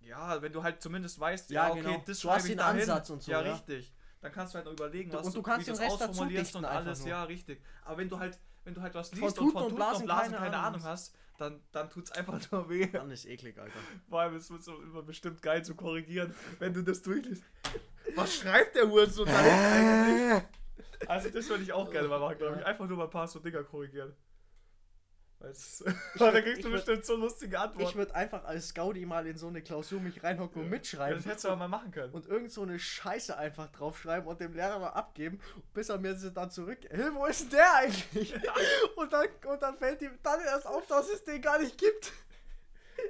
Ja, 0.00 0.40
wenn 0.40 0.52
du 0.52 0.62
halt 0.62 0.80
zumindest 0.82 1.20
weißt, 1.20 1.50
Ja, 1.50 1.66
ja, 1.66 1.70
okay, 1.72 1.80
genau. 1.82 2.02
das 2.04 2.04
Du 2.04 2.10
hast 2.10 2.20
schreibe 2.22 2.38
ich 2.40 2.44
den 2.52 2.58
dahin. 2.58 2.80
Ansatz 2.80 3.10
und 3.10 3.22
so, 3.22 3.30
Ja, 3.30 3.42
ja. 3.42 3.52
richtig. 3.52 3.92
Dann 4.20 4.32
kannst 4.32 4.54
du 4.54 4.56
halt 4.56 4.64
noch 4.66 4.72
überlegen, 4.72 5.10
Du- 5.10 5.18
was 5.18 5.26
und 5.26 5.36
du 5.36 5.42
kannst 5.42 5.66
wie 5.68 5.72
den 5.72 5.80
Rest 5.80 6.00
dazu 6.00 6.24
dichten 6.24 6.58
und 6.58 6.64
alles, 6.64 7.00
nur. 7.00 7.08
ja, 7.08 7.22
richtig. 7.24 7.62
Aber 7.84 7.98
wenn 7.98 8.08
du 8.08 8.18
halt, 8.18 8.38
wenn 8.64 8.74
du 8.74 8.80
halt 8.80 8.94
was 8.94 9.10
Von 9.10 9.18
liest 9.20 9.36
Tuten 9.36 9.46
und 9.48 9.52
von 9.52 9.62
und 9.62 9.68
Tuten 9.68 9.76
Blasen 9.76 10.00
und 10.02 10.06
Blasen 10.06 10.32
keine 10.32 10.38
keine, 10.50 10.56
Ahnung 10.58 10.82
hast, 10.82 11.14
dann, 11.36 11.62
dann 11.72 11.88
tut's 11.90 12.10
einfach 12.10 12.40
nur 12.50 12.68
weh. 12.68 12.86
Dann 12.86 13.10
ist 13.10 13.26
eklig, 13.26 13.58
Alter. 13.58 13.72
Vor 14.08 14.20
allem 14.20 14.34
ist 14.36 14.50
es 14.50 14.64
so 14.64 14.80
immer 14.82 15.02
bestimmt 15.02 15.40
geil 15.42 15.64
zu 15.64 15.74
korrigieren, 15.76 16.34
wenn 16.58 16.72
du 16.74 16.82
das 16.82 17.02
durchliest. 17.02 17.44
Was 18.16 18.34
schreibt 18.34 18.74
der 18.76 18.88
Hurensohn 18.88 19.26
da 19.26 19.38
eigentlich? 19.38 20.42
Also 21.06 21.30
das 21.30 21.48
würde 21.48 21.62
ich 21.62 21.72
auch 21.72 21.88
gerne 21.92 22.08
mal 22.08 22.18
machen, 22.18 22.38
glaube 22.38 22.56
ich. 22.58 22.66
Einfach 22.66 22.88
nur 22.88 22.96
mal 22.98 23.04
ein 23.04 23.10
paar 23.10 23.28
so 23.28 23.38
Dinger 23.38 23.62
korrigieren. 23.62 24.16
Weil's, 25.40 25.84
weil 26.16 26.32
da 26.32 26.40
kriegst 26.40 26.58
ich 26.58 26.64
du 26.64 26.68
würd- 26.70 26.72
bestimmt 26.72 27.04
so 27.04 27.14
lustige 27.14 27.54
Ich 27.56 27.62
Antworten. 27.62 27.96
würde 27.98 28.14
einfach 28.14 28.44
als 28.44 28.68
Scoudi 28.68 29.06
mal 29.06 29.24
in 29.26 29.36
so 29.38 29.46
eine 29.46 29.62
Klausur 29.62 30.00
mich 30.00 30.20
reinhocken 30.22 30.62
und 30.62 30.66
Ja, 30.68 30.70
mitschreiben. 30.70 31.16
das 31.18 31.26
hättest 31.26 31.44
du 31.44 31.48
aber 31.50 31.58
mal 31.58 31.68
machen 31.68 31.92
können. 31.92 32.12
und 32.12 32.26
irgend 32.26 32.50
so 32.50 32.62
eine 32.62 32.76
Scheiße 32.78 33.36
einfach 33.38 33.70
draufschreiben 33.70 34.26
und 34.28 34.40
dem 34.40 34.52
Lehrer 34.54 34.80
mal 34.80 34.88
abgeben, 34.88 35.40
bis 35.74 35.90
er 35.90 35.98
mir 35.98 36.16
sie 36.16 36.32
dann 36.32 36.50
zurück. 36.50 36.78
Hey, 36.90 37.14
wo 37.14 37.24
ist 37.26 37.42
denn 37.42 37.50
der 37.50 37.74
eigentlich? 37.76 38.34
und, 38.96 39.12
dann, 39.12 39.28
und 39.46 39.62
dann 39.62 39.78
fällt 39.78 40.02
ihm 40.02 40.18
dann 40.24 40.40
erst 40.40 40.66
auf, 40.66 40.84
dass 40.88 41.08
es 41.08 41.22
den 41.22 41.40
gar 41.40 41.60
nicht 41.60 41.78
gibt. 41.78 42.12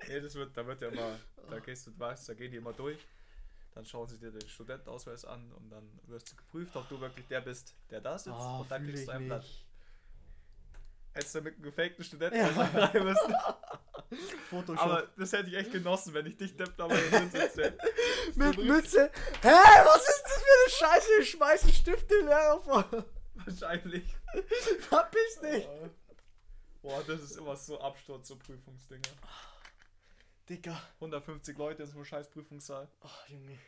Nee, 0.06 0.20
das 0.20 0.34
wird, 0.34 0.54
da 0.54 0.66
wird 0.66 0.82
ja 0.82 0.88
immer, 0.88 1.18
da 1.48 1.58
gehst 1.60 1.86
du, 1.86 1.98
weißt, 1.98 2.28
da 2.28 2.34
gehen 2.34 2.50
die 2.50 2.58
immer 2.58 2.74
durch. 2.74 2.98
Dann 3.74 3.86
schauen 3.86 4.06
sie 4.06 4.18
dir 4.18 4.30
den 4.32 4.46
Studentenausweis 4.46 5.24
an 5.24 5.50
und 5.56 5.70
dann 5.70 5.88
wirst 6.08 6.32
du 6.32 6.36
geprüft, 6.36 6.76
ob 6.76 6.88
du 6.90 7.00
wirklich 7.00 7.26
der 7.28 7.40
bist, 7.40 7.74
der 7.90 8.00
da 8.02 8.18
sitzt. 8.18 8.36
Oh, 8.38 8.58
und 8.60 8.70
dann 8.70 8.84
kriegst 8.84 9.02
ich 9.02 9.06
du 9.08 9.12
ein 9.12 9.26
Blatt. 9.26 9.46
Nicht. 11.18 11.34
Hättest 11.34 11.34
du 11.34 11.40
mit 11.42 11.54
einem 11.54 11.62
gefakten 11.64 12.04
Studenten 12.04 12.40
rein 12.40 13.04
müssen. 13.04 13.34
Photoshop. 14.48 14.84
Aber 14.84 15.08
das 15.16 15.32
hätte 15.32 15.48
ich 15.50 15.56
echt 15.56 15.72
genossen, 15.72 16.14
wenn 16.14 16.26
ich 16.26 16.36
dich 16.36 16.56
Depp 16.56 16.76
dabei 16.76 16.98
sitze. 17.30 17.76
Mit 18.36 18.56
Mütze. 18.58 19.10
Hä, 19.42 19.48
was 19.84 20.08
ist 20.08 20.22
das 20.24 20.42
für 20.42 20.86
eine 20.86 20.92
Scheiße? 20.92 21.08
Ich 21.20 21.30
schmeiße 21.30 21.72
Stift 21.72 22.10
den 22.10 22.26
Lehrer 22.26 22.62
vor. 22.62 22.84
Wahrscheinlich. 23.34 24.04
Verpiss 24.88 25.40
dich. 25.40 25.68
Boah, 26.82 27.02
das 27.06 27.20
ist 27.20 27.36
immer 27.36 27.56
so 27.56 27.80
Absturz, 27.80 28.28
so 28.28 28.36
Prüfungsdinger. 28.36 29.02
Dicker. 30.48 30.80
150 30.94 31.58
Leute 31.58 31.82
in 31.82 31.88
so 31.88 31.96
einem 31.96 32.04
scheiß 32.04 32.30
Prüfungssaal. 32.30 32.88
Ach, 33.02 33.28
Junge. 33.28 33.58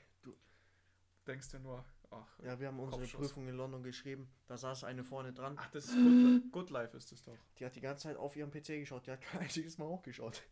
Denkst 1.27 1.51
du 1.51 1.59
nur, 1.59 1.85
ach. 2.11 2.39
Ja, 2.43 2.59
wir 2.61 2.69
haben 2.69 2.79
unsere 2.81 3.03
Kopfschuss. 3.03 3.21
Prüfung 3.29 3.49
in 3.49 3.57
London 3.57 3.83
geschrieben. 3.83 4.29
Da 4.47 4.57
saß 4.57 4.85
eine 4.85 5.05
vorne 5.05 5.33
dran. 5.33 5.57
Ach, 5.59 5.71
das 5.71 5.87
ist 5.87 5.95
Good, 5.95 6.53
Good 6.53 6.71
Life 6.71 6.97
ist 6.97 7.13
das 7.13 7.23
doch. 7.23 7.37
Die 7.59 7.65
hat 7.65 7.75
die 7.77 7.81
ganze 7.81 8.05
Zeit 8.05 8.17
auf 8.17 8.37
ihrem 8.37 8.51
PC 8.51 8.67
geschaut. 8.81 9.07
Die 9.07 9.11
hat 9.13 9.21
kein 9.21 9.41
einziges 9.43 9.79
Mal 9.79 9.87
hochgeschaut. 9.87 10.43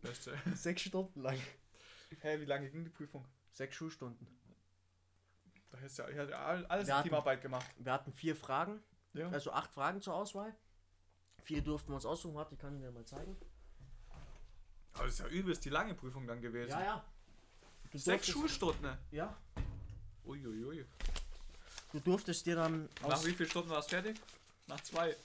Beste. 0.00 0.36
Sechs 0.54 0.82
Stunden 0.82 1.20
lang. 1.20 1.38
Hä, 2.20 2.40
wie 2.40 2.44
lange 2.44 2.70
ging 2.70 2.84
die 2.84 2.90
Prüfung? 2.90 3.24
Sechs 3.50 3.74
Schulstunden. 3.76 4.26
Da 5.70 5.78
ist 5.78 5.98
ja, 5.98 6.04
alles 6.04 6.86
Wir 6.86 6.94
hatten- 6.96 7.08
Teamarbeit 7.08 7.42
gemacht. 7.42 7.66
Wir 7.78 7.92
hatten 7.92 8.12
vier 8.12 8.34
Fragen. 8.36 8.82
Ja. 9.12 9.28
Also 9.30 9.52
acht 9.52 9.72
Fragen 9.72 10.00
zur 10.00 10.14
Auswahl. 10.14 10.54
Vier 11.42 11.62
durften 11.62 11.90
wir 11.90 11.96
uns 11.96 12.06
aussuchen. 12.06 12.34
Warte, 12.34 12.54
ich 12.54 12.60
kann 12.60 12.74
Ihnen 12.74 12.84
ja 12.84 12.90
mal 12.90 13.04
zeigen. 13.04 13.36
Aber 14.94 15.04
das 15.04 15.14
ist 15.14 15.20
ja 15.20 15.26
übelst 15.28 15.64
die 15.64 15.70
lange 15.70 15.94
Prüfung 15.94 16.26
dann 16.26 16.40
gewesen. 16.40 16.70
Ja, 16.70 16.82
ja. 16.82 17.04
Du 17.90 17.98
Sechs 17.98 18.28
Schulstunden. 18.28 18.96
Ja. 19.10 19.36
Uiuiui. 20.28 20.84
Du 21.92 22.00
durftest 22.00 22.44
dir 22.46 22.56
dann 22.56 22.88
Nach 23.06 23.24
wie 23.24 23.32
vielen 23.32 23.48
Stunden 23.48 23.70
war 23.70 23.78
es 23.80 23.86
fertig? 23.86 24.16
Nach 24.66 24.80
zwei. 24.82 25.16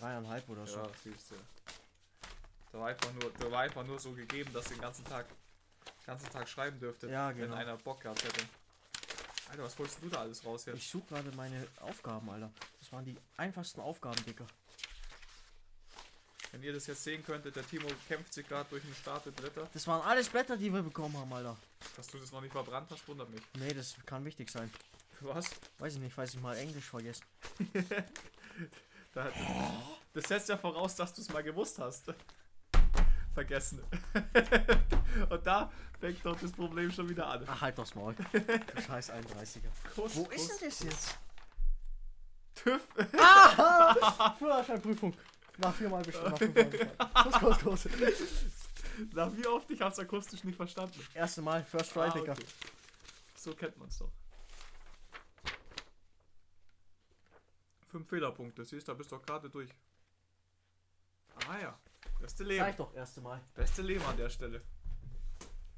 dreieinhalb 0.00 0.48
oder 0.48 0.66
so. 0.66 0.78
Ja, 0.78 0.88
siehst 1.04 1.30
du. 1.30 1.34
Da 2.72 2.78
war 2.80 2.88
einfach 2.88 3.12
nur, 3.12 3.30
da 3.38 3.50
war 3.50 3.60
einfach 3.60 3.84
nur 3.84 3.98
so 3.98 4.12
gegeben, 4.12 4.52
dass 4.52 4.66
ihr 4.70 4.76
den 4.76 4.80
ganzen 4.80 5.04
Tag, 5.04 5.26
ganzen 6.06 6.30
Tag 6.30 6.48
schreiben 6.48 6.78
dürftet, 6.80 7.10
Ja, 7.10 7.28
wenn 7.28 7.36
genau. 7.38 7.54
einer 7.56 7.76
Bock 7.76 8.00
gehabt 8.00 8.24
hätte. 8.24 8.42
Alter, 9.50 9.62
was 9.62 9.78
holst 9.78 9.98
du 10.02 10.08
da 10.08 10.20
alles 10.22 10.44
raus 10.44 10.64
jetzt? 10.64 10.76
Ich 10.78 10.88
suche 10.88 11.06
gerade 11.08 11.30
meine 11.36 11.66
Aufgaben, 11.80 12.28
Alter. 12.30 12.50
Das 12.80 12.90
waren 12.92 13.04
die 13.04 13.16
einfachsten 13.36 13.80
Aufgaben, 13.80 14.22
Dicker. 14.24 14.46
Wenn 16.56 16.62
ihr 16.62 16.72
das 16.72 16.86
jetzt 16.86 17.04
sehen 17.04 17.22
könntet, 17.22 17.54
der 17.54 17.66
Timo 17.68 17.86
kämpft 18.08 18.32
sich 18.32 18.48
gerade 18.48 18.66
durch 18.70 18.82
einen 18.82 18.94
Stapel 18.94 19.30
Blätter. 19.30 19.68
Das 19.74 19.86
waren 19.86 20.00
alles 20.00 20.30
Blätter, 20.30 20.56
die 20.56 20.72
wir 20.72 20.82
bekommen 20.82 21.14
haben, 21.18 21.30
Alter. 21.30 21.54
Dass 21.94 22.06
du 22.06 22.16
das 22.16 22.32
noch 22.32 22.40
nicht 22.40 22.52
verbrannt 22.52 22.88
hast, 22.90 23.06
wundert 23.06 23.28
mich. 23.28 23.42
Nee, 23.58 23.74
das 23.74 23.94
kann 24.06 24.24
wichtig 24.24 24.50
sein. 24.50 24.72
Für 25.18 25.34
was? 25.34 25.50
Weiß 25.78 25.96
ich 25.96 26.00
nicht, 26.00 26.14
falls 26.14 26.32
ich 26.32 26.40
mal 26.40 26.56
Englisch 26.56 26.86
vergesse. 26.86 27.22
Da 29.12 29.30
das 30.12 30.24
setzt 30.24 30.48
ja 30.50 30.58
voraus, 30.58 30.94
dass 30.94 31.12
du 31.14 31.22
es 31.22 31.30
mal 31.30 31.42
gewusst 31.42 31.78
hast. 31.78 32.04
Vergessen. 33.32 33.82
Und 35.30 35.46
da 35.46 35.72
fängt 36.00 36.24
doch 36.24 36.38
das 36.38 36.52
Problem 36.52 36.90
schon 36.90 37.08
wieder 37.08 37.26
an. 37.26 37.44
Ach, 37.46 37.60
halt 37.62 37.78
doch's 37.78 37.94
Maul. 37.94 38.14
Du 38.14 38.82
scheiß 38.82 39.10
31er. 39.12 39.60
Kuss, 39.94 40.16
Wo 40.16 40.24
Kuss. 40.24 40.34
ist 40.34 40.60
denn 40.60 40.68
das 40.68 40.80
jetzt? 40.80 41.18
TÜV. 42.54 42.80
Führerscheinprüfung. 44.38 45.14
Nach 45.58 45.74
viermal 45.74 46.02
bestimmt. 46.02 46.30
Nach 46.30 46.38
fünfmal 46.38 46.64
bestimmt. 46.66 46.98
Kuss, 46.98 47.38
Kuss, 47.60 47.82
Kuss. 47.84 47.88
Na, 49.12 49.36
wie 49.36 49.46
oft? 49.46 49.70
Ich 49.70 49.80
hab's 49.80 49.98
akustisch 49.98 50.42
nicht 50.44 50.56
verstanden. 50.56 51.00
Erste 51.14 51.42
Mal, 51.42 51.64
First 51.64 51.92
Try, 51.92 52.00
Ah, 52.00 52.14
okay. 52.16 52.34
So 53.36 53.54
kennt 53.54 53.76
man's 53.78 53.98
doch. 53.98 54.10
Fünf 57.88 58.08
Fehlerpunkte, 58.08 58.64
siehst 58.64 58.88
du, 58.88 58.92
da 58.92 58.96
bist 58.96 59.10
du 59.12 59.16
doch 59.16 59.24
gerade 59.24 59.48
durch. 59.48 59.70
Ah 61.48 61.58
ja, 61.60 61.78
beste 62.20 62.42
Sag 62.44 62.48
Leben. 62.48 62.68
ich 62.70 62.76
doch, 62.76 62.94
erste 62.94 63.20
Mal. 63.20 63.40
Beste 63.54 63.82
Leben 63.82 64.04
an 64.06 64.16
der 64.16 64.28
Stelle. 64.30 64.62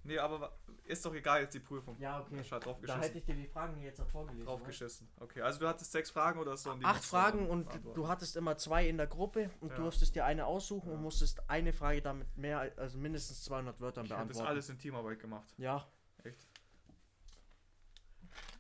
Nee, 0.09 0.18
aber 0.18 0.59
ist 0.85 1.05
doch 1.05 1.14
egal 1.14 1.42
jetzt 1.42 1.55
die 1.55 1.61
Prüfung. 1.61 1.97
Ja, 2.01 2.21
okay. 2.21 2.42
Schade, 2.42 2.64
drauf 2.64 2.77
Da 2.77 2.81
geschissen. 2.81 3.03
hätte 3.03 3.18
ich 3.18 3.25
dir 3.25 3.35
die 3.35 3.47
Fragen 3.47 3.81
jetzt 3.83 4.01
auch 4.01 4.09
vorgelesen. 4.09 4.47
drauf 4.47 4.62
geschissen. 4.64 5.09
Okay, 5.21 5.42
also 5.42 5.61
du 5.61 5.68
hattest 5.68 5.92
sechs 5.92 6.11
Fragen 6.11 6.40
oder 6.40 6.57
so. 6.57 6.71
Acht 6.83 7.05
Fragen 7.05 7.49
und 7.49 7.66
beantworten. 7.68 7.94
du 7.94 8.09
hattest 8.09 8.37
immer 8.37 8.57
zwei 8.57 8.88
in 8.88 8.97
der 8.97 9.07
Gruppe 9.07 9.51
und 9.61 9.68
Ja. 9.71 9.77
du 9.77 9.83
durftest 9.83 10.14
dir 10.16 10.25
eine 10.25 10.47
aussuchen 10.47 10.88
Ja. 10.90 10.97
und 10.97 11.03
musstest 11.03 11.49
eine 11.51 11.73
Frage 11.73 12.01
damit 12.03 12.35
mehr, 12.37 12.59
als- 12.61 12.79
also 12.79 12.99
mindestens 12.99 13.44
200 13.44 13.81
Wörtern 13.81 14.07
Ich 14.07 14.12
hab 14.12 14.18
das 14.21 14.27
beantworten. 14.29 14.49
alles 14.49 14.68
in 14.71 14.79
Teamarbeit 14.79 15.18
gemacht. 15.21 15.53
Ja. 15.59 15.87
Echt. 16.25 16.49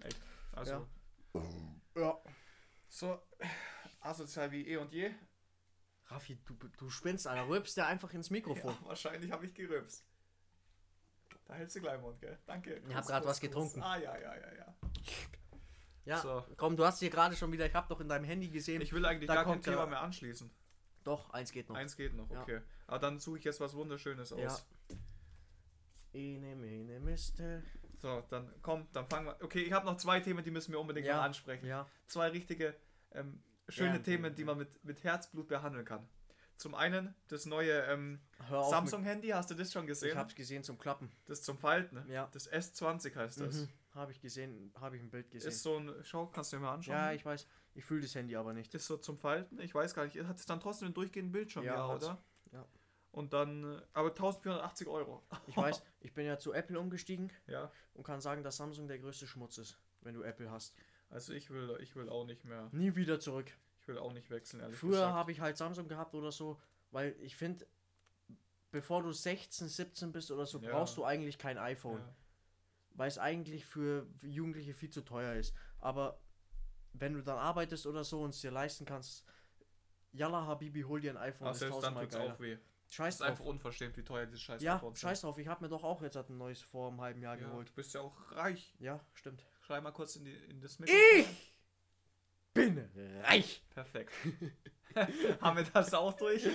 Echt. 0.04 0.20
Also, 0.52 0.86
Ja. 1.96 2.18
so 2.88 3.20
asozial 4.00 4.50
wie 4.52 4.66
eh 4.68 4.76
und 4.76 4.92
je. 4.92 5.10
Raffi, 6.06 6.36
du, 6.44 6.54
du 6.54 6.88
spinnst, 6.88 7.26
Alter. 7.26 7.48
Rülpst 7.48 7.76
dir 7.76 7.86
einfach 7.86 8.12
ins 8.14 8.30
Mikrofon. 8.30 8.72
Ja, 8.82 8.86
wahrscheinlich 8.88 9.30
habe 9.30 9.44
ich 9.46 9.52
gerülpst. 9.54 10.06
Da 11.48 11.54
hältst 11.54 11.74
du 11.76 11.80
gleich 11.80 12.00
Mund, 12.00 12.20
gell? 12.20 12.38
Danke. 12.46 12.80
Ich 12.88 12.94
hab 12.94 13.06
grad 13.06 13.24
was 13.24 13.40
getrunken. 13.40 13.82
Ah, 13.82 13.96
ja, 13.96 14.16
ja, 14.18 14.34
ja, 14.36 14.54
ja. 14.54 14.74
Ja, 16.04 16.16
So. 16.18 16.44
komm, 16.56 16.76
du 16.76 16.84
hast 16.86 17.00
hier 17.00 17.10
gerade 17.10 17.36
schon 17.36 17.50
wieder, 17.52 17.66
ich 17.66 17.74
hab 17.74 17.88
doch 17.88 18.00
in 18.00 18.08
deinem 18.08 18.24
Handy 18.24 18.48
gesehen. 18.48 18.80
Ich 18.82 18.92
will 18.92 19.04
eigentlich 19.04 19.28
gar 19.28 19.44
kein 19.44 19.60
Thema 19.62 19.86
mehr 19.86 20.00
anschließen. 20.00 20.50
doch, 21.04 21.30
eins 21.30 21.50
geht 21.52 21.68
noch. 21.68 21.76
Eins 21.76 21.96
geht 21.96 22.14
noch, 22.14 22.30
Ja. 22.30 22.42
okay. 22.42 22.60
Aber 22.86 22.98
dann 22.98 23.18
suche 23.18 23.38
ich 23.38 23.44
jetzt 23.44 23.60
was 23.60 23.74
Wunderschönes 23.74 24.32
aus. 24.32 24.40
Ja. 24.40 24.96
Ene, 26.12 26.54
mene, 26.56 27.00
miste. 27.00 27.62
So, 27.98 28.22
dann 28.30 28.52
komm, 28.62 28.86
dann 28.92 29.06
fangen 29.08 29.26
wir. 29.26 29.36
Okay, 29.42 29.62
ich 29.62 29.72
habe 29.72 29.84
noch 29.86 29.96
zwei 29.96 30.20
Themen, 30.20 30.42
die 30.44 30.50
müssen 30.50 30.72
wir 30.72 30.80
unbedingt 30.80 31.06
Ja. 31.06 31.16
noch 31.16 31.22
ansprechen. 31.24 31.66
Ja. 31.66 31.86
Zwei 32.06 32.28
richtige 32.28 32.74
ähm, 33.12 33.42
schöne 33.68 33.96
Ja, 33.96 34.02
Themen, 34.02 34.24
ja, 34.24 34.30
die 34.30 34.42
ja. 34.42 34.46
man 34.46 34.58
mit, 34.58 34.84
mit 34.84 35.02
Herzblut 35.04 35.48
behandeln 35.48 35.84
kann. 35.84 36.08
Zum 36.58 36.74
einen 36.74 37.14
das 37.28 37.46
neue 37.46 37.72
ähm. 37.84 38.20
Samsung-Handy, 38.50 39.28
hast 39.28 39.50
du 39.50 39.54
das 39.54 39.72
schon 39.72 39.86
gesehen? 39.86 40.10
ich 40.10 40.16
hab's 40.16 40.34
gesehen 40.34 40.62
zum 40.64 40.76
Klappen. 40.78 41.10
Das 41.26 41.42
zum 41.42 41.56
Falten. 41.56 42.04
Ja. 42.10 42.28
Das 42.32 42.50
S20 42.50 43.14
heißt 43.14 43.40
das. 43.40 43.54
Mhm. 43.56 43.68
Habe 43.94 44.12
ich 44.12 44.20
gesehen, 44.20 44.72
habe 44.80 44.96
ich 44.96 45.02
ein 45.02 45.10
Bild 45.10 45.30
gesehen. 45.30 45.48
Ist 45.48 45.62
so 45.62 45.78
ein. 45.78 45.94
Schau, 46.02 46.26
kannst 46.26 46.52
du 46.52 46.56
dir 46.56 46.62
mal 46.62 46.74
anschauen. 46.74 46.94
ja, 46.96 47.12
ich 47.12 47.24
weiß. 47.24 47.46
Ich 47.74 47.84
fühle 47.84 48.02
das 48.02 48.14
Handy 48.14 48.34
aber 48.36 48.52
nicht. 48.52 48.74
Das 48.74 48.82
ist 48.82 48.88
so 48.88 48.96
zum 48.96 49.18
Falten. 49.18 49.60
Ich 49.60 49.74
weiß 49.74 49.94
gar 49.94 50.04
nicht. 50.04 50.18
Hat 50.24 50.36
es 50.36 50.46
dann 50.46 50.60
trotzdem 50.60 50.86
einen 50.86 50.94
durchgehenden 50.94 51.32
Bildschirm, 51.32 51.64
Ja, 51.64 51.74
ja, 51.74 51.94
oder? 51.94 52.22
Ja. 52.52 52.66
Und 53.12 53.32
dann. 53.32 53.64
äh, 53.64 53.82
Aber 53.92 54.08
1480 54.10 54.88
Euro. 54.88 55.22
Ich 55.46 55.56
weiß, 55.56 55.82
ich 56.00 56.12
bin 56.12 56.26
ja 56.26 56.38
zu 56.38 56.52
Apple 56.52 56.78
umgestiegen 56.78 57.30
Ja. 57.46 57.70
und 57.94 58.04
kann 58.04 58.20
sagen, 58.20 58.42
dass 58.42 58.56
Samsung 58.56 58.88
der 58.88 58.98
größte 58.98 59.26
Schmutz 59.26 59.58
ist, 59.58 59.78
wenn 60.02 60.14
du 60.14 60.22
Apple 60.22 60.50
hast. 60.50 60.74
Also 61.08 61.32
ich 61.32 61.50
will, 61.50 61.78
ich 61.80 61.94
will 61.96 62.08
auch 62.08 62.24
nicht 62.26 62.44
mehr. 62.44 62.68
Nie 62.72 62.94
wieder 62.96 63.18
zurück. 63.20 63.50
Ich 63.88 63.94
will 63.94 63.98
auch 64.02 64.12
nicht 64.12 64.28
wechseln, 64.28 64.60
ehrlich 64.60 64.76
Früher 64.76 65.14
habe 65.14 65.32
ich 65.32 65.40
halt 65.40 65.56
Samsung 65.56 65.88
gehabt 65.88 66.14
oder 66.14 66.30
so, 66.30 66.60
weil 66.90 67.16
ich 67.20 67.34
finde, 67.36 67.66
bevor 68.70 69.02
du 69.02 69.12
16, 69.12 69.66
17 69.66 70.12
bist 70.12 70.30
oder 70.30 70.44
so, 70.44 70.58
Ja. 70.58 70.72
brauchst 70.72 70.98
du 70.98 71.04
eigentlich 71.06 71.38
kein 71.38 71.56
iPhone. 71.56 72.00
Ja. 72.00 72.14
Weil 72.90 73.08
es 73.08 73.16
eigentlich 73.16 73.64
für 73.64 74.06
Jugendliche 74.20 74.74
viel 74.74 74.90
zu 74.90 75.00
teuer 75.00 75.34
ist. 75.36 75.54
Aber 75.80 76.20
wenn 76.92 77.14
du 77.14 77.22
dann 77.22 77.38
arbeitest 77.38 77.86
oder 77.86 78.04
so 78.04 78.20
und 78.22 78.30
es 78.34 78.42
dir 78.42 78.50
leisten 78.50 78.84
kannst, 78.84 79.24
Yalla 80.12 80.44
Habibi, 80.46 80.82
hol 80.82 81.00
dir 81.00 81.12
ein 81.12 81.16
iPhone, 81.16 81.46
Aber 81.46 81.52
ist 81.54 81.60
selbst 81.60 81.76
dann 81.76 81.94
tausendmal 81.94 82.04
tut 82.04 82.12
es 82.12 82.18
geiler. 82.18 82.34
auch 82.34 82.40
weh. 82.40 82.58
Scheiß 82.90 83.14
ist 83.14 83.22
einfach 83.22 83.38
drauf. 83.38 83.46
unverschämt, 83.46 83.96
wie 83.96 84.02
teuer 84.04 84.26
dieses 84.26 84.42
scheiß 84.42 84.62
Ja, 84.62 84.82
scheiß 84.94 85.22
drauf. 85.22 85.38
Ich 85.38 85.48
habe 85.48 85.62
mir 85.64 85.68
doch 85.70 85.82
auch 85.84 86.02
jetzt 86.02 86.16
ein 86.18 86.36
neues 86.36 86.60
vor 86.60 86.88
einem 86.90 87.00
halben 87.00 87.22
Jahr. 87.22 87.38
Ja, 87.38 87.46
geholt. 87.48 87.68
du 87.70 87.72
bist 87.72 87.94
ja 87.94 88.02
auch 88.02 88.32
reich. 88.32 88.74
Ja, 88.80 89.00
stimmt. 89.14 89.46
Schrei 89.62 89.80
mal 89.80 89.92
kurz 89.92 90.16
in, 90.16 90.24
die, 90.26 90.34
in 90.34 90.60
das 90.60 90.78
Ich 90.80 91.54
bin 92.58 92.88
reich. 93.22 93.62
Perfekt. 93.70 94.12
Haben 95.40 95.58
wir 95.58 95.64
das 95.64 95.94
auch 95.94 96.12
durch? 96.14 96.44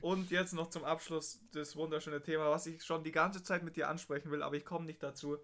Und 0.00 0.30
jetzt 0.30 0.54
noch 0.54 0.70
zum 0.70 0.84
Abschluss 0.84 1.40
das 1.52 1.76
wunderschöne 1.76 2.22
Thema, 2.22 2.50
was 2.50 2.66
ich 2.66 2.82
schon 2.84 3.04
die 3.04 3.12
ganze 3.12 3.42
Zeit 3.42 3.62
mit 3.62 3.76
dir 3.76 3.88
ansprechen 3.88 4.30
will, 4.30 4.42
aber 4.42 4.56
ich 4.56 4.64
komme 4.64 4.86
nicht 4.86 5.02
dazu. 5.02 5.36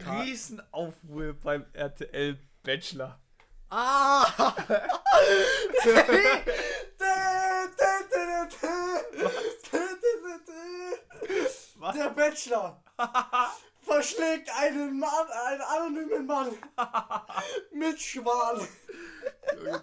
Riesenaufruhr 0.00 1.34
beim 1.34 1.66
RTL 1.72 2.38
Bachelor. 2.62 3.20
Ah! 3.70 4.54
Was? 11.76 11.96
Der 11.96 12.10
Bachelor 12.10 12.84
verschlägt 13.94 14.50
einen 14.58 14.98
Mann, 14.98 15.26
einen 15.46 15.60
anonymen 15.62 16.26
Mann 16.26 16.48
mit 17.72 18.00
Schwan. 18.00 18.66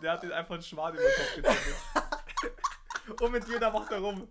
Der 0.01 0.11
hat 0.13 0.23
den 0.23 0.31
einfach 0.31 0.53
einen 0.55 0.63
Schwan 0.63 0.93
über 0.93 1.03
den 1.03 1.15
Kopf 1.15 1.35
gezogen. 1.35 3.17
Und 3.23 3.31
mit 3.31 3.47
jeder 3.47 3.71
Woche 3.73 3.97
rum. 3.99 4.27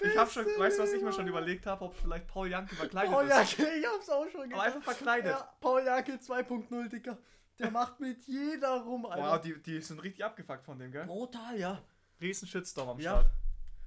Ich 0.00 0.16
hab 0.16 0.30
schon, 0.30 0.44
weißt 0.46 0.78
du, 0.78 0.82
was 0.82 0.92
ich 0.92 1.02
mir 1.02 1.12
schon 1.12 1.28
überlegt 1.28 1.64
habe, 1.66 1.84
ob 1.84 1.94
vielleicht 1.94 2.26
Paul 2.26 2.48
Janke 2.50 2.74
verkleidet 2.74 3.12
Paul 3.12 3.24
ist. 3.24 3.58
Janke, 3.58 3.72
ich 3.74 3.86
hab's 3.86 4.08
auch 4.10 4.26
schon 4.28 4.40
Aber 4.40 4.48
gedacht. 4.48 4.66
einfach 4.66 4.82
verkleidet. 4.82 5.30
Ja, 5.32 5.54
Paul 5.60 5.82
Janke 5.84 6.12
2.0, 6.14 6.88
Dicker. 6.88 7.18
Der 7.58 7.70
macht 7.70 8.00
mit 8.00 8.24
jeder 8.26 8.80
rum, 8.80 9.04
Wow, 9.04 9.12
Alter. 9.12 9.38
die, 9.38 9.62
die 9.62 9.80
sind 9.80 10.02
richtig 10.02 10.24
abgefuckt 10.24 10.64
von 10.64 10.78
dem, 10.78 10.90
gell? 10.90 11.06
Brutal, 11.06 11.56
ja. 11.58 11.80
Riesen 12.20 12.48
Shitstorm 12.48 12.88
am 12.88 12.98
Ja. 12.98 13.20
Start. 13.20 13.30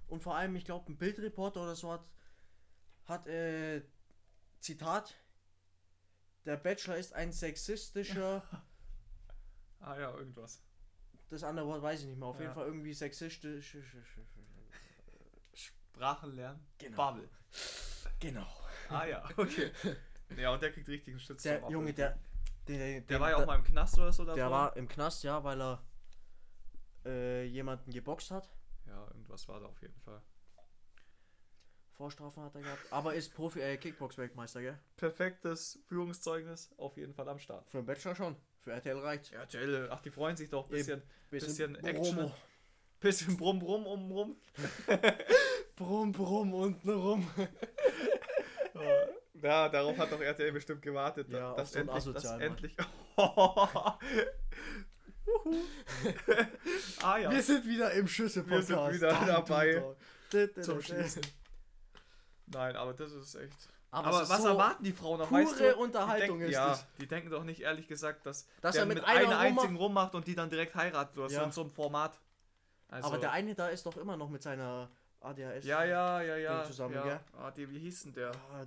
Und 0.08 0.22
vor 0.24 0.36
allem, 0.36 0.56
ich 0.56 0.64
glaube, 0.64 0.90
ein 0.92 0.98
Bildreporter 0.98 1.64
oder 1.64 1.76
so 1.76 1.92
hat, 1.92 2.06
hat 3.06 3.28
äh, 3.28 3.82
Zitat, 4.60 5.16
der 6.46 6.58
Bachelor 6.58 6.98
ist 6.98 7.14
ein 7.14 7.32
sexistischer 7.32 8.44
Ah 9.80 10.00
ja, 10.00 10.12
irgendwas. 10.18 10.64
das 11.30 11.44
andere 11.44 11.68
Wort 11.68 11.82
weiß 11.82 12.02
ich 12.02 12.08
nicht 12.08 12.18
mehr. 12.18 12.28
Auf 12.28 12.38
Ja. 12.38 12.44
jeden 12.44 12.54
Fall 12.56 12.66
irgendwie 12.66 12.94
sexistisch. 12.94 13.78
Sprachen 15.54 16.34
lernen. 16.36 16.66
Genau. 16.78 16.98
Babel. 16.98 17.30
Genau. 18.20 18.48
Ah 18.90 19.06
ja, 19.06 19.24
okay. 19.38 19.72
ja, 20.38 20.52
und 20.54 20.62
der 20.62 20.72
kriegt 20.72 20.88
richtigen 20.90 21.20
Stütz. 21.20 21.44
Der 21.44 21.68
Junge, 21.70 21.94
der. 21.94 22.18
Der, 22.68 23.02
Der 23.02 23.20
war 23.20 23.30
ja 23.30 23.38
auch 23.38 23.46
mal 23.46 23.58
im 23.58 23.64
Knast 23.64 23.98
oder 24.00 24.12
so 24.12 24.24
davor. 24.24 24.36
Der 24.36 24.50
war 24.50 24.76
im 24.76 24.88
Knast, 24.88 25.24
ja, 25.24 25.44
weil 25.44 25.62
er 25.62 25.84
äh, 27.06 27.44
jemanden 27.46 27.92
geboxt 27.92 28.32
hat. 28.32 28.50
Ja, 28.88 29.06
irgendwas 29.10 29.48
war 29.48 29.60
da 29.60 29.68
auf 29.68 29.80
jeden 29.84 30.00
Fall. 30.00 30.20
Vorstrafen 31.96 32.44
hat 32.44 32.56
er 32.56 32.62
gehabt. 32.62 32.82
Aber 32.92 33.14
ist 33.14 33.34
Profi, 33.34 33.62
äh, 33.62 33.78
Kickbox-Weltmeister, 33.78 34.62
gell? 34.62 34.78
Perfektes 34.98 35.80
Führungszeugnis 35.88 36.70
auf 36.78 36.98
jeden 36.98 37.14
Fall 37.14 37.28
am 37.30 37.40
Start. 37.40 37.70
Für 37.70 37.78
den 37.78 37.86
Bachelor 37.86 38.16
schon. 38.16 38.36
Für 38.62 38.74
RTL 38.74 38.98
reicht. 38.98 39.32
Tell, 39.50 39.88
ach, 39.92 40.02
die 40.02 40.10
freuen 40.12 40.36
sich 40.36 40.50
doch. 40.50 40.68
Bisschen, 40.68 41.02
bisschen 41.30 41.74
Promo. 41.74 41.88
Action. 41.88 42.32
bisschen 43.00 43.38
Brumm, 43.38 43.60
Brumm, 43.60 43.86
um, 43.86 44.12
rum. 44.12 44.36
Brumm, 45.76 46.12
brumm, 46.12 46.54
unten 46.54 46.90
rum. 46.90 47.28
Ja, 49.42 49.70
darauf 49.70 49.96
hat 49.98 50.12
doch 50.12 50.20
RTL 50.20 50.52
bestimmt 50.52 50.82
gewartet, 50.82 51.30
Ja, 51.30 51.54
dass, 51.54 51.74
so 51.74 51.80
endlich, 51.80 52.24
Mann. 52.24 52.42
endlich. 52.42 52.76
ah 57.04 57.18
ja. 57.18 57.32
Wir 57.32 57.44
sind 57.44 57.68
wieder 57.68 57.92
im 57.92 58.08
Schüsse-Podcast. 58.08 58.70
Wir 58.70 59.00
sind 59.00 59.22
wieder 59.22 59.44
dabei 59.46 59.84
zum 60.62 60.82
Schließen. 60.82 61.22
Nein, 62.48 62.76
aber 62.76 62.94
das 62.94 63.12
ist 63.12 63.36
echt. 63.36 63.70
Aber, 63.92 64.08
Aber, 64.10 64.22
ist 64.24 64.30
was 64.30 64.42
so 64.42 64.48
erwarten 64.50 64.84
die 64.84 64.92
Frauen 64.92 65.20
noch? 65.20 65.30
Pure 65.30 65.42
weißt 65.46 65.60
du, 65.60 65.78
Unterhaltung 65.78 66.38
die 66.40 66.46
denken, 66.46 66.46
ist 66.52 66.52
ja, 66.54 66.68
das. 66.70 66.86
die 67.00 67.08
denken 67.08 67.30
doch 67.30 67.44
nicht 67.46 67.62
ehrlich 67.62 67.88
gesagt, 67.88 68.26
dass, 68.26 68.46
Dass 68.62 68.74
der 68.74 68.82
er 68.84 68.86
mit 68.88 68.98
mit 68.98 69.06
einer 69.06 69.28
einer 69.28 69.40
einzigen 69.40 69.78
rummacht 69.78 70.16
und 70.16 70.28
die 70.28 70.36
dann 70.36 70.50
direkt 70.50 70.76
heiratet 70.76 71.18
oder 71.18 71.30
so 71.30 71.36
Ja. 71.38 71.44
in 71.44 71.52
so 71.54 71.62
einem 71.62 71.70
Format. 71.72 72.20
Also, 72.90 73.08
Aber 73.08 73.18
der 73.20 73.32
eine 73.32 73.56
da 73.56 73.68
ist 73.70 73.86
doch 73.86 73.96
immer 73.98 74.18
noch 74.18 74.30
mit 74.30 74.44
seiner 74.44 74.90
ADHS. 75.22 75.66
ja, 75.66 75.84
ja, 75.86 76.22
ja, 76.22 76.38
ja. 76.38 76.64
Zusammen, 76.66 76.96
ja. 76.96 77.04
gell? 77.04 77.20
Ah, 77.40 77.52
die, 77.52 77.70
wie 77.72 77.80
hieß 77.80 78.04
denn 78.04 78.14
der? 78.14 78.32
Ah, 78.52 78.66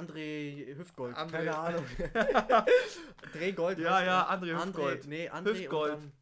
André 0.00 0.74
Hüftgold. 0.76 1.16
André- 1.16 1.30
Keine 1.32 1.56
Ahnung. 1.58 1.84
Drehgold. 3.32 3.78
Ja, 3.78 4.02
ja. 4.02 4.30
André 4.30 4.56
Hüftgold. 4.56 5.06
Nee, 5.06 5.28
André 5.28 5.50
Hüftgold. 5.54 5.94
und 5.94 6.00
dann 6.02 6.12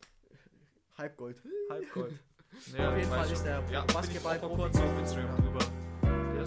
Halbgold. 0.99 1.41
Halbgold. 1.71 2.13
Auf 2.79 2.97
jeden 2.97 3.09
Fall 3.11 3.31
ist 3.31 3.45
der 3.45 3.63
ja, 3.71 3.83
Basketball- 3.83 3.95
Basketball 3.95 4.39
vor 4.41 4.57
kurzem 4.57 4.83
auf 4.83 4.99
Instagram 4.99 5.37
drüber. 5.37 5.59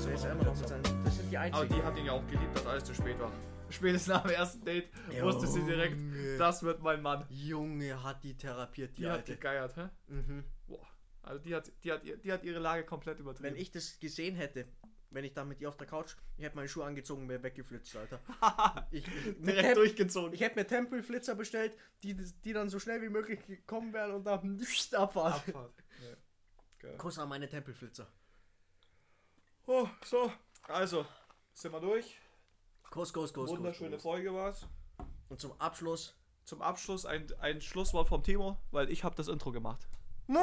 Ist 0.06 0.24
immer 0.26 0.32
immer 0.34 0.44
noch 0.44 0.56
mit 0.58 0.68
seinen. 0.68 0.84
Das 1.04 1.18
sind 1.18 1.32
die 1.32 1.38
Aber 1.38 1.46
einzigen. 1.60 1.76
die 1.80 1.84
hat 1.86 1.98
ihn 1.98 2.06
ja 2.06 2.12
auch 2.14 2.26
geliebt, 2.28 2.56
dass 2.56 2.66
alles 2.66 2.84
zu 2.84 2.94
spät 2.96 3.20
war. 3.20 3.32
Spätestens 3.70 4.08
nach 4.14 4.22
dem 4.24 4.32
ersten 4.32 4.66
Date 4.66 4.90
wusste 5.22 5.48
sie 5.48 5.64
direkt, 5.64 5.96
Junge. 5.96 6.38
das 6.38 6.62
wird 6.64 6.82
mein 6.82 7.02
Mann. 7.02 7.26
Junge 7.30 8.04
hat 8.04 8.24
die 8.24 8.36
therapiert, 8.36 8.98
die, 8.98 9.04
Die 9.04 9.08
hat 9.08 9.18
alte. 9.20 9.34
gegeiert, 9.36 9.78
hä? 9.78 9.88
Mhm. 10.08 10.44
Boah. 10.68 10.86
Also 11.24 11.40
die 11.40 11.56
hat, 11.56 11.72
die, 11.84 11.92
hat, 11.92 12.02
die 12.04 12.32
hat 12.34 12.44
ihre 12.44 12.60
Lage 12.60 12.84
komplett 12.84 13.20
übertrieben. 13.20 13.54
Wenn 13.54 13.62
ich 13.62 13.72
das 13.72 13.98
gesehen 14.00 14.36
hätte, 14.36 14.66
wenn 15.12 15.24
ich 15.24 15.34
da 15.34 15.46
mit 15.46 15.62
ihr 15.62 15.70
auf 15.70 15.78
der 15.78 15.88
Couch, 15.88 16.16
ich 16.38 16.44
hätte 16.44 16.56
meine 16.58 16.68
Schuhe 16.68 16.84
angezogen 16.84 17.22
und 17.24 17.30
wäre 17.30 17.44
weggeflitzt, 17.44 17.96
Alter. 17.96 18.20
ich, 18.92 19.06
direkt 19.06 19.62
Tem- 19.68 19.76
durchgezogen. 19.76 20.34
ich 20.34 20.42
hätte 20.42 20.56
mir 20.60 20.66
Tempelflitzer 20.68 21.36
bestellt, 21.36 21.78
die, 22.04 22.16
die 22.16 22.54
dann 22.54 22.68
so 22.70 22.80
schnell 22.80 23.02
wie 23.02 23.10
möglich 23.10 23.40
gekommen 23.46 23.94
wären 23.94 24.12
und 24.12 24.26
dann 24.26 24.60
Abfahrt. 24.94 25.36
Abfahrt. 25.48 25.74
Ja. 26.84 26.90
Kuss 26.98 27.20
an 27.20 27.30
meine 27.30 27.48
Tempelflitzer. 27.48 28.08
Oh, 29.68 29.88
so, 30.04 30.32
also, 30.64 31.06
sind 31.54 31.72
wir 31.72 31.80
durch. 31.80 32.18
Kuss, 32.90 33.14
Kuss, 33.14 33.34
Kuss, 33.34 33.50
Wunderschöne 33.50 33.92
Kuss, 33.92 34.04
Kuss. 34.04 34.12
Folge 34.12 34.34
war's. 34.34 34.68
Und 35.30 35.40
zum 35.40 35.54
Abschluss. 35.60 36.16
Zum 36.44 36.62
Abschluss 36.62 37.06
ein, 37.06 37.32
ein 37.40 37.62
Schlusswort 37.62 38.10
vom 38.10 38.24
Timo, 38.24 38.58
weil 38.72 38.90
ich 38.90 39.04
habe 39.04 39.16
das 39.16 39.28
Intro 39.28 39.52
gemacht. 39.52 39.88
Moin! 40.28 40.42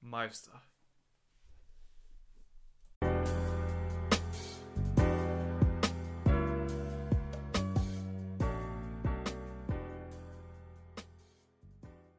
Meister. 0.00 0.62